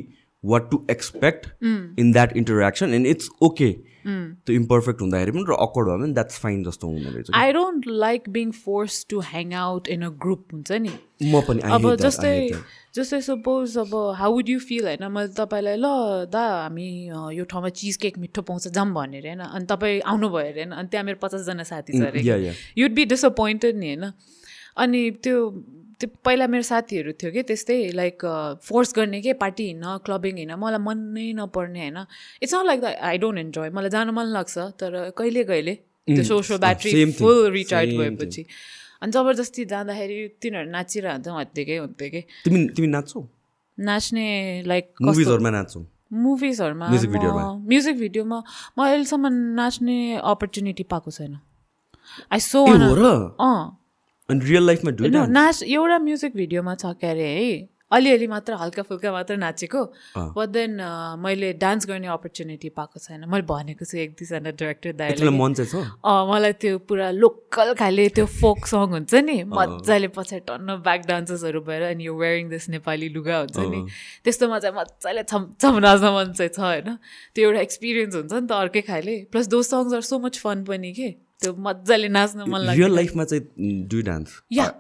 [0.44, 3.72] what to expect in that interaction and it's okay
[4.06, 7.88] त्यो इम्पर्फेक्ट हुँदाखेरि पनि र अक्वर्ड भयो भने द्याट्स फाइन जस्तो हुँदो रहेछ I don't
[7.88, 10.90] like being force to hang out in a group हुन्छ नि।
[11.24, 12.50] म पनि अब जस्तै.
[12.96, 15.06] जस्तै सपोज अब हाउ वुड यु फिल होइन?
[15.12, 16.90] मैले तपाईँलाई ल दा हामी
[17.38, 19.40] यो ठाउँमा चिज केक मिठो पाउँछ जाऊँ भनेर होइन?
[19.40, 20.72] अनि तपाईँ आउनुभयो अरे होइन?
[20.72, 22.54] अनि त्यहाँ मेरो पचासजना साथी छ अरे.
[22.78, 24.12] युड बी डिसपोइन्टेड नि होइन?
[24.78, 25.38] अनि त्यो
[26.02, 28.26] त्यो पहिला मेरो साथीहरू थियो कि त्यस्तै लाइक
[28.66, 29.34] फोर्स गर्ने के?
[29.38, 31.98] पार्टी हिँड्न क्लबिङ हिँड्न मलाई मन नै नपर्ने होइन।
[32.42, 35.74] It's not like the I don't enjoy मलाई जानु मन लाग्छ तर कहिले कहिले
[36.08, 36.92] त्यो सोसियल ब्याट्री
[37.22, 38.46] फुल रिचार्ज भएपछि।
[39.02, 43.20] अनि जबरजस्ती जाँदाखेरि तिनीहरू नाचिरहन्छ हत्तिकै हुन्थ्यो कि तिमी तिमी नाच्छौ?
[43.78, 44.26] नाच्ने
[44.68, 45.80] लाइक मुभिजहरूमा नाच्छौ?
[46.14, 46.86] मुभिजहरूमा?
[47.70, 48.40] म्युजिक भिडियोमा
[48.78, 49.26] म अहिलेसम्म
[49.58, 49.98] नाच्ने
[50.34, 51.34] अपर्च्युनिटी पाएको छैन।
[52.34, 53.81] आई सो अँ।
[54.32, 57.52] अनि रियल लाइफमा डु नो, नाच एउटा म्युजिक भिडियोमा छ के अरे है?
[57.92, 59.82] अलिअलि मात्र हल्का फुल्का मात्र नाचेको।
[60.16, 60.80] बट देन
[61.20, 65.84] मैले डान्स गर्ने अपर्च्युनिटी पाएको छैन। मैले भनेको छु एक दुईजना डिरेक्टर दाइले मन चाहिँ
[66.32, 71.62] मलाई त्यो पुरा लोकल खाले त्यो फोक सङ हुन्छ नि मजाले पछाडि टन्न ब्याक डान्सेसहरू
[71.68, 73.84] भएर अनि यो वेयरिङ दिस नेपाली लुगा हुन्छ नि।
[74.24, 76.96] त्यस्तोमा चाहिँ मजाले छम छम नाच्न मन चाहिँ छ होइन?
[77.36, 80.64] त्यो एउटा एक्सपिरियन्स हुन्छ नि त अर्कै खाले। Plus though songs are so much fun
[80.64, 81.10] पनि के।
[81.42, 83.44] त्यो मजाले नाच्न मन लाग्छ रियल लाइफमा चाहिँ
[83.92, 84.30] do dance.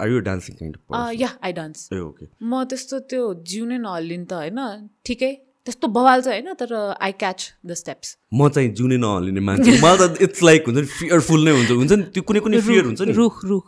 [0.02, 0.76] Are you dancing kind
[1.22, 4.60] yeah I dance okay म त्यस्तो त्यो जिउ नै नहल्लिनु त होइन
[5.06, 5.34] ठिकै।
[5.68, 10.08] त्यस्तो बवाल चाहिँ होइन तर आई क्याच द स्टेप्स म चाहिँ जुनै नहलिने मान्छे मलाई
[10.08, 13.02] त इट्स लाइक हुन्छ नि फियरफुल नै हुन्छ। हुन्छ नि त्यो कुनै कुनै फियर हुन्छ
[13.02, 13.68] नि। रुख रुख।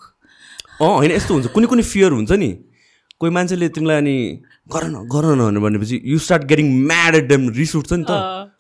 [0.81, 2.49] अँ होइन यस्तो हुन्छ। कुनै कुनै फियर हुन्छ नि।
[3.23, 4.15] कोही मान्छेले तिमीलाई अनि
[4.73, 8.05] गर न गर न भनेर भनेपछि you start getting mad at them रिस उठ्छ नि
[8.09, 8.11] त।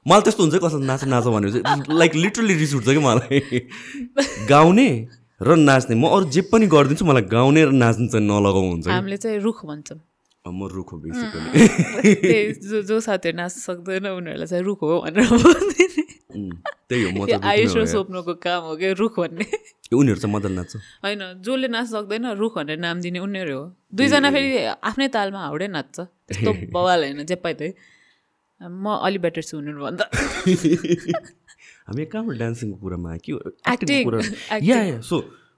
[0.07, 1.59] मलाई त्यस्तो हुन्छ कसो नाच नाच भनेपछि।
[1.99, 3.39] लाइक लिटरली रिस उठ्छ कि मलाई।
[4.49, 4.87] गाउने
[5.41, 9.17] र नाच्ने। म अरू जे पनि गरिदिन्छु मलाई गाउने र नाच्नु चाहिँ नलगाउ हुन्छ हामीले
[9.19, 9.99] चाहिँ रुख भन्छौँ।
[10.47, 15.27] म रुख हो बेसिकली जो साथीहरू नाच्न सक्दैन उनीहरूलाई चाहिँ रुख हो भनेर
[16.33, 17.19] त्यही हो म
[17.51, 19.45] आयुष स्वप्नको काम हो क्या रुख भन्ने।
[19.93, 20.73] उनीहरू चाहिँ मजाले नाच्छ।
[21.05, 24.49] होइन जसले नाच्न सक्दैन रुख भनेर नाम दिने उनीहरू हो। दुईजना फेरि
[24.89, 27.71] आफ्नै तालमा हाउडै नाच्छ। त्यस्तो बवाल होइन जे पाइ त्यही
[28.61, 30.05] म अलि बेटर छु उनीहरूभन्दा
[31.87, 33.31] हामी कहाँबाट डान्सिङको कुरामा कि
[33.73, 34.19] एक्टिङको कुरा.
[34.63, 35.17] या या सो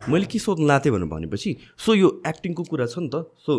[0.10, 3.54] मैले के सोध्नु लाथेँ भनेर भनेपछि सो यो एक्टिङको कुरा छ नि त सो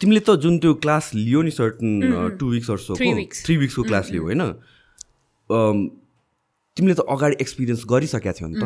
[0.00, 3.38] तिमीले त जुन त्यो क्लास लियो नि certain two weeks or so Three weeks.
[3.46, 4.42] Three विक्सको class लियो होइन?
[5.50, 8.64] तिमीले त अगाडि एक्सपिरियन्स गरिसकेका थियौ नि त।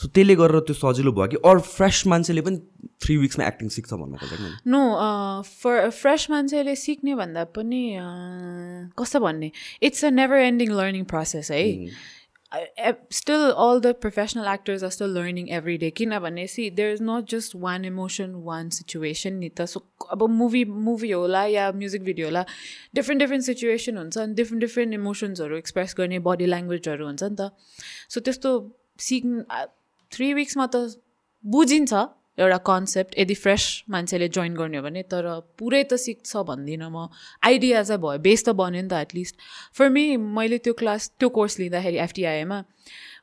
[0.00, 1.36] सो त्यसले गरेर त्यो सजिलो भयो कि?
[1.40, 2.58] अरू फ्रेस मान्छेले पनि
[3.00, 4.80] थ्री विक्समा एक्टिङ सिक्छ भन्नु खोजेको नो
[5.62, 7.80] फर फ्रेस मान्छेले सिक्ने भन्दा पनि
[8.98, 9.48] कस्तो भन्ने?
[9.82, 11.64] It's a never ending learning process है
[12.52, 17.30] still all the professional actors are still learning every day किनभने see there is not
[17.30, 19.80] just one emotion one situation नि त सो
[20.10, 22.44] अब मुभी मुभी होला या म्युजिक भिडियो होला
[22.94, 27.50] डिफ्रेन्ट डिफ्रेन्ट सिचुएसन हुन्छ अनि डिफ्रेन्ट डिफ्रेन्ट इमोसन्सहरू एक्सप्रेस गर्ने बडी ल्याङ्ग्वेजहरू हुन्छ नि त
[28.08, 28.54] सो त्यस्तो
[29.08, 29.26] सिक्
[30.12, 30.86] थ्री विक्समा त
[31.44, 32.06] बुझिन्छ
[32.38, 35.28] एउटा कन्सेप्ट यदि फ्रेस मान्छेले जोइन गर्ने हो भने तर
[35.58, 37.08] पुरै त सिक्छ भन्दिनँ म।
[37.44, 39.34] आइडिया चाहिँ भयो बेस त बन्यो नि त एटलिस्ट
[39.78, 42.58] फर मी मैले त्यो क्लास त्यो कोर्स लिँदाखेरि एफटिआईमा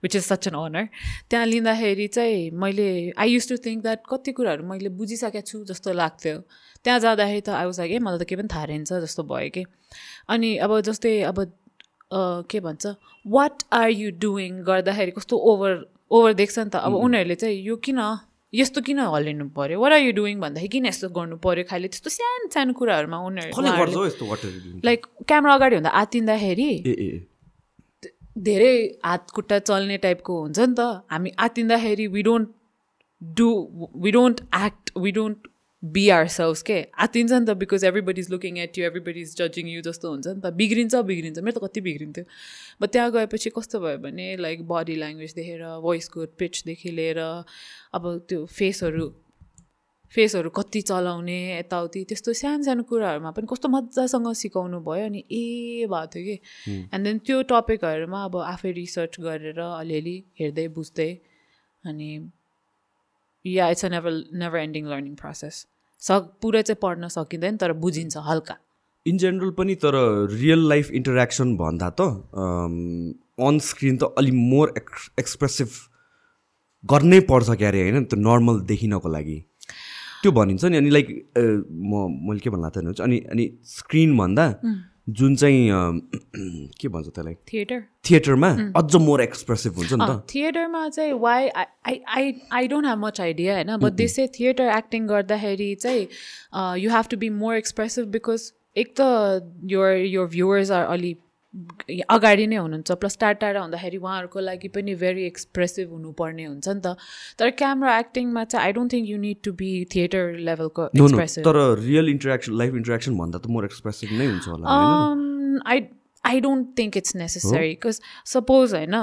[0.03, 0.86] which is such an honor
[1.30, 5.94] त्यहाँ लिँदाखेरि चाहिँ मैले I use to think that कति कुराहरू मैले बुझिसकेको छु जस्तो
[5.94, 6.38] लाग्थ्यो।
[6.84, 9.64] त्यहाँ जाँदाखेरि त लाइक ए मलाई त केही पनि थाहा रहेछ जस्तो भयो कि?
[10.30, 11.38] अनि अब जस्तै अब
[12.49, 12.85] के भन्छ
[13.26, 15.72] वाट आर यु डुइङ गर्दाखेरि कस्तो ओभर
[16.11, 17.99] ओभर देख्छ नि त। अब उनीहरूले चाहिँ यो किन
[18.53, 21.88] यस्तो किन हल्लिनु पऱ्यो वाट आर यु डुइङ भन्दाखेरि किन यस्तो गर्नु पऱ्यो खालि?
[21.93, 24.01] त्यस्तो सानो सानो कुराहरूमा उनीहरू
[24.85, 27.09] लाइक क्यामरा अगाडि हुँदा आतिँदाखेरि ए
[28.45, 28.75] धेरै
[29.05, 30.81] हात खुट्टा चल्ने टाइपको हुन्छ नि त।
[31.11, 32.47] हामी आतिँदाखेरि we don't
[33.21, 33.49] do
[34.03, 35.38] we don't act we don't
[35.84, 36.81] be our selves के?
[36.95, 40.27] आत्तिन्छ नि त because everybody is looking at you everybody is जजिङ you जस्तो हुन्छ
[40.27, 42.26] नि त। बिग्रिन्छ बिग्रिन्छ। मेरो त कति बिग्रिन्थ्यो।
[42.81, 48.45] बट त्यहाँ गएपछि कस्तो भयो भने लाइक बडी ल्याङ्ग्वेज देखेर भोइसको पिचदेखि लिएर अब त्यो
[48.45, 49.07] फेसहरू
[50.14, 55.85] फेसहरू कति चलाउने यताउति त्यस्तो सानो सानो कुराहरूमा पनि कस्तो मजासँग सिकाउनु भयो अनि ए
[55.89, 56.35] भएको थियो कि।
[56.93, 61.11] एन्ड देन त्यो टपिकहरूमा अब आफै रिसर्च गरेर अलिअलि हेर्दै बुझ्दै
[61.84, 62.10] अनि
[63.45, 65.65] yeah it's a never never ending learning process
[66.03, 68.55] सक पुरै चाहिँ पढ्न सकिँदैन तर बुझिन्छ हल्का।
[69.05, 69.95] इन जेनरल पनि तर
[70.31, 72.01] रियल लाइफ इन्टरेक्सन भन्दा त
[73.47, 75.69] अन स्क्रिन त अलिक मोर एक्स एक्सप्रेसिभ
[76.84, 78.03] गर्नै पर्छ क्यारे होइन?
[78.05, 79.38] त्यो नर्मल देखिनको लागि।
[80.23, 81.07] त्यो भनिन्छ नि अनि लाइक
[81.38, 84.45] म मैले के भन्नु लाग्थेन अनि अनि स्क्रिनभन्दा
[85.09, 85.69] जुन चाहिँ
[86.81, 87.34] के भन्छ त्यसलाई?
[87.53, 92.85] थिएटर थिएटरमा अझ मोर एक्सप्रेसिभ हुन्छ नि त। थिएटरमा चाहिँ why I I I don't
[92.85, 93.75] have much idea होइन?
[93.77, 96.07] बट दिस थिएटर एक्टिङ गर्दाखेरि चाहिँ
[96.84, 101.15] you have to be more expressive because एक त योर योर भ्युवर्स आर अलि
[102.09, 106.81] अगाडि नै हुनुहुन्छ। प्लस टाढा टाढा हुँदाखेरि उहाँहरूको लागि पनि भेरी एक्सप्रेसिभ हुनुपर्ने हुन्छ नि
[106.85, 106.95] त।
[107.39, 111.59] तर क्यामरा एक्टिङमा चाहिँ I don't think you need to be theatre लेभलको एक्सप्रेसिभ तर
[111.81, 114.77] रियल इन्टरेक्सन लाइफ इन्टरेक्सन भन्दा त मोर एक्सप्रेसिभ नै हुन्छ होला
[115.65, 115.85] I
[116.23, 117.99] I don't think it's necessary because
[118.34, 118.95] suppose होइन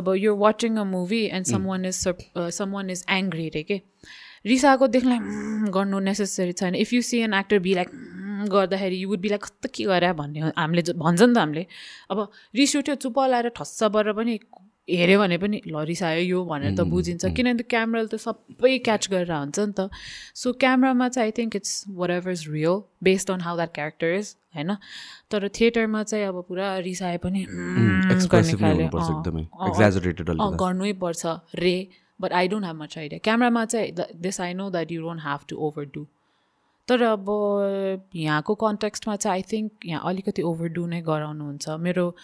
[0.00, 2.02] अब यो watching a movie and someone is
[2.72, 3.80] someone is angry रे के
[4.48, 5.20] रिसाएको देख्नलाई
[5.76, 7.90] गर्नु नेसेसरी छैन। If you see an actor be like
[8.52, 10.12] गर्दाखेरि यु वुड बी लाइक कस्तो के गरे?
[10.20, 11.66] भन्ने हामीले भन्छ नि त हामीले।
[12.10, 12.18] अब
[12.56, 14.38] रिस उठ्यो चुप लाएर ठस्सबाट पनि
[14.88, 19.32] हेऱ्यो भने पनि ल रिसायो यो भनेर त बुझिन्छ। किनभने क्यामराले त सबै क्याच गरेर
[19.32, 19.92] हुन्छ नि त।
[20.32, 24.26] सो क्यामरामा चाहिँ I think it's whatever is real based on how that character is
[24.56, 24.70] होइन?
[25.28, 27.44] तर थिएटरमा चाहिँ अब पुरा रिसाए पनि
[30.56, 31.20] गर्नै पर्छ
[31.60, 31.76] रे
[32.20, 35.40] but I don't have much idea क्यामरामा चाहिँ this I know that you don't have
[35.48, 35.56] to
[35.94, 36.06] overdo
[36.88, 37.26] तर अब
[38.16, 42.14] यहाँको कन्टेक्स्टमा चाहिँ आई थिङ्क यहाँ अलिकति ओभरडु नै गराउनुहुन्छ। मेरो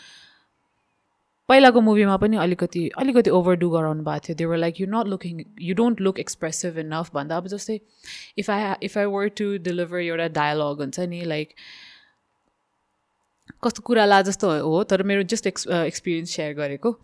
[1.49, 5.75] पहिलाको मुभीमा पनि अलिकति अलिकति ओभरडु गराउनु भएको थियो। They were like you not looking you
[5.75, 7.79] don't look expressive enough भन्दा अब जस्तै
[8.39, 11.55] if I if I were to deliver एउटा डायलग हुन्छ नि लाइक
[13.65, 16.97] कस्तो कुरा ला जस्तो हो। तर मेरो जस्ट एक्स एक्सपिरियन्स सेयर गरेको।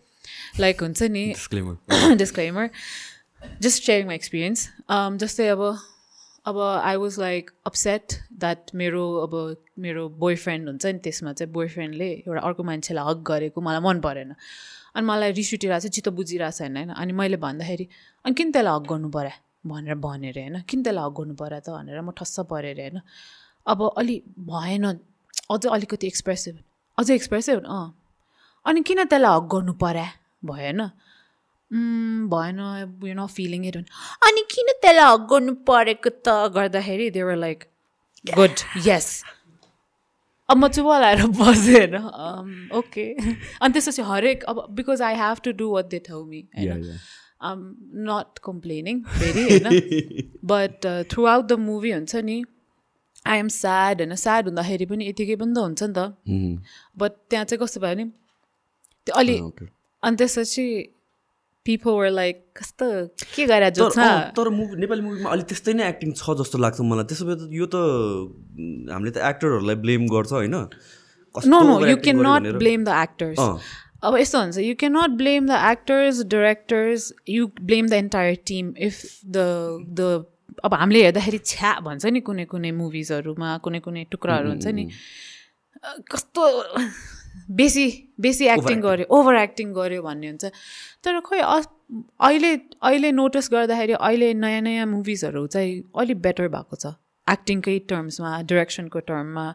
[0.59, 1.25] लाइक हुन्छ नि?
[2.17, 2.69] Disclaimer
[3.61, 4.67] just sharing my experience
[5.21, 5.61] जस्तै अब
[6.47, 9.33] अब I was like upset that मेरो अब
[9.79, 13.81] मेरो बोय फ्रेन्ड हुन्छ नि त्यसमा चाहिँ बोय फ्रेन्डले एउटा अर्को मान्छेलाई हक गरेको मलाई
[13.81, 14.33] मन परेन.
[14.95, 16.89] अनि मलाई रिस उठिरहेको छ चित्त बुझिरहेको छैन होइन?
[16.91, 17.85] अनि मैले भन्दाखेरि
[18.25, 19.33] अनि किन त्यसलाई हक गर्नु पऱ्यो
[19.69, 20.55] भनेर भनेर होइन?
[20.69, 21.69] किन त्यसलाई हक गर्नु पऱ्यो त?
[21.69, 22.97] भनेर म ठस्स परेर होइन?
[23.65, 24.15] अब अलि
[24.49, 24.85] भएन
[25.51, 26.55] अझै अलिकति एक्सप्रेसिभ
[26.97, 27.85] अझै एक्सप्रेसिभ अँ।
[28.65, 30.07] अनि किन त्यसलाई हक गर्नु पऱ्यो
[30.45, 30.81] भएन।
[32.31, 32.59] भएन
[33.07, 37.63] यु न फिलिङ इट अनि किन त्यसलाई हक गर्नु परेको त गर्दाखेरि देवर लाइक
[38.25, 38.55] गुड
[38.87, 39.07] यस
[40.49, 45.51] अब म चुप लाएर बसेँ होइन। ओके अनि त्यसपछि हरेक अब because I have to
[45.59, 46.99] do what they throw me होइन।
[47.41, 47.59] आम
[48.07, 49.67] नट कम्प्लेनिङ फेरि होइन।
[50.45, 52.37] But throughout the movie हुन्छ नि
[53.27, 55.99] आई एम स्याड होइन। स्याड हुँदाखेरि पनि यतिकै पनि त हुन्छ नि त।
[56.97, 58.05] बट त्यहाँ चाहिँ कस्तो भयो भने
[59.07, 59.35] त्यो अलि
[60.03, 60.65] अनि त्यसपछि
[61.65, 62.85] पिपल वर लाइक कस्तो?
[63.35, 63.97] के गरेर जोड्छ
[64.37, 67.43] तर मुभी नेपाली मुभीमा अलिक त्यस्तै नै एक्टिङ छ जस्तो लाग्छ मलाई। त्यसो भए त
[67.59, 67.75] यो त
[68.93, 70.57] हामीले त एक्टरहरूलाई ब्लेम गर्छ होइन?
[71.35, 73.39] No no you can not blame the actors
[74.01, 78.73] अब यस्तो हुन्छ you can not blame the actors directors you blame the entire team
[78.89, 78.97] if
[79.37, 79.45] the
[79.99, 80.25] the
[80.65, 84.83] अब हामीले हेर्दाखेरि छ्या भन्छ नि कुनै कुनै मुभिजहरूमा कुनै कुनै टुक्राहरू हुन्छ नि।
[86.11, 86.43] कस्तो?
[87.51, 87.85] बेसी
[88.19, 90.45] बेसी एक्टिङ गर्यो ओभर एक्टिङ गर्यो भन्ने हुन्छ।
[91.03, 96.93] तर खोइ अहिले अहिले नोटिस गर्दाखेरि अहिले नयाँ नयाँ मुभिजहरू चाहिँ अलिक बेटर भएको छ।
[97.27, 99.45] एक्टिङकै टर्म्समा डिरेक्सनको टर्ममा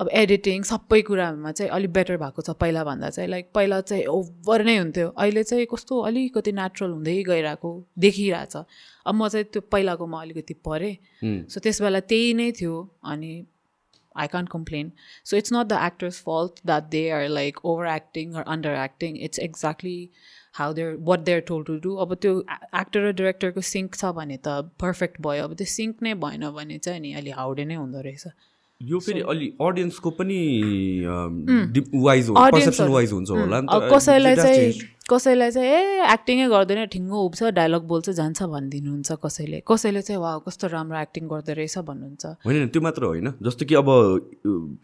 [0.00, 4.64] अब एडिटिङ सबै कुरामा चाहिँ अलिक बेटर भएको छ पहिलाभन्दा चाहिँ। लाइक पहिला चाहिँ ओभर
[4.64, 10.20] नै हुन्थ्यो। अहिले चाहिँ कस्तो अलिकति नेचुरल हुँदै गइरहेको देखिरहेछ। अब म चाहिँ त्यो पहिलाकोमा
[10.22, 10.94] अलिकति परेँ
[11.50, 13.32] सो त्यस बेला त्यही नै थियो। अनि
[14.14, 14.92] I can't complain.
[15.22, 19.18] So it's not the actor's fault that they are like overacting or underacting.
[19.20, 20.10] It's exactly
[20.52, 21.96] how they're what they're told to do.
[22.04, 22.34] अब त्यो
[22.82, 26.78] एक्टर र डिरेक्टरको सिङ्क छ भने त पर्फेक्ट भयो अब त्यो सिङ्क नै भएन भने
[26.88, 28.26] चाहिँ नि अलि हाउडे नै हुँदो रहेछ
[28.80, 30.38] यो फेरि अलि अडियन्सको पनि
[31.94, 33.60] वाइज पर्सेप्सन वाइज हुन्छ होला।
[33.90, 34.72] कसैलाई चाहिँ
[35.10, 40.30] कसैलाई चाहिँ ए एक्टिङै गर्दैन ठिङ्गो उब्छ डायलग बोल्छ जान्छ भनिदिनुहुन्छ कसैले। कसैले चाहिँ वा
[40.46, 43.88] कस्तो राम्रो एक्टिङ गर्दो रहेछ भन्नुहुन्छ। होइन त्यो मात्र होइन। जस्तो कि अब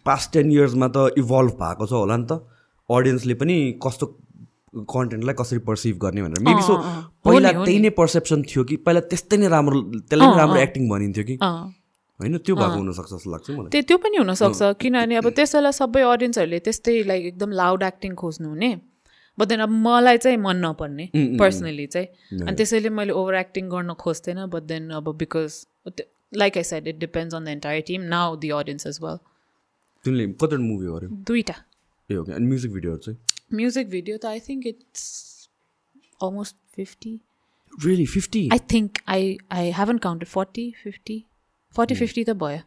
[0.03, 2.43] पास्ट टेन इयर्समा त इभल्भ भएको छ होला नि त।
[2.91, 4.07] अडियन्सले पनि कस्तो
[4.91, 6.75] कन्टेन्टलाई कसरी पर्सिभ गर्ने भनेर। Maybe so.
[7.23, 9.79] पहिला नि, त्यही नै पर्सेप्सन थियो कि पहिला त्यस्तै नै राम्रो
[10.11, 11.39] त्यसलाई नै राम्रो एक्टिङ भनिन्थ्यो कि।
[12.21, 15.71] होइन त्यो भएको हुनसक्छ जस्तो लाग्छ मलाई। त्यो त्यो पनि हुनसक्छ। किनभने अब त्यस बेला
[15.79, 18.71] सबै अडियन्सहरूले त्यस्तै लाइक एकदम लाउड एक्टिङ खोज्नु हुने
[19.39, 21.07] बट देन अब मलाई चाहिँ मन नपर्ने
[21.39, 25.61] पर्सनली चाहिँ। अनि त्यसैले मैले ओभर एक्टिङ गर्न खोज्थेन बट देन अब because
[26.33, 29.19] like I said it depends on the entire team now the audience as well
[30.05, 31.09] तिमीले कतिवटा मुभी गर्यो?
[31.29, 31.55] दुइटा
[32.11, 33.19] ए हो कि अनि म्युजिक भिडियोहरू चाहिँ?
[33.55, 35.05] म्युजिक भिडियो त I think it's
[36.23, 37.21] almost fifty
[37.73, 41.25] really fifty I think I I haven't counted forty fifty
[41.77, 42.61] forty fifty त भयो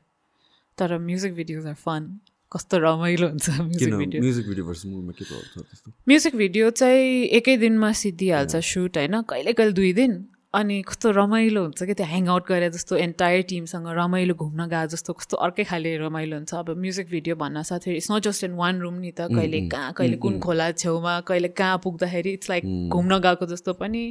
[0.77, 2.09] तर म्युजिक भिडियोज आर फन
[2.51, 5.91] कस्तो रमाइलो हुन्छ music video music video versus मुभीमा के प्रभाव छ त्यस्तो.
[6.07, 9.21] म्युजिक भिडियो चाहिँ एकै दिनमा सिद्धिहाल्छ सुट होइन?
[9.29, 10.13] कहिले कहिले दुई दिन
[10.53, 15.13] अनि कस्तो रमाइलो हुन्छ कि त्यो ह्याङआउट गरे जस्तो एन्टायर टिमसँग रमाइलो घुम्न गए जस्तो
[15.13, 18.79] कस्तो अर्कै खाले रमाइलो हुन्छ। अब म्युजिक भिडियो भन्न साथ it's not just in one
[18.81, 23.19] room नि त कहिले कहाँ कहिले कुन खोला छेउमा कहिले कहाँ पुग्दाखेरि इट्स लाइक घुम्न
[23.27, 24.03] गएको जस्तो पनि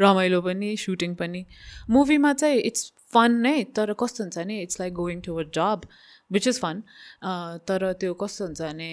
[0.00, 1.44] रमाइलो पनि सुटिङ पनि।
[1.90, 5.86] मुभीमा चाहिँ इट्स फन नै तर कस्तो हुन्छ भने it's like going to a job
[6.30, 6.82] which is fun
[7.68, 8.88] तर त्यो कस्तो हुन्छ भने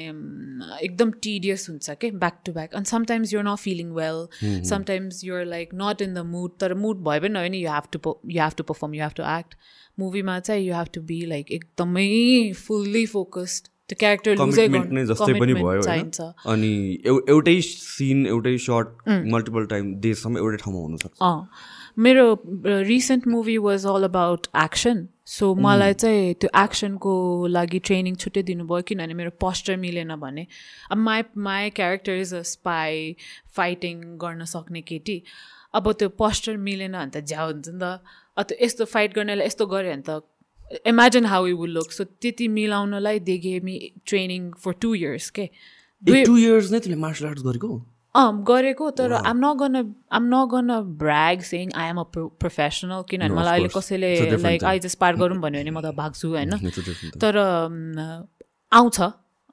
[0.79, 2.11] एकदम टिडियस हुन्छ कि?
[2.13, 4.21] ब्याक टु ब्याक अनि sometimes you're not feeling well
[4.69, 8.15] sometimes you're like not in the mood तर मुड भयो पनि होइन you have to
[8.29, 9.55] you have to perform you have to act
[9.97, 12.07] मुभीमा चाहिँ you have to be like एकदमै
[12.59, 14.35] fully focused त्यो character
[14.91, 15.81] नै जस्तै पनि भयो
[16.47, 16.73] अनि
[17.05, 21.21] एउ- एउटै सिन एउटै सर्ट मल्टिपल टाइम देशसम्म एउटै ठाउँमा हुनसक्छ
[21.97, 22.25] मेरो
[22.87, 27.13] recent movie was all about action so मलाई चाहिँ त्यो एक्सनको
[27.47, 30.45] लागि ट्रेनिङ छुट्टै दिनुभयो किनभने मेरो पोस्चर मिलेन भने।
[30.91, 33.15] अब my my character is a spy
[33.55, 35.21] fighting गर्न सक्ने केटी।
[35.75, 38.01] अब त्यो पोस्चर मिलेन भने त झ्याउ हुन्छ नि त।
[38.37, 40.21] अब त्यो यस्तो फाइट गर्नेलाई यस्तो गऱ्यो भने त
[40.87, 45.45] imagine how you will look so त्यति मिलाउनलाई they me training for two years के?
[46.03, 47.69] टु इयर्स नै तिमीले मार्सल आर्ट्स गरेको?
[48.19, 49.75] अँ गरेको तर आम not gonna
[50.11, 50.69] I'm not gonna
[50.99, 53.69] brag saying I am a professional किनभने मलाई अहिले.
[53.75, 54.63] कसैले लाइक.
[54.63, 56.51] आई जस्ट पार गरौँ भन्यो भने म त भाग्छु होइन.
[57.23, 57.37] तर
[58.71, 58.99] आउँछ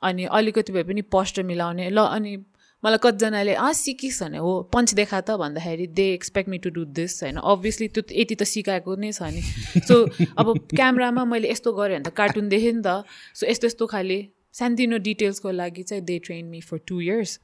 [0.02, 2.36] अनि अलिकति भए पनि पोस्टर मिलाउने। ल अनि
[2.82, 6.84] मलाई कतिजनाले अँ सिकिस् भने हो पञ्च देखा त भन्दाखेरि they expect me to do
[6.98, 7.36] this होइन?
[7.38, 9.42] अभियसली त्यो यति त सिकाएको नै छ नि।
[9.86, 9.94] सो
[10.36, 14.18] अब क्यामरामा मैले यस्तो गरेँ भने त कार्टुन देखेँ नि त। सो यस्तो यस्तो खाले
[14.54, 17.38] सानोतिनो डिटेल्सको लागि चाहिँ they train me for two years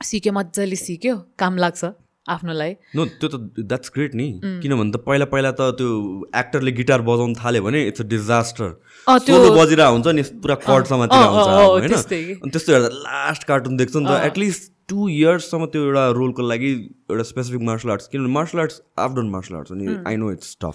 [0.00, 1.84] सिक्यो मजाले सिक्यो। काम लाग्छ
[2.26, 3.34] आफ्नोलाई। नो त्यो त
[3.70, 4.26] द्याट्स ग्रेट नि।
[4.62, 5.88] किनभने त पहिला पहिला त त्यो
[6.36, 8.68] एक्टरले गिटार बजाउन थाल्यो भने इट्स अ डिजास्टर
[9.06, 13.76] त्यो- सोलो बजिरहेको हुन्छ नि पुरा कर्डसम्म होइन। त्यस्तै। कि। अनि त्यस्तो हेर्दा लास्ट कार्टुन
[13.76, 16.70] देख्छ नि त एटलिस्ट टु इयर्ससम्म त्यो एउटा रोलको लागि
[17.10, 20.56] एउटा स्पेसिफिक मार्सल आर्ट्स किनभने martial arts I've done martial arts अनि I know it's
[20.60, 20.74] tough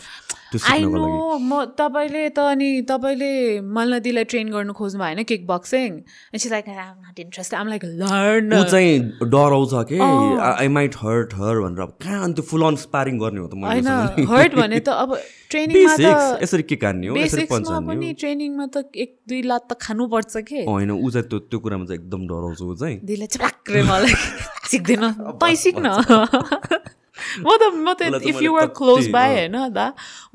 [0.51, 3.31] I know म तपाईँले त अनि तपाईँले
[3.63, 5.89] मल्नदीलाई ट्रेन गर्नु खोज्नु भएन kick boxing
[6.51, 8.99] like not interest um like learn ऊ चाहिँ
[9.31, 9.99] डराउँछ कि?
[10.43, 13.53] आई माइट हर्ट हर भनेर अब कहाँ अनि त्यो फुल अन स्पारिङ गर्ने हो त
[13.63, 15.17] होइन हर्ट भने त अब
[15.49, 17.15] ट्रेनिङमा त यसरी के कान्ने हो?
[17.15, 20.63] यसरी हो पनि ट्रेनिङमा त एक दुई लात त खानुपर्छ के?
[20.67, 24.13] होइन ऊ चाहिँ त्यो त्यो कुरामा चाहिँ एकदम डराउँछ ऊ चाहिँ। दिदीले चप्राक्रे मलाई
[24.71, 25.03] सिक्दैन।
[25.39, 25.85] तै सिक्न।
[27.43, 29.85] म त म त इफ यु कति, क्लोज बाई। होइन दा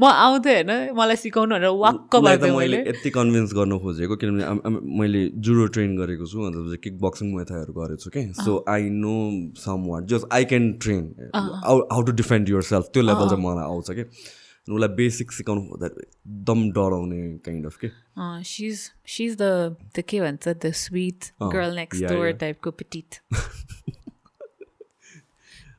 [0.01, 5.23] म आउँथेँ होइन मलाई सिकाउनु भनेर वाक्क भएको मैले यति कन्भिन्स गर्न खोजेको किनभने मैले
[5.43, 9.15] जुडो ट्रेन गरेको छु अन्त किक बक्सिङ मेथाहरू गरेको छु कि so I know
[9.93, 11.05] somewhat just I can train
[11.37, 14.05] how to defend yourself त्यो लेभल चाहिँ मलाई आउँछ कि
[14.67, 17.89] उसलाई बेसिक सिकाउनु खोज्दा एकदम डराउने काइन्ड अफ के
[18.51, 18.81] सिज
[19.17, 19.51] सिज द
[19.97, 22.31] द के भन्छ the sweet girl next door.
[22.41, 23.11] टाइपको पिटिट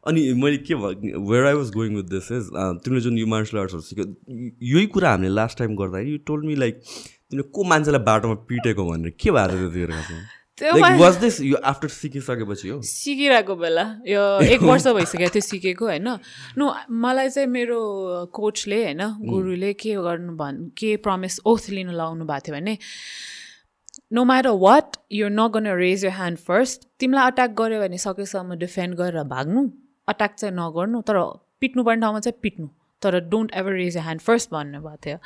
[0.07, 2.49] अनि मैले के where I was going with this is
[2.85, 4.05] तिमीले जुन यो मार्सल आर्ट्सहरू सिक्यो
[4.71, 8.85] यही कुरा हामीले लास्ट टाइम गर्दाखेरि यु टोल्ड मी लाइक तिमीले को मान्छेलाई बाटोमा पिटेको
[8.91, 9.13] भनेर?
[9.21, 10.17] के भएको थियो त्यो
[10.57, 12.81] त्यो लाइक मा- वाज दिस यो आफ्टर सिकिसकेपछि हो?
[12.81, 14.21] सिकिरहेको बेला यो
[14.53, 16.07] एक वर्ष भइसकेको थियो सिकेको होइन?
[16.57, 16.73] नो
[17.05, 17.79] मलाई चाहिँ मेरो
[18.34, 22.77] कोचले होइन गुरुले के गर्नु भन् के प्रमिस ओथ लिनु लाउनु भएको थियो भने
[24.13, 28.55] no matter what you not gonna raise your hand first तिमीलाई अट्याक गऱ्यो भने सकेसम्म
[28.63, 29.67] डिफेन्ड गरेर भाग्नु।
[30.07, 31.17] अट्याक चाहिँ नगर्नु तर
[31.59, 32.67] पिट्नुपर्ने ठाउँमा चाहिँ पिट्नु।
[33.01, 35.17] तर don't ever raise hand first भन्नुभएको थियो।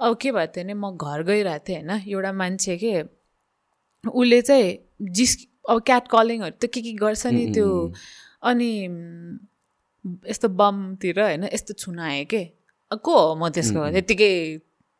[0.00, 2.92] अब के भएको थियो भने म घर गइरहेको थिएँ होइन एउटा मान्छे के
[4.04, 4.68] उसले चाहिँ
[5.12, 5.36] जिस
[5.68, 7.68] अब क्याट कलिङहरू त के के गर्छ नि त्यो
[8.42, 8.70] अनि
[10.28, 12.44] यस्तो बमतिर होइन यस्तो छुन आएँ के
[12.90, 14.32] को हो म त्यसको त्यत्तिकै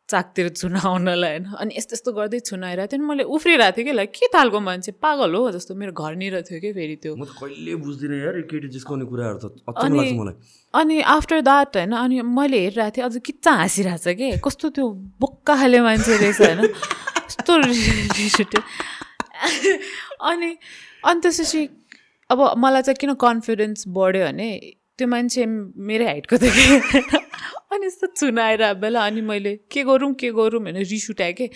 [0.09, 1.45] चाकतिर छुन आउनलाई होइन?
[1.53, 4.91] अनि यस्तो यस्तो गर्दै थियो नि। मैले उफ्रिरहेको थिएँ कि लाइक के तालको मान्छे?
[4.97, 8.17] पागल हो जस्तो मेरो घरनिर थियो कि फेरि त्यो। कहिले बुझ्दिनँ
[10.17, 10.33] मलाई।
[10.73, 14.85] अनि आफ्टर द्याट होइन अनि मैले हेरिरहेको थिएँ अझ किच्चा हाँसिरहेको छ कि। कस्तो त्यो
[15.21, 16.67] बोक्का खाले मान्छे रहेछ होइन?
[17.29, 18.61] कस्तो रिस उठ्यो।
[20.25, 20.49] अनि
[21.05, 21.61] अनि त्यसपछि
[22.29, 24.49] अब मलाई चाहिँ किन कन्फिडेन्स बढ्यो भने
[24.97, 26.99] त्यो मान्छे मेरै हाइटको थियो कि
[27.71, 30.61] अनि यस्तो चुनाएर बेला अनि मैले के गरौँ के गरौँ?
[30.63, 31.49] भने रिस उठाएँ कि।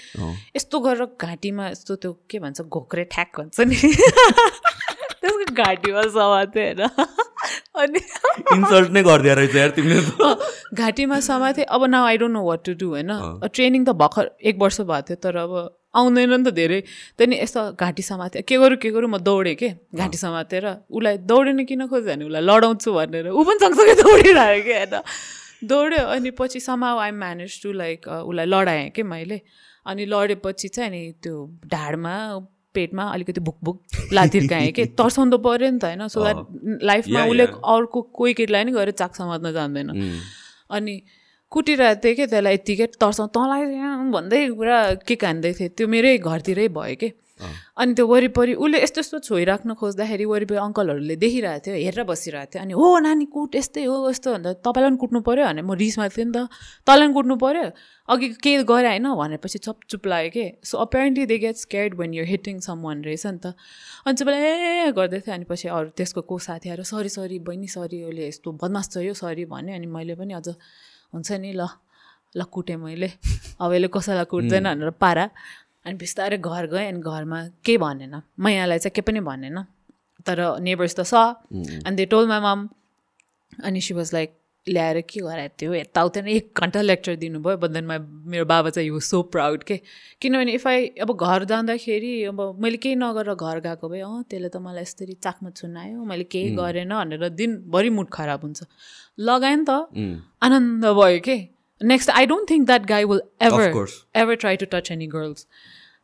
[0.55, 3.75] यस्तो गरेर घाँटीमा यस्तो त्यो के भन्छ घोक्रे ठ्याक भन्छ नि।
[5.23, 6.81] त्यसको घाँटीमा समातेँ होइन।
[7.75, 7.99] अनि
[8.55, 10.33] इन्सल्ट नै गरिदिएर रहेछ यार तिमीले
[10.77, 13.11] घाँटीमा समातेँ अब now I don't know what to do होइन।
[13.49, 15.53] ट्रेनिङ त भर्खर एक वर्ष भएको थियो तर अब
[15.95, 16.79] आउँदैन नि त धेरै।
[17.17, 19.09] त्यहाँदेखि यस्तो घाँटी समातेँ के गरौँ के गरौँ?
[19.09, 19.69] म दौडेँ कि?
[19.93, 22.25] घाँटी समातेर उसलाई दौडिनु किन खोज्यो भने?
[22.25, 24.93] उसलाई लडाउँछु भनेर। ऊ पनि सँगसँगै दौडिरहेको कि होइन।
[25.63, 29.41] दौड्यो अनि पछि समाउ आई म्यानेज टु लाइक उसलाई लडाएँ कि मैले?
[29.85, 31.35] अनि लडेपछि चाहिँ अनि त्यो
[31.67, 32.15] ढाडमा
[32.73, 33.81] पेटमा अलिकति भुकभुक
[34.13, 34.85] लातिर्काएँ कि?
[34.99, 36.07] तर्साउँदो पऱ्यो नि त होइन?
[36.07, 39.89] सो द्याट लाइफमा उसले अर्को कोही केटीलाई नै गएर चाक समात्न जान्दैन।
[40.69, 41.01] अनि
[41.51, 43.65] कुटिरहेको थिएँ कि त्यसलाई यत्तिकै तर्साउँ तँलाई
[44.11, 44.77] भन्दै पुरा
[45.07, 45.69] के कान्दै थिएँ?
[45.77, 47.09] त्यो मेरै घरतिरै भयो कि?
[47.33, 52.61] अनि त्यो वरिपरि उसले यस्तो यस्तो छोइराख्न खोज्दाखेरि वरिपरि अङ्कलहरूले देखिरहेको थियो हेरेर बसिरहेको थियो।
[52.61, 56.07] अनि हो नानी कुट यस्तै हो यस्तो भन्दा तपाईँलाई पनि कुट्नु पऱ्यो भने म रिसमा
[56.13, 56.47] थिएँ नि त।
[56.85, 57.65] तँलाई पनि कुट्नु पऱ्यो
[58.09, 59.07] अघि के गरेँ होइन?
[59.17, 60.45] भनेपछि चप चुप लाग्यो कि?
[60.61, 63.57] So apparently they get scared when you hitting someone रहेछ नि त।
[64.05, 64.37] अनि चाहिँ
[64.87, 68.51] ए गर्दै थियो। अनि पछि अरू त्यसको को साथीहरू सरी सरी बहिनी सरी उसले यस्तो
[68.61, 70.53] बदमास छ यो सरी भन्यो। अनि मैले पनि अझ
[71.13, 71.65] हुन्छ नि ल
[72.33, 73.09] ल कुटेँ मैले।
[73.61, 75.25] अब यसले कसैलाई कुट्दैन भनेर पारा।
[75.85, 79.57] अनि बिस्तारै घर गएँ अनि घरमा केही भनेन। मैयालाई चाहिँ केही पनि भनेन।
[80.25, 81.13] तर नेबर्स त छ।
[81.83, 82.59] अनि दे टोल माई मम
[83.63, 84.31] अनि सी वाज लाइक
[84.67, 87.85] ल्याएर के गराएको थियो यताउता नै एक घन्टा लेक्चर दिनुभयो बट देन
[88.31, 89.75] मेरो बाबा चाहिँ यु सो प्राउड के।
[90.23, 94.49] किनभने इफ आई अब घर जाँदाखेरि अब मैले केही नगरेर घर गएको भए अँ त्यसले
[94.49, 98.63] त मलाई यसरी चाकमा छुनायो मैले केही गरेन भनेर दिनभरि मुड खराब हुन्छ।
[99.19, 99.71] लगाएँ नि त।
[100.39, 101.37] आनन्द भयो के।
[101.81, 103.87] Next I don't think that guy will ever
[104.21, 105.47] ever try to touch any girls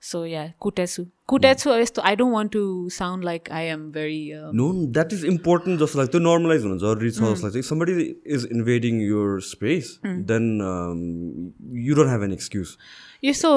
[0.01, 4.71] so yeah कुटेछु कुटेछु यस्तो I don't want to sound like I am very no
[4.93, 7.93] that is important जस्तो लाग्छ त्यो नर्मलाइज हुनु जरुरी छ जस्तो लाग्छ somebody
[8.35, 10.51] is invading your space then
[11.87, 12.75] you don't have an excuse
[13.23, 13.51] यसो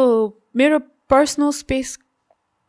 [0.57, 0.79] मेरो
[1.11, 1.99] पर्सनल स्पेस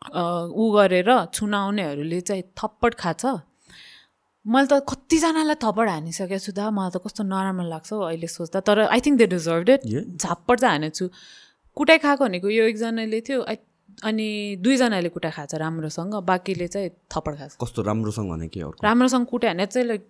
[0.03, 3.25] ऊ गरेर छुनाउनेहरूले चाहिँ थप्पड खाछ।
[4.45, 8.59] मैले त कतिजनालाई थप्पड हानिसकेको छु दा। मलाई त कस्तो नराम्रो लाग्छ हौ अहिले सोच्दा।
[8.67, 9.81] तर I think they deserve it
[10.19, 11.05] झाप्पड चाहिँ हानेछु।
[11.77, 13.39] कुटाइ खाएको भनेको यो एकजनाले थियो।
[14.03, 14.27] अनि
[14.59, 19.49] दुईजनाले कुटाइ खाएको छ राम्रोसँग। बाँकीले चाहिँ थप्पड खाएको कस्तो राम्रोसँग भने के राम्रोसँग कुटाइ
[19.49, 20.03] हाने चाहिँ लाइक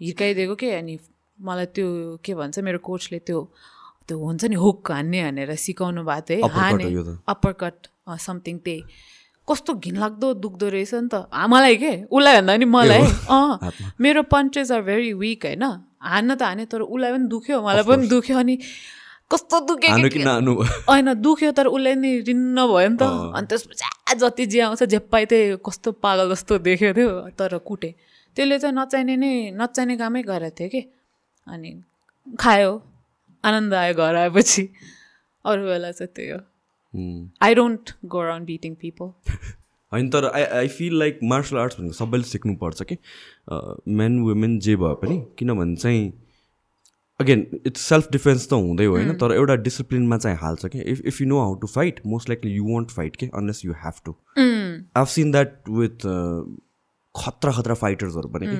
[0.00, 0.68] हिर्काइदिएको के?
[0.80, 0.94] अनि
[1.38, 1.88] मलाई त्यो
[2.24, 3.38] के भन्छ मेरो कोचले त्यो
[4.08, 6.84] त्यो हुन्छ नि हुक हान्ने भनेर सिकाउनु भएको थियो है। हाने।
[7.28, 7.76] अप्पर कट
[8.08, 8.80] समथिङ त्यही।
[9.48, 11.92] कस्तो घिनलाग्दो दुख्दो रहेछ नि त। मलाई के?
[12.12, 13.02] उसलाई भन्दा पनि मलाई।
[13.32, 15.64] अँ। मेरो पन्चेस आर भेरी विक होइन?
[15.98, 18.54] हान्न त हाने तर उसलाई पनि दुख्यो मलाई पनि दुख्यो अनि
[19.30, 19.92] कस्तो दुख्यो
[20.88, 23.02] होइन दुख्यो तर उसले नि रिन्न भयो नि त।
[23.36, 27.90] अनि त्यसपछि जति जे आउँछ झेप्पाइ त्यही कस्तो पागल जस्तो देख्यो थियो तर कुटे।
[28.36, 30.80] त्यसले चाहिँ नचाहिने नै नचाहिने कामै गरेको थियो कि।
[31.46, 31.70] अनि
[32.40, 32.72] खायो
[33.44, 34.62] आनन्द आयो घर आएपछि।
[35.44, 36.40] अरू बेला चाहिँ त्यही हो।
[37.42, 39.12] I don't go around beating people
[39.92, 42.96] होइन तर I I feel like martial arts भनेको सबैले सिक्नुपर्छ कि?
[44.00, 46.12] मेन वुमेन जे भए पनि किनभने चाहिँ
[47.20, 49.12] अगेन इट्स सेल्फ डिफेन्स त हुँदै होइन?
[49.18, 50.80] तर एउटा डिसिप्लिनमा चाहिँ हाल्छ कि?
[50.80, 53.72] If if you know how to fight most likely you won't fight के unless you
[53.84, 56.06] have to I seen that with
[57.14, 58.56] खतरा खतरा फाइटर्सहरू पनि कि?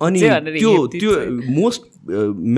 [0.00, 0.20] अनि
[0.58, 1.12] त्यो त्यो
[1.50, 1.82] मोस्ट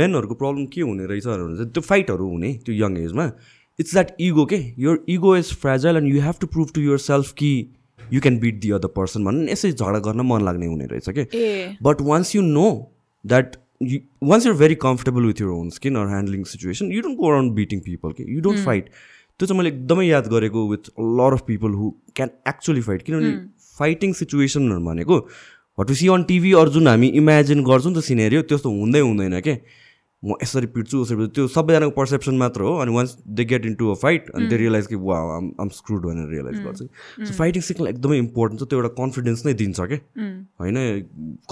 [0.01, 3.31] मेनहरूको प्रब्लम के हुने रहेछ भने त्यो फाइटहरू हुने त्यो यङ एजमा
[3.79, 7.33] इट्स द्याट इगो के यो ego is fragile and you have to prove to yourself
[7.39, 7.51] कि
[8.01, 11.77] you can beat the other person भन्नु यसै झगडा गर्न मन लाग्ने हुने रहेछ कि
[11.83, 12.69] but once you know
[13.25, 17.19] that you once you're very comfortable with your own skin or handling situation you don't
[17.19, 18.91] go around beating people के यु डोन्ट फाइट
[19.41, 20.91] त्यो चाहिँ मैले एकदमै याद गरेको with
[21.21, 23.33] lot of people who can actually fight किनभने
[23.79, 25.17] fighting सिचुएसनहरू भनेको
[25.79, 29.41] हट सी अन टिभी अरू जुन हामी इमेजिन गर्छौँ नि त सिनेरियो त्यस्तो हुँदै हुँदैन
[29.41, 29.55] के?
[30.23, 33.95] म यसरी पिट्छु उसरी त्यो सबैजनाको पर्सेप्सन मात्र हो। अनि once they get into a
[34.03, 37.87] fight अनि दे रियलाइज कि वा आम आम स्क्रुड भनेर रियलाइज गर्छ। सो फाइटिङ सिक्न
[37.87, 39.99] एकदमै इम्पोर्टेन्ट छ त्यो एउटा कन्फिडेन्स नै दिन्छ क्या
[40.61, 40.79] होइन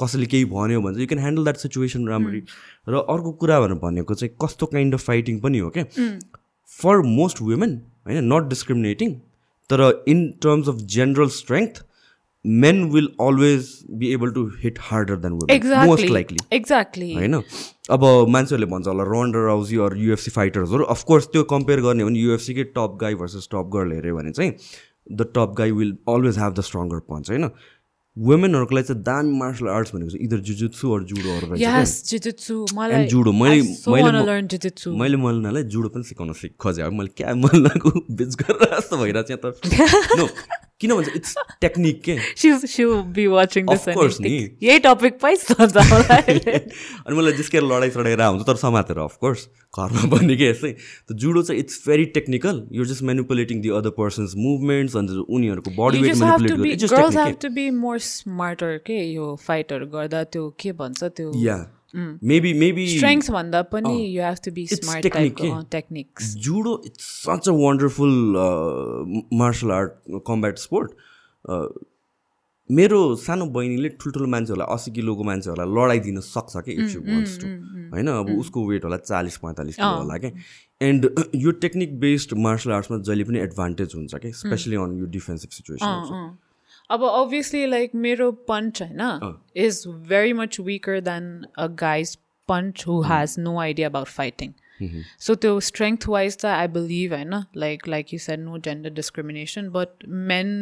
[0.02, 2.40] कसैले केही भन्यो भने चाहिँ you can handle that situation राम्ररी।
[2.88, 5.84] र अर्को कुरा भनेर भनेको चाहिँ कस्तो काइन्ड अफ फाइटिङ पनि हो क्या
[6.80, 9.14] फर मोस्ट वुमेन होइन नट डिस्क्रिमिनेटिङ
[9.70, 11.82] तर in terms of general strength
[12.44, 13.66] men will always
[13.98, 15.56] be able to hit harder than women
[15.88, 17.34] most likely exactly होइन?
[17.96, 18.04] अब
[18.36, 22.96] मान्छेहरूले भन्छ होला रन्डर राउजी अरू युएफसी फाइटर्सहरू अफकोर्स त्यो कम्पेयर गर्ने भने युएफसीकै top
[23.00, 24.52] guy versus top girl हेऱ्यो भने चाहिँ
[25.12, 27.48] the top guy will always have the stronger punch होइन?
[28.16, 31.60] वुमेनहरूको लागि चाहिँ दामी मार्सल आर्ट्स भनेको चाहिँ इदर जुजुत्सु अरू जुडोहरू रहेछ
[33.08, 33.32] judo.
[33.32, 34.12] मैले-
[35.00, 37.90] मैले मल्नालाई जुडो पनि सिकाउन सिक खोजेँ। अब मैले क्या मल्नाको
[38.20, 40.28] बिच गरेर जस्तो भइरहेको छ त।
[40.82, 42.16] किन भन्छ इट्स टेक्निक के?
[44.20, 44.30] नि।
[44.62, 49.48] यही टपिक पाइस अनि मलाई जिस्केर लडाइँ सडाइँ हुन्छ तर समातेर अफकोर्स
[49.78, 50.72] घरमा पनि के यस्तै।
[51.08, 55.70] त जुडो चाहिँ it's very technical you're just manipulating the other person's movements अनि उनीहरूको
[55.82, 61.32] body weight manipulate to be more smarter के यो फाइटहरू गर्दा त्यो के भन्छ त्यो
[61.44, 61.56] या
[61.94, 65.68] मेबी मेबी स्ट्रेङ्थ भन्दा पनि you have to be smart technique टाइपको के?
[65.76, 68.12] Techniques judo it's such a wonderful
[69.38, 70.90] martial art combat sport
[72.70, 77.46] मेरो सानो बहिनीले ठुल्ठुलो मान्छेहरूलाई अस्सी किलोको मान्छेहरूलाई लडाइदिन सक्छ कि इफ यु वान्ट्स टु
[77.46, 78.08] होइन?
[78.08, 80.30] अब उसको वेट होला चालिस पैँतालिस किलो होला क्या
[80.88, 81.08] एन्ड
[81.44, 84.32] यो टेक्निक बेस्ड मार्सल आर्ट्समा जहिले पनि एडभान्टेज हुन्छ कि?
[84.40, 86.36] स्पेसली अन यो डिफेन्सिभ सिचुएसन
[86.92, 92.16] अब अभियसली लाइक मेरो पन्च होइन is very much weaker than a guy's
[92.48, 94.52] punch who has no idea about fighting
[95.20, 99.68] so त्यो स्ट्रेङ्थ वाइज त आई बिलिभ होइन like like you said no gender discrimination
[99.70, 100.54] but men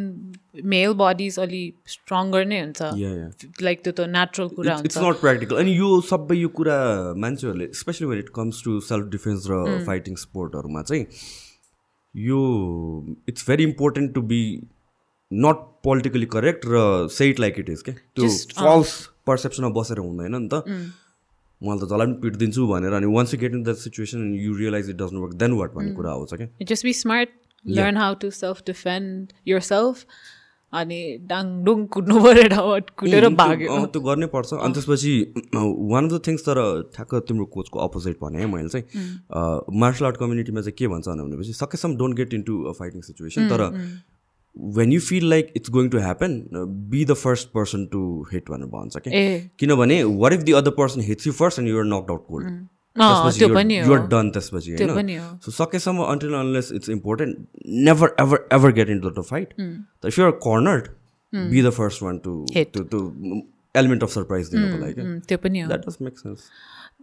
[0.67, 5.57] male bodies अलि stronger नै हुन्छ like त्यो त natural कुरा it's हुन्छ नट प्र्याक्टिकल
[5.59, 6.81] अनि यो सबै यो कुरा
[7.19, 11.07] मान्छेहरूले specially when it comes to self defence र फाइटिङ स्पोर्टहरूमा चाहिँ
[12.15, 12.43] यो
[13.29, 14.43] it's very important to be
[15.33, 18.97] not politically correct र say it like it is क्या त्यो फल्स
[19.27, 20.65] पर्सेप्सनमा बसेर हुँदैन नि त।
[21.61, 24.91] मैले त जसलाई पनि पिटिदिन्छु भनेर अनि once you get in that situation you realize
[24.91, 28.31] it doesn't work then what भन्ने कुरा आउँछ क्या just be smart learn how to
[28.43, 30.05] self defend yourself
[30.73, 31.01] अनि
[31.31, 35.13] डाङडुङ कुद्नु पऱ्यो भाग्यो। त्यो गर्नै पर्छ। अनि त्यसपछि
[35.55, 36.59] वान अफ द थिङ्स तर
[36.97, 38.85] ठ्याक्क तिम्रो कोचको अपोजिट भने मैले चाहिँ
[39.83, 43.63] मार्सल आर्ट कम्युनिटीमा चाहिँ के भन्छ भनेपछि सकेसम्म don't get into fighting situation तर
[44.77, 46.43] when you feel like it's going to happen
[46.91, 48.03] be the first person to
[48.33, 49.11] hit भनेर भन्छ कि
[49.59, 52.47] किनभने what if the other person hits you first and you're knock out cold
[53.73, 55.11] you're done त्यसपछि त्यो होइन
[55.45, 57.47] so सकेसम्म until unless it's important
[57.89, 59.55] never ever ever get in the fight
[60.07, 60.89] if you're cornered
[61.33, 62.45] be the first one to.
[62.75, 62.99] To to
[63.75, 65.03] element of surprise दिनुको लागि
[65.67, 66.51] that does make sense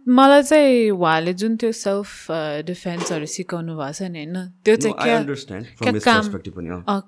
[0.08, 2.30] मलाई चाहिँ उहाँले जुन त्यो सेल्फ
[2.66, 4.36] डिफेन्सहरू सिकाउनु भएको छ नि होइन?
[4.64, 6.24] त्यो चाहिँ क्या काम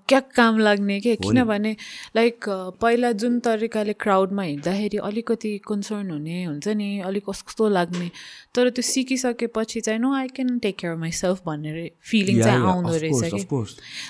[0.05, 1.15] क्या काम लाग्ने के?
[1.17, 1.73] किनभने
[2.17, 2.45] लाइक
[2.81, 8.11] पहिला जुन तरिकाले क्राउडमा हिँड्दाखेरि अलिकति कन्सर्न हुने हुन्छ नि अलिक कस्तो लाग्ने।
[8.55, 13.33] तर त्यो सिकिसकेपछि चाहिँ no I can take care myself भन्ने फिलिङ चाहिँ आउँदो रहेछ
[13.35, 13.65] कि.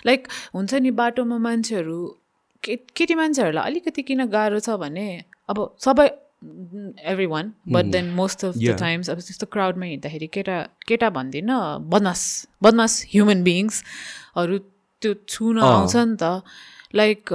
[0.06, 1.98] लाइक हुन्छ नि बाटोमा मान्छेहरू
[2.62, 5.06] के केटी मान्छेहरूलाई अलिकति किन गाह्रो छ भने
[5.48, 6.08] अब सबै
[7.26, 8.76] everyone but then most of the.
[8.80, 10.56] Times अब त्यस्तो क्राउडमा हिँड्दाखेरि केटा
[10.88, 11.58] केटा भन्दिनँ
[11.90, 12.22] बदमास
[12.62, 14.58] बदमास ह्युमन बिङ्सहरू
[15.02, 16.42] त्यो छुन आउँछ नि त।
[16.94, 17.32] लाइक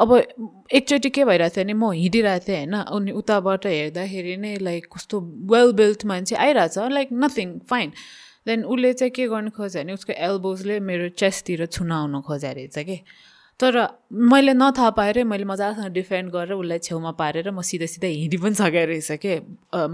[0.00, 4.86] अब एकचोटि के भइरहेको थियो भने म हिँडिरहेको थिएँ होइन अनि उताबाट हेर्दाखेरि नै लाइक
[4.92, 5.20] कस्तो
[5.52, 7.92] वेल बिल्ट मान्छे आइरहेछ लाइक नथिङ फाइन
[8.46, 12.78] देन उसले चाहिँ के गर्नु खोज्यो भने उसको एल्बोजले मेरो चेस्टतिर छुन आउनु खोज्या रहेछ
[12.78, 12.98] कि।
[13.60, 13.76] तर
[14.12, 18.54] मैले नथाहा पाएरै मैले मजासँग डिफेन्ड गरेर उसलाई छेउमा पारेर म सिधै सिधै हिँडी पनि
[18.54, 19.32] सकेको रहेछ कि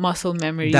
[0.02, 0.72] मसल मेमोरी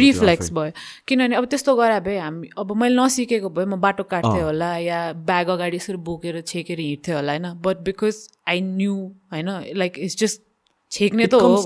[0.00, 0.72] रिफ्लेक्स भयो
[1.08, 5.00] किनभने अब त्यस्तो गरे भए हामी अब मैले नसिकेको भए म बाटो काट्थेँ होला या
[5.28, 7.52] ब्याग अगाडि यसरी बोकेर छेकेर हिँड्थेँ होला होइन?
[7.60, 8.16] बट बिकज
[8.48, 8.96] आई न्यू
[9.32, 9.48] होइन?
[9.76, 10.47] लाइक इट्स जस्ट
[10.92, 11.62] छेक्ने त हो?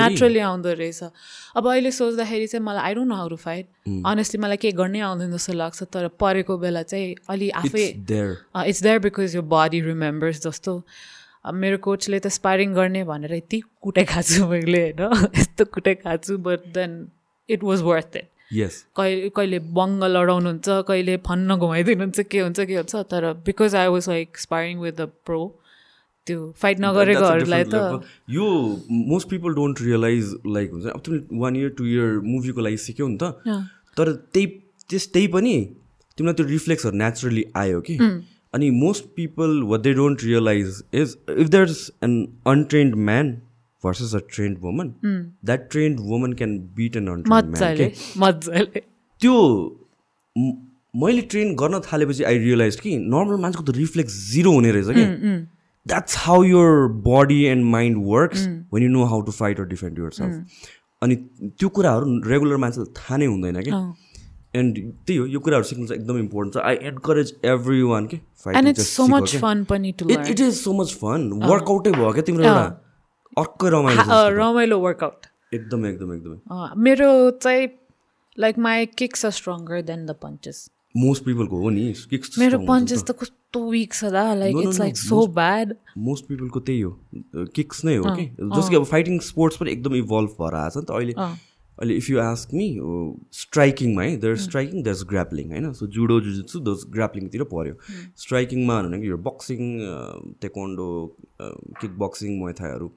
[0.00, 1.02] नेचुरली आउँदो रहेछ।
[1.56, 3.66] अब अहिले सोच्दाखेरि चाहिँ मलाई I don't know how to fight
[4.06, 7.84] honestly मलाई केही गर्नै आउँदैन जस्तो लाग्छ तर परेको बेला चाहिँ अलि आफै
[8.68, 10.72] इट्स देयर बिकज यो बडी रिमेम्बर्स जस्तो।
[11.44, 15.28] मेरो कोचले त स्पारिङ गर्ने भनेर यति कुटाइ खाएको छु मैले होइन?
[15.38, 16.92] यस्तो कुटाइ खाएको छु but then
[17.48, 22.76] it was worth it yes कहिले कहिले बङ्ग लडाउनुहुन्छ कहिले फन्न घुमाइदिनुहुन्छ के हुन्छ के
[22.76, 25.40] हुन्छ तर because I was like sparring with the pro
[26.26, 28.02] त्यो फाइट नगरेकोहरूलाई त
[28.34, 28.44] यो
[29.12, 33.08] most people don't realise like हुन्छ अब तिमीले वान इयर टु इयर मुभीको लागि सिक्यौ
[33.08, 33.24] नि त।
[33.96, 34.46] तर त्यही
[34.90, 35.54] त्यस त्यही पनि
[36.18, 37.96] तिमीलाई त्यो रिफ्लेक्सहरू नेचुरली आयो कि।
[38.54, 42.12] अनि most people what they don't realize is if there is an
[42.46, 43.32] untrained man
[43.82, 44.18] versus a.
[44.34, 48.78] Trained woman that trained woman can beat an untrained
[49.20, 49.34] त्यो
[51.02, 55.04] मैले ट्रेन गर्न थालेपछि आई रियलाइज कि नर्मल मान्छेको त रिफ्लेक्स जिरो हुने रहेछ कि
[55.86, 59.98] that's how your body and mind works when you know how to fight or defend
[60.12, 60.32] yourself
[61.02, 61.14] अनि
[61.60, 63.70] त्यो कुराहरू रेगुलर मान्छेलाई थाहा नै हुँदैन कि?
[64.58, 68.16] एन्ड त्यही हो यो कुराहरू सिक्नु चाहिँ एकदम इम्पोर्टेन्ट छ। आई एन्करेज एभ्री वान के
[68.16, 68.78] it is
[70.54, 72.66] so much fun वर्कआउटै भयो क्या तिम्रो एउटा?
[73.36, 74.02] अर्कै रमाइलो।
[74.36, 76.36] रमाइलो वर्कआउट एकदमै एकदमै एकदमै।
[76.84, 77.68] मेरो चाहिँ
[78.38, 80.58] like my kicks are stronger than the punches
[80.96, 81.84] most पिपलको हो नि
[82.38, 86.80] मेरो पन्चेस त कस्तो विक छ दा like it's like so bad most पिपलको त्यही
[86.80, 90.70] हो किक्स नै हो कि जस्तो कि अब फाइटिङ स्पोर्ट्स पनि एकदम इभल्भ भएर आएको
[90.70, 91.14] छ नि त अहिले।
[91.78, 92.66] अहिले इफ यु आस्क मी
[93.34, 95.72] स्ट्राइकिङमा है देयर स्ट्राइकिङ देयर ग्राप्लिङ होइन?
[95.72, 97.74] सो जुडो जुजुत्सु दोज ग्राप्लिङतिर पऱ्यो
[98.24, 99.60] स्ट्राइकिङमा भनेको यो बक्सिङ
[100.46, 100.86] टेक्वान्डो
[101.80, 102.90] किक बक्सिङ मोथाहरू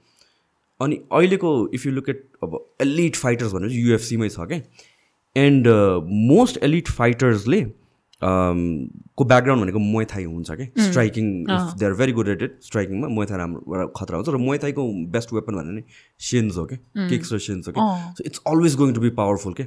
[0.79, 4.61] अनि अहिलेको इफ यु लुक एट अब एलिट फाइटर्स भनेपछि युएफसीमै छ क्या
[5.35, 5.67] एन्ड
[6.29, 7.61] मोस्ट एलिट फाइटर्सले
[8.21, 10.65] को ब्याकग्राउन्ड भनेको मोथाई हुन्छ कि?
[10.81, 11.25] Striking
[11.79, 14.83] they are very good at it स्ट्राइकिङमा Muay Thai राम्रो खतरा हुन्छ र मोथाईको
[15.15, 15.83] बेस्ट वेपन भनेर नि
[16.29, 16.75] सेन्स हो कि
[17.09, 17.81] किक्स र सेन्स हो कि
[18.17, 19.63] so it's always going to be powerful के?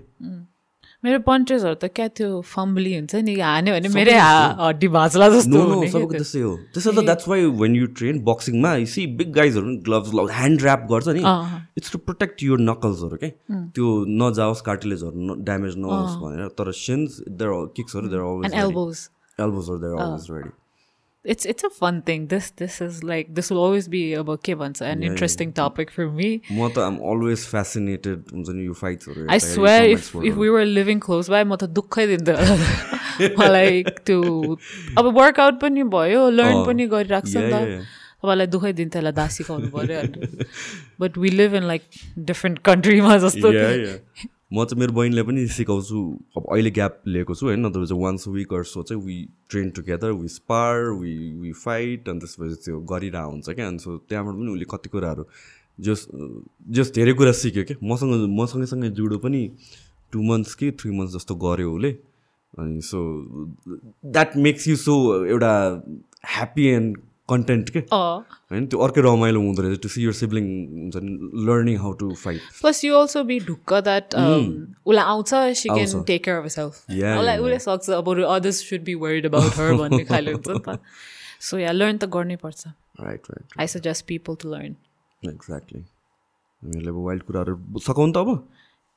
[1.05, 4.16] मेरो पन्चेसहरू त क्या त्यो फम्बली हुन्छ नि हान्यो भने मेरै
[4.60, 5.60] हड्डी भाँच्ला जस्तो
[5.93, 10.12] सबैको त्यस्तै हो। त्यसो त that's why when you train बक्सिङमा see big गाइजहरू ग्लोभ्स
[10.12, 11.22] लगाउँछ ह्यान्ड ऱ्याप गर्छ नि।
[11.81, 13.86] इट्स टु प्रोटेक्ट युर नकल्सहरू के त्यो
[14.20, 18.97] नजाओस् कार्टिलेजहरू ड्यामेज नहोस् भनेर। तर सेन्स देयर किक्सहरू there always elbows
[19.40, 20.52] एल्बोजहरू they're always ready
[21.24, 24.55] it's it's a fun thing this this is like this will always be about के
[24.60, 29.26] भन्छ an interesting topic for me म त आम अलवेज फेसिनेटेड हुन्छ नि यो फाइट्सहरू
[29.36, 34.56] I swear if if we were living close by म त दुःखै दिन्थ्यो मलाई त्यो
[34.98, 37.84] अब वर्कआउट पनि भयो लर्न पनि गरिरहेको छ नि Yeah, त yeah, yeah.
[38.24, 40.02] तपाईँलाई दुःखै दिन्थ्यो होला दासी सिकाउनु पऱ्यो
[41.05, 41.82] but we live in like
[42.32, 44.28] different कन्ट्रीमा जस्तो Yeah, yeah.
[44.52, 45.98] म चाहिँ मेरो बहिनीलाई पनि सिकाउँछु।
[46.36, 47.66] अब अहिले ग्याप लिएको छु होइन?
[47.66, 49.16] नत्र वान्स विक अर्सो चाहिँ we
[49.51, 53.97] train together we spar we we fight अनि त्यसपछि त्यो गरिरहेको हुन्छ क्या। अनि सो
[54.10, 55.24] त्यहाँबाट पनि उसले कति कुराहरू
[55.81, 56.06] जस
[56.77, 59.43] जस धेरै कुरा सिक्यो क्या। मसँग मसँगै सँगै जुडो पनि
[60.12, 61.90] टु मन्थ्स कि थ्री मन्थ्स जस्तो गऱ्यो उसले।
[62.59, 62.98] अनि so
[64.05, 64.94] that makes you so
[65.27, 65.52] एउटा
[66.27, 66.98] ह्याप्पी एन्ड
[67.31, 71.12] कन्टेन्ट के। होइन त्यो अर्कै रमाइलो हुँदो रहेछ टु सी यर सिब्लिङ हुन्छ नि
[71.48, 75.31] learning how to fight plus you also be ढुक्क द्याट उसलाई आउँछ
[75.62, 79.59] she can take care of self उसलाई उसले सक्छ अब others should be worried about
[79.59, 80.78] her भन्ने खाले हुन्छ नि त।
[81.40, 82.66] सो या लर्न त गर्नै पर्छ।
[83.01, 84.77] Right right I suggest people to learn
[85.23, 87.55] exactly हामीहरूले अब वाइल्ड कुराहरू
[87.86, 88.28] सघाउनु त अब।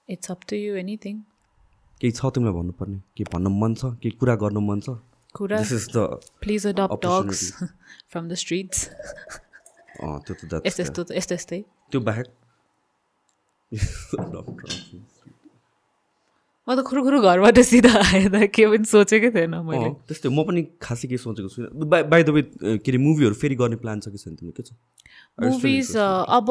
[0.10, 1.16] It's up to you anything
[2.02, 2.98] केही छ तिमीलाई भन्नुपर्ने?
[3.18, 3.96] के भन्न मन छ?
[4.04, 4.90] केही कुरा गर्नु मन छ?
[5.36, 5.62] कुरा
[6.42, 7.42] please adopt dogs
[8.12, 8.90] from the streets
[10.00, 11.62] त्यो त यस्तो यस्तो यस्तो यस्तै
[11.92, 12.28] त्यो बाहेक
[16.68, 20.62] म त खुरुखुरु घरबाट सिधा आएँ त के पनि सोचेकै थिएन मैले त्यस्तै म पनि
[20.80, 22.42] खासै केही सोचेको छुइनँ बाई बाई द वे
[22.80, 24.72] के अरे मुभीहरू फेरि गर्ने प्लान छ कि छैन तिम्रो के छ
[25.44, 25.92] मुभिज
[26.32, 26.48] अब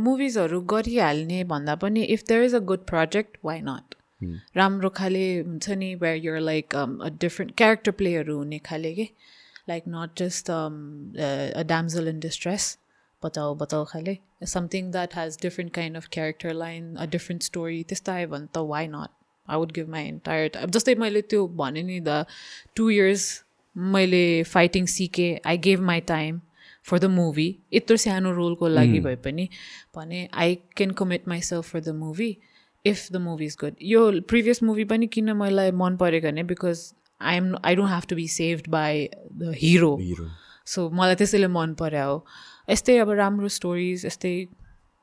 [0.00, 3.95] मुभिजहरू गरिहाल्ने भन्दा पनि if there is a good project why not
[4.56, 9.08] राम्रो खाले हुन्छ नि where you're like a different character प्लेहरू हुने खाले के?
[9.68, 12.76] Like not just a damsel in distress
[13.22, 18.12] बचाओ बचाओ खाले। Something that has different kind of character line a different story त्यस्तो
[18.12, 19.10] आयो भने त why not
[19.48, 22.24] I would give my entire time जस्तै मैले त्यो भने नि द
[22.76, 23.28] टु इयर्स
[23.76, 26.40] मैले फाइटिङ सिकेँ I gave my time
[26.90, 29.48] for the movie यत्रो सानो रोलको लागि भए पनि
[29.96, 32.36] भने I can commit myself for the movie
[32.88, 36.82] if the movie is good यो प्रिभियस मुभी पनि किन मलाई मन परेको भने because
[37.20, 39.92] I am I don't have to be saved by the hero
[40.66, 42.24] so मलाई त्यसैले मन पर्यो हो
[42.70, 44.34] यस्तै अब राम्रो स्टोरिज यस्तै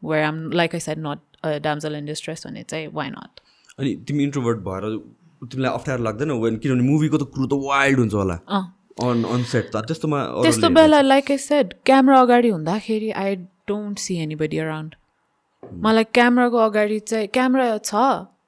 [0.02, 3.40] where um like I said not damsel in distress भने चाहिँ वाइ नट
[3.80, 4.90] अनि तिमी इन्ट्रोभर्ट भएर
[5.52, 8.40] तिमीलाई अप्ठ्यारो लाग्दैन वेन किनभने मुभीको त कुरो त वाइल्ड हुन्छ होला
[9.02, 13.36] अन अन सेट त त्यस्तोमा त्यस्तो बेला लाइक आई सेड क्यामरा अगाडि हुँदाखेरि I
[13.68, 14.96] don't see anybody around
[15.86, 17.92] मलाई क्यामराको अगाडि चाहिँ क्यामरा छ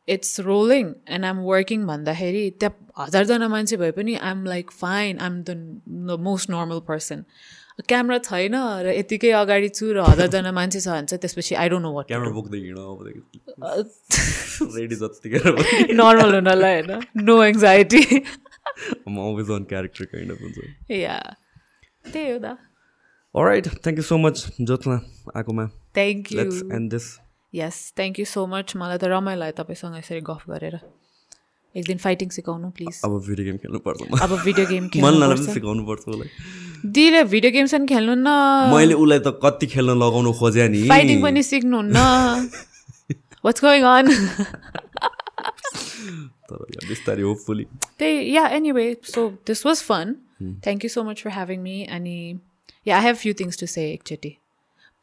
[0.08, 5.36] it's rolling and I'm working भन्दाखेरि त्यहाँ हजारजना मान्छे भए पनि I'm like fine I'm
[5.44, 5.50] the
[6.28, 7.24] most normal person
[7.88, 8.56] camera छैन
[8.86, 12.06] र यतिकै अगाडि छु र हजारजना मान्छे छ भने चाहिँ त्यसपछि I don't know what
[12.08, 12.78] camera बोक्दै हिँड
[16.00, 16.92] नर्मल हुनलाई होइन।
[17.26, 18.02] नो एङ्जाइटी
[19.08, 20.58] म always on character kind of हुन्छ।
[20.92, 21.18] या
[22.14, 22.58] त्यही हो त।
[23.36, 24.96] Right thank you so much Jyotsna
[25.36, 25.66] आएकोमा
[25.96, 26.46] thank you
[26.78, 27.08] and this
[27.54, 30.80] yes thank you so much मलाई त रमाइलो लाग्यो तपाईँसँग यसरी गफ गरेर
[31.76, 36.08] एक दिन फाइटिङ सिकाउनु प्लिज अब भिडियो गेम खेल्नुपर्छ अब भिडियो गेम खेल्नु सिकाउनु पर्छ
[36.08, 36.30] उसलाई
[36.86, 38.36] दिदीले भिडियो गेम्स पनि खेल्नु न
[38.74, 41.98] मैले उसलाई त कति खेल्न लगाउनु खोजेँ नि फाइटिङ पनि सिक्नुहुन्न
[43.44, 44.06] वाट्स गोइङ अन
[46.50, 47.66] तर बिस्तारै होपफुली
[48.00, 50.16] त्यही yeah anyway so this was fun
[50.66, 52.18] thank you so much for having me अनि
[52.88, 54.32] yeah I have few things to say एकचोटि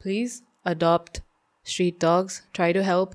[0.01, 1.21] please adopt
[1.65, 3.11] street dogs try to help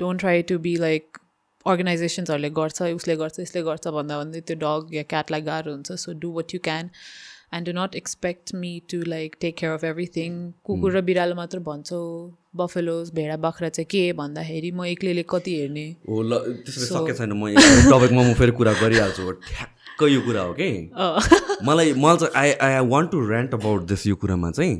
[0.00, 1.18] don't try to be like
[1.66, 6.12] अर्गनाइजेसन्सहरूले गर्छ उसले गर्छ यसले गर्छ भन्दा भन्दै त्यो डग या क्याटलाई गाह्रो हुन्छ so
[6.20, 6.90] do what you can
[7.54, 11.58] and do not expect me to like take care of everything कुकुर र बिरालो मात्र
[11.68, 12.00] भन्छौ
[12.56, 17.32] बफेलोज भेडा बाख्रा चाहिँ के भन्दाखेरि म एक्लैले कति हेर्ने हो ल त्यसरी सके छैन
[17.32, 17.52] म
[17.92, 20.70] टपिकमा म फेरि कुरा गरिहाल्छु ठ्याक्क यो कुरा हो कि?
[21.64, 24.74] मलाई मलाई चाहिँ I I want to rant about this यो कुरामा चाहिँ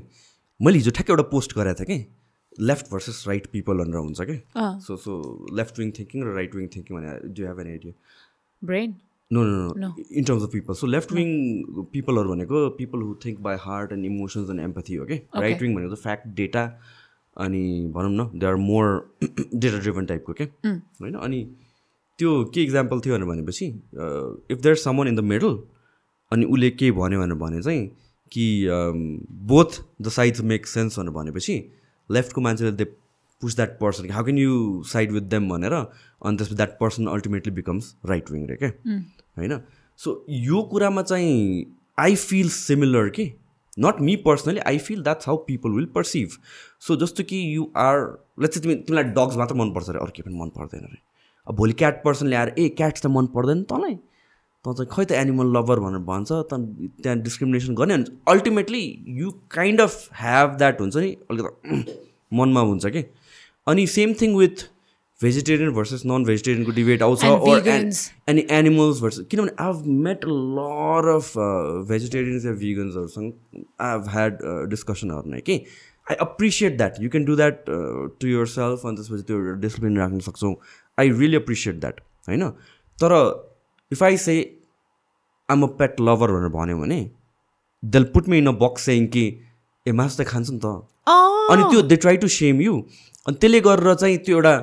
[0.63, 4.37] मैले हिजो ठ्याक्क एउटा पोस्ट गरेको थिएँ कि लेफ्ट भर्सेस राइट पिपल भनेर हुन्छ कि।
[4.87, 5.13] So so
[5.57, 7.93] left wing thinking र राइट विङ थिङ्किङ भने do have an idea
[8.63, 8.95] brain
[9.31, 11.29] no no no in terms of people so left wing
[11.93, 15.75] पिपलहरू भनेको people who think by heart and emotions and empathy हो कि right wing
[15.77, 16.65] भनेको fact data
[17.37, 17.65] अनि
[17.95, 18.87] भनौँ न they are more
[19.25, 21.15] data driven टाइपको के होइन?
[21.15, 21.45] अनि
[22.19, 23.67] त्यो के इक्जाम्पल थियो भनेर भनेपछि
[24.53, 25.59] if there someone in the middle
[26.33, 27.91] अनि उसले के भन्यो भनेर भने चाहिँ
[28.33, 28.45] कि
[29.53, 31.57] both the sides make sense भनेर भनेपछि
[32.11, 32.85] लेफ्टको मान्छेले they
[33.43, 37.53] push that person how can you side with them भनेर अनि त्यसपछि that person ultimately
[37.53, 38.71] becomes right wing रे क्या
[39.39, 39.61] होइन?
[39.99, 41.65] सो यो कुरामा चाहिँ
[41.99, 43.33] आई फिल सिमिलर कि?
[43.79, 46.29] Not me personally I feel that's how people will perceive
[46.87, 48.01] so जस्तो कि यु आर
[48.43, 50.99] लेट्स तिमी तिमीलाई डग्स मात्र मनपर्छ अरे अरू केही पनि मन पर्दैन अरे
[51.47, 53.95] अब भोलि क्याट पर्सन ल्याएर ए क्याट्स त मन पर्दैन तँलाई
[54.65, 56.55] तँ चाहिँ खै त एनिमल लभर भनेर भन्छ त
[57.03, 58.83] त्यहाँ डिस्क्रिमिनेसन गर्ने अनि ultimately
[59.21, 61.11] you kind of have that हुन्छ नि?
[61.31, 61.85] अलिकति
[62.39, 63.03] मनमा हुन्छ कि?
[63.67, 64.65] अनि same thing with
[65.21, 67.25] vegetarian versus non भेजिटेरियनको debate आउँछ
[68.29, 71.33] अनि एनिमल्स भर्सेस किनभने I have met lot of
[71.91, 73.33] vegetarians yeah भिगन्सहरूसँग
[73.81, 74.39] I have had
[74.71, 75.63] डिस्कसनहरू नै कि?
[76.11, 80.55] I appreciate that you can do that to yourself अनि त्यसपछि त्यो डिसिप्लिन राख्न सक्छौँ।
[80.99, 82.51] आई रियली अप्रिसिएट द्याट होइन?
[82.99, 83.13] तर
[83.93, 84.35] if I say
[85.49, 87.01] I'm a pet lover भनेर भन्यो भने
[87.83, 89.25] they'll put me in a box saying कि
[89.87, 90.67] ए मासु त खान्छ नि त
[91.53, 92.75] अनि त्यो they try to shame you
[93.27, 94.55] अनि त्यसले गरेर चाहिँ त्यो एउटा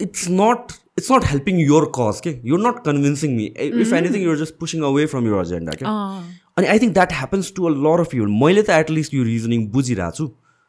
[0.00, 3.46] it's not it's not helping your cause के you're not convincing me
[3.84, 5.94] if anything you're just pushing away from your agenda क्या
[6.58, 9.66] अनि I think that happens to a lot of your मैले त एटलिस्ट यो रिजनिङ
[9.76, 10.26] बुझिरहेको छु।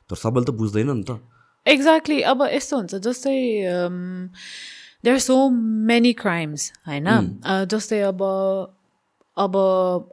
[0.10, 1.20] तर सबैले त बुझ्दैन नि त।
[1.66, 3.38] एक्ज्याक्टली अब यस्तो हुन्छ जस्तै
[5.04, 5.50] there are so
[5.94, 7.08] many crimes होइन?
[7.72, 8.22] जस्तै अब
[9.38, 9.54] अब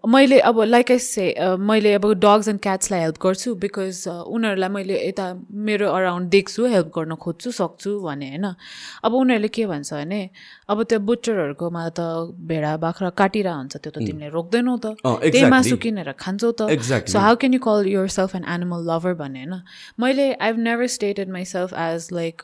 [0.08, 1.24] मैले अब लाइक आई से
[1.58, 5.26] मैले अब डग्स एन्ड क्याट्सलाई हेल्प गर्छु बिकज उनीहरूलाई मैले यता
[5.66, 8.46] मेरो अराउन्ड देख्छु हेल्प गर्न खोज्छु सक्छु भने होइन?
[9.04, 10.20] अब उनीहरूले के भन्छ भने
[10.70, 12.00] अब त्यो बुटरहरूकोमा त
[12.46, 16.70] भेडा बाख्रा काटिरहेको हुन्छ त्यो त तिमीले रोक्दैनौ त। त्यही मासु किनेर खान्छौ त।
[17.10, 17.86] So how can you call
[18.22, 19.62] yourself an animal lover भन्ने होइन?
[19.98, 22.42] मैले I have never stated myself as like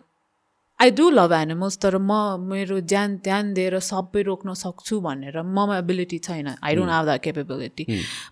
[0.82, 2.12] I do love animals तर म
[2.50, 6.48] मेरो ज्यान ध्यान दिएर सबै रोक्न सक्छु भनेर ममा एबिलिटी छैन.
[6.58, 7.86] I don't have that capability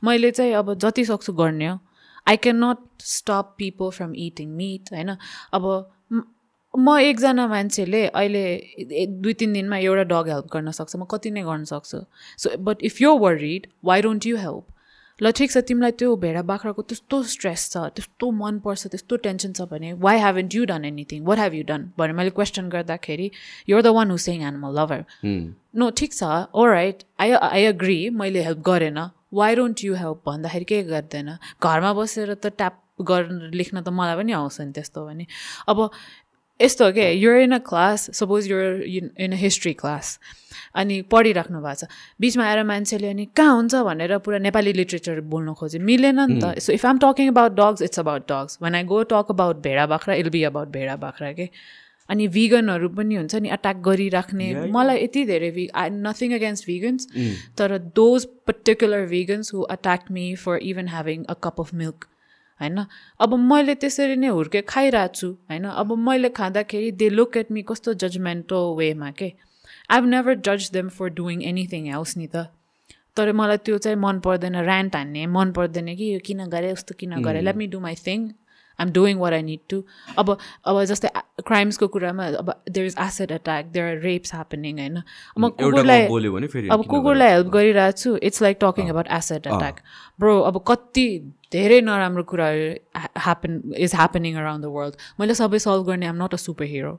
[0.04, 1.78] मैले चाहिँ अब जति सक्छु गर्ने हो
[2.26, 5.10] I can not stop people from eating meat होइन?
[5.54, 5.64] अब
[6.74, 8.42] म एकजना मान्छेले अहिले
[9.22, 11.98] दुई तिन दिनमा एउटा डग हेल्प गर्न सक्छ म कति नै गर्न सक्छु।
[12.38, 14.66] So but if you worried why don't you help
[15.22, 19.68] ल ठिक छ तिमीलाई त्यो भेडा बाख्राको त्यस्तो स्ट्रेस छ त्यस्तो मनपर्छ त्यस्तो टेन्सन छ
[19.72, 23.30] भने why haven't you done anything what have you done भनेर मैले क्वेसन गर्दाखेरि
[23.68, 25.04] you're the one who saying animal lover
[25.82, 29.02] no ठिक छ oh right I I agree मैले हेल्प गरेन
[29.40, 32.80] वाइ डोन्ट यु हेल्प भन्दाखेरि के गर्दैन घरमा बसेर त ट्याप
[33.10, 35.26] गर्न लेख्न त मलाई पनि आउँछ नि त्यस्तो भने।
[35.68, 35.78] अब
[36.62, 38.82] यस्तो हो क्या you're in a class suppose you're
[39.18, 40.18] in a history class
[40.76, 41.88] अनि पढिराख्नु भएको छ।
[42.20, 46.58] बिचमा आएर मान्छेले अनि कहाँ हुन्छ भनेर पुरा नेपाली लिट्रेचर बोल्नु खोज्यो मिलेन नि त।
[46.60, 49.86] So if I'm talking about dogs it's about dogs when I go talk about भेडा
[49.94, 51.48] बाख्रा इल बी अबाउट भेडा बाख्रा के?
[52.08, 57.06] अनि भिगनहरू पनि हुन्छ नि अट्याक गरिराख्ने। मलाई यति धेरै भि आई नथिङ अगेन्स्ट भिगन्स
[57.58, 62.09] तर those particular vegans who attack me for even having a cup of milk
[62.60, 62.84] होइन?
[63.20, 65.64] अब मैले त्यसरी नै हुर्के खाइरहेको छु होइन?
[65.64, 69.32] अब मैले खाँदाखेरि दे लुक एट मी कस्तो जजमेन्टल वेमा के?
[69.90, 72.46] आई हेभ नेभर जज them for doing anything else नि त।
[73.16, 76.94] तर मलाई त्यो चाहिँ मन पर्दैन ऱ्यान्ट हान्ने मन पर्दैन कि यो किन गरेँ उस्तो
[76.94, 77.42] किन गरेँ?
[77.42, 78.30] Let me do my thing
[78.80, 79.82] I am doing what I need to
[80.18, 81.08] अब अब जस्तै
[81.46, 84.96] क्राइम्सको कुरामा अब there is acid attack there are rapes happening होइन?
[85.38, 86.06] म कुकुरलाई
[86.76, 89.76] अब कुकुरलाई हेल्प गरिरहेको छु it's like talking about acid attack
[90.20, 91.06] bro अब कति
[91.52, 92.72] धेरै नराम्रो कुराहरू
[93.26, 96.42] happen is happening around the world मैले सबै सल्भ गर्ने I'm not a
[96.74, 96.92] superhero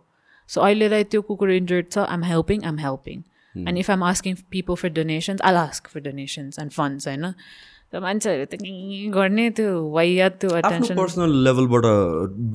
[0.50, 3.22] so अहिलेलाई त्यो कुकुर इन्जर्ड छ I'm helping I'm helping
[3.56, 7.34] and if I'm asking people for donations I ask for donations and funds होइन?
[8.00, 8.56] मान्छेहरू त
[9.14, 11.86] गर्ने त्यो वाइयात त्यो अटेन्सन पर्सनल लेभलबाट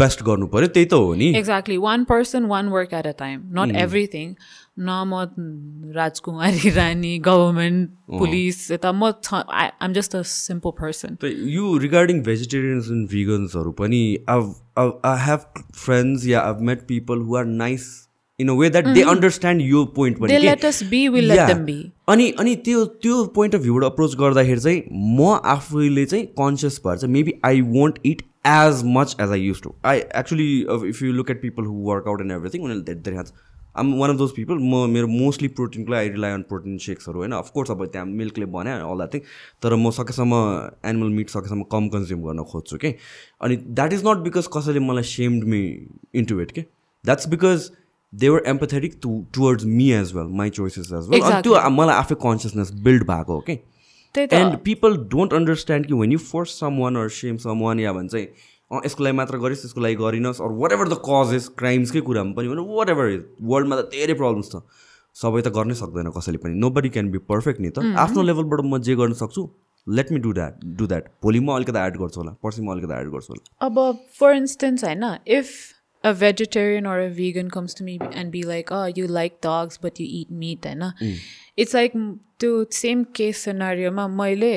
[0.01, 3.43] बेस्ट गर्नु पऱ्यो त्यही त हो नि। Exactly one person one work at a time
[3.59, 4.35] not everything
[4.79, 11.17] न म राजकुमारी रानी गभर्मेन्ट पुलिस यता म छ I am just a simple person
[11.53, 17.45] यो रिगार्डिङ भेजिटेरियन्स एन्ड भिगन्सहरू पनि I have friends yeah I met people who are
[17.63, 17.87] nice
[18.39, 20.33] in a way that they understand यो पोइन्ट पनि
[22.09, 24.83] अनि अनि त्यो त्यो पोइन्ट अफ भ्यूबाट अप्रोच गर्दाखेरि चाहिँ
[25.19, 29.63] म आफूले चाहिँ कन्सियस भएर चाहिँ maybe I want it as much as I use
[29.63, 30.49] to I actually
[30.89, 33.33] if you look at people who work out and everything उनीहरूले धेरै धेरै खान्छ
[33.77, 37.33] um one of those people म मेरो मोस्टली प्रोटिनको आई रिलाइ अन प्रोटिन सेक्सहरू होइन?
[37.39, 39.21] Of course अब त्यहाँ मिल्कले भने अल द्याट थिङ
[39.63, 40.43] तर म सकेसम्म
[40.91, 42.95] एनिमल मिट सकेसम्म कम कन्ज्युम गर्न खोज्छु कि
[43.41, 45.61] अनि द्याट इज नट बिकज कसैले मलाई सेम्ड मी
[46.23, 46.61] इन्टु इट के
[47.05, 47.69] that's because
[48.13, 51.97] they were empathetic to towards me as well my choices as well अनि त्यो मलाई
[51.97, 53.59] आफै कन्सियसनेस बिल्ड भएको हो कि
[54.15, 58.81] एन्ड पिपल डोन्ट अन्डरस्ट्यान्ड कि when you force someone or shame someone या भन्छ अँ
[58.85, 62.49] यसको लागि मात्र गरिस् त्यसको लागि गरिनस् or whatever the cause is क्राइम्सकै कुरामा पनि
[62.49, 63.23] भने वाट एभर इज
[63.53, 64.63] वर्ल्डमा त धेरै प्रब्लम्स छ।
[65.17, 68.61] सबै त गर्नै सक्दैन कसैले पनि। Nobody can be perfect नि त। आफ्नो लेभलबाट
[68.65, 69.45] म जे गर्न सक्छु
[69.87, 72.95] let me do that do that भोलि म अलिकति एड गर्छु होला पर्सि म अलिकति
[72.99, 73.79] एड गर्छु होला। अब
[74.19, 75.05] फर इन्स्टेन्स होइन
[75.39, 75.55] if
[76.09, 79.79] a vegetarian or a vegan comes to me and be like, oh, you like dogs,
[79.79, 81.21] but you eat meat, होइन
[81.57, 82.01] it's like
[82.41, 84.53] त्यो सेम केस सिनारियोमा मैले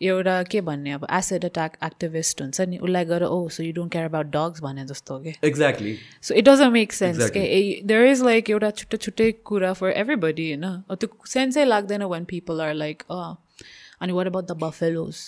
[0.00, 3.92] एउटा के भन्ने अब एसिड अट्याक एक्टिभिस्ट हुन्छ नि उसलाई गएर ओ so you don't
[3.92, 7.42] care about dogs भने जस्तो के exactly so it doesn't make sense के
[7.86, 12.24] देयर इज लाइक एउटा छुट्टै छुट्टै कुरा फर एभ्रीबडी होइन अब त्यो सेन्सै लाग्दैन वान
[12.34, 15.24] पिपल आर लाइक अनि what about the buffaloes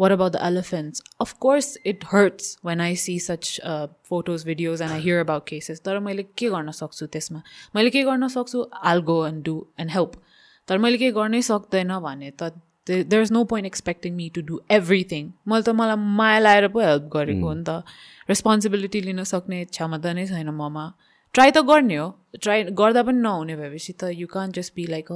[0.00, 1.02] what about the elephants?
[1.20, 5.44] Of course, it hurts when I see such uh, photos, videos, and I hear about
[5.50, 5.80] cases.
[5.84, 7.42] तर मैले के गर्न सक्छु त्यसमा
[7.74, 10.12] मैले के गर्न सक्छु all go and do and help
[10.68, 12.52] तर मैले के गर्नै सक्दैन भने त
[12.86, 16.80] there is no point expecting me to do everything मैले त मलाई माया लाएर पो
[16.86, 17.84] हेल्प गरेको हो नि त
[18.32, 20.86] रेस्पोन्सिबिलिटी लिन सक्ने क्षमता नै छैन ममा
[21.34, 22.08] ट्राई त गर्ने हो।
[22.42, 25.06] ट्राई गर्दा पनि नहुने भएपछि त you can just be like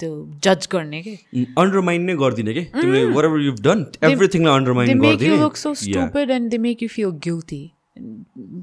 [0.00, 0.10] त्यो
[0.46, 1.14] जज गर्ने कि?
[1.58, 2.62] अन्डरमाइन नै गरिदिने कि?
[2.74, 6.60] तिमीले वाट एभर यु डन एभ्रिथिङलाई अन्डरमाइन make you look गरिदिने so stupid and they
[6.68, 7.62] make you feel guilty.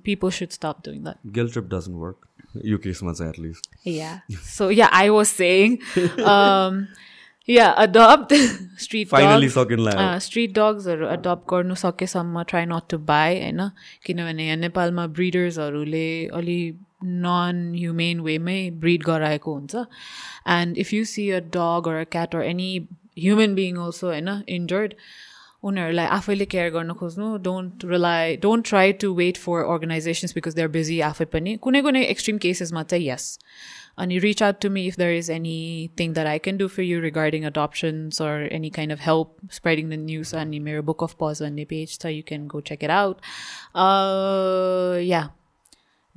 [0.03, 1.17] People should stop doing that.
[1.39, 2.27] Guilt trip doesn't work
[2.65, 4.19] यो केसमा चाहिँ at least Yeah.
[4.51, 5.73] So yeah, I was saying,
[6.33, 6.77] um,
[7.49, 8.33] yeah, adopt
[8.85, 9.57] street finally dogs.
[9.57, 13.69] सकिन लाग्यो street डग्सहरू adapt गर्नु सकेसम्म try not to buy होइन?
[14.05, 16.07] किनभने यहाँ नेपालमा ब्रिडर्सहरूले
[16.41, 16.57] अलि
[17.05, 19.85] नन ह्युमेन वेमै ब्रिड गराएको हुन्छ
[20.51, 22.71] and if you see a dog or a cat or any
[23.19, 24.93] human being also होइन इन्जर्ड
[25.63, 30.61] उनीहरूलाई आफैले केयर गर्न खोज्नु don't rely don't try to wait for organizations because they
[30.61, 33.31] are busy आफै पनि कुनै कुनै एक्सट्रिम केसेसमा चाहिँ यस
[33.97, 35.29] अनि reach out to me if there is
[35.99, 39.89] anything that I can do for you regarding adoptions or any kind of help spreading
[39.89, 42.91] the news अनि मेरो बुक अफ पज भन्ने पेज छ you can go check it
[42.91, 43.17] out
[45.05, 45.23] yeah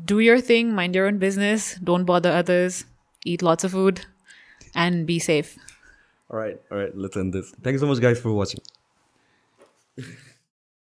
[0.05, 2.85] do your thing, mind your own business, don't bother others,
[3.25, 4.07] eat lots of food,
[4.75, 5.57] and be safe.
[6.31, 7.51] Alright, alright, let's end this.
[7.63, 8.61] Thank you so much guys for watching.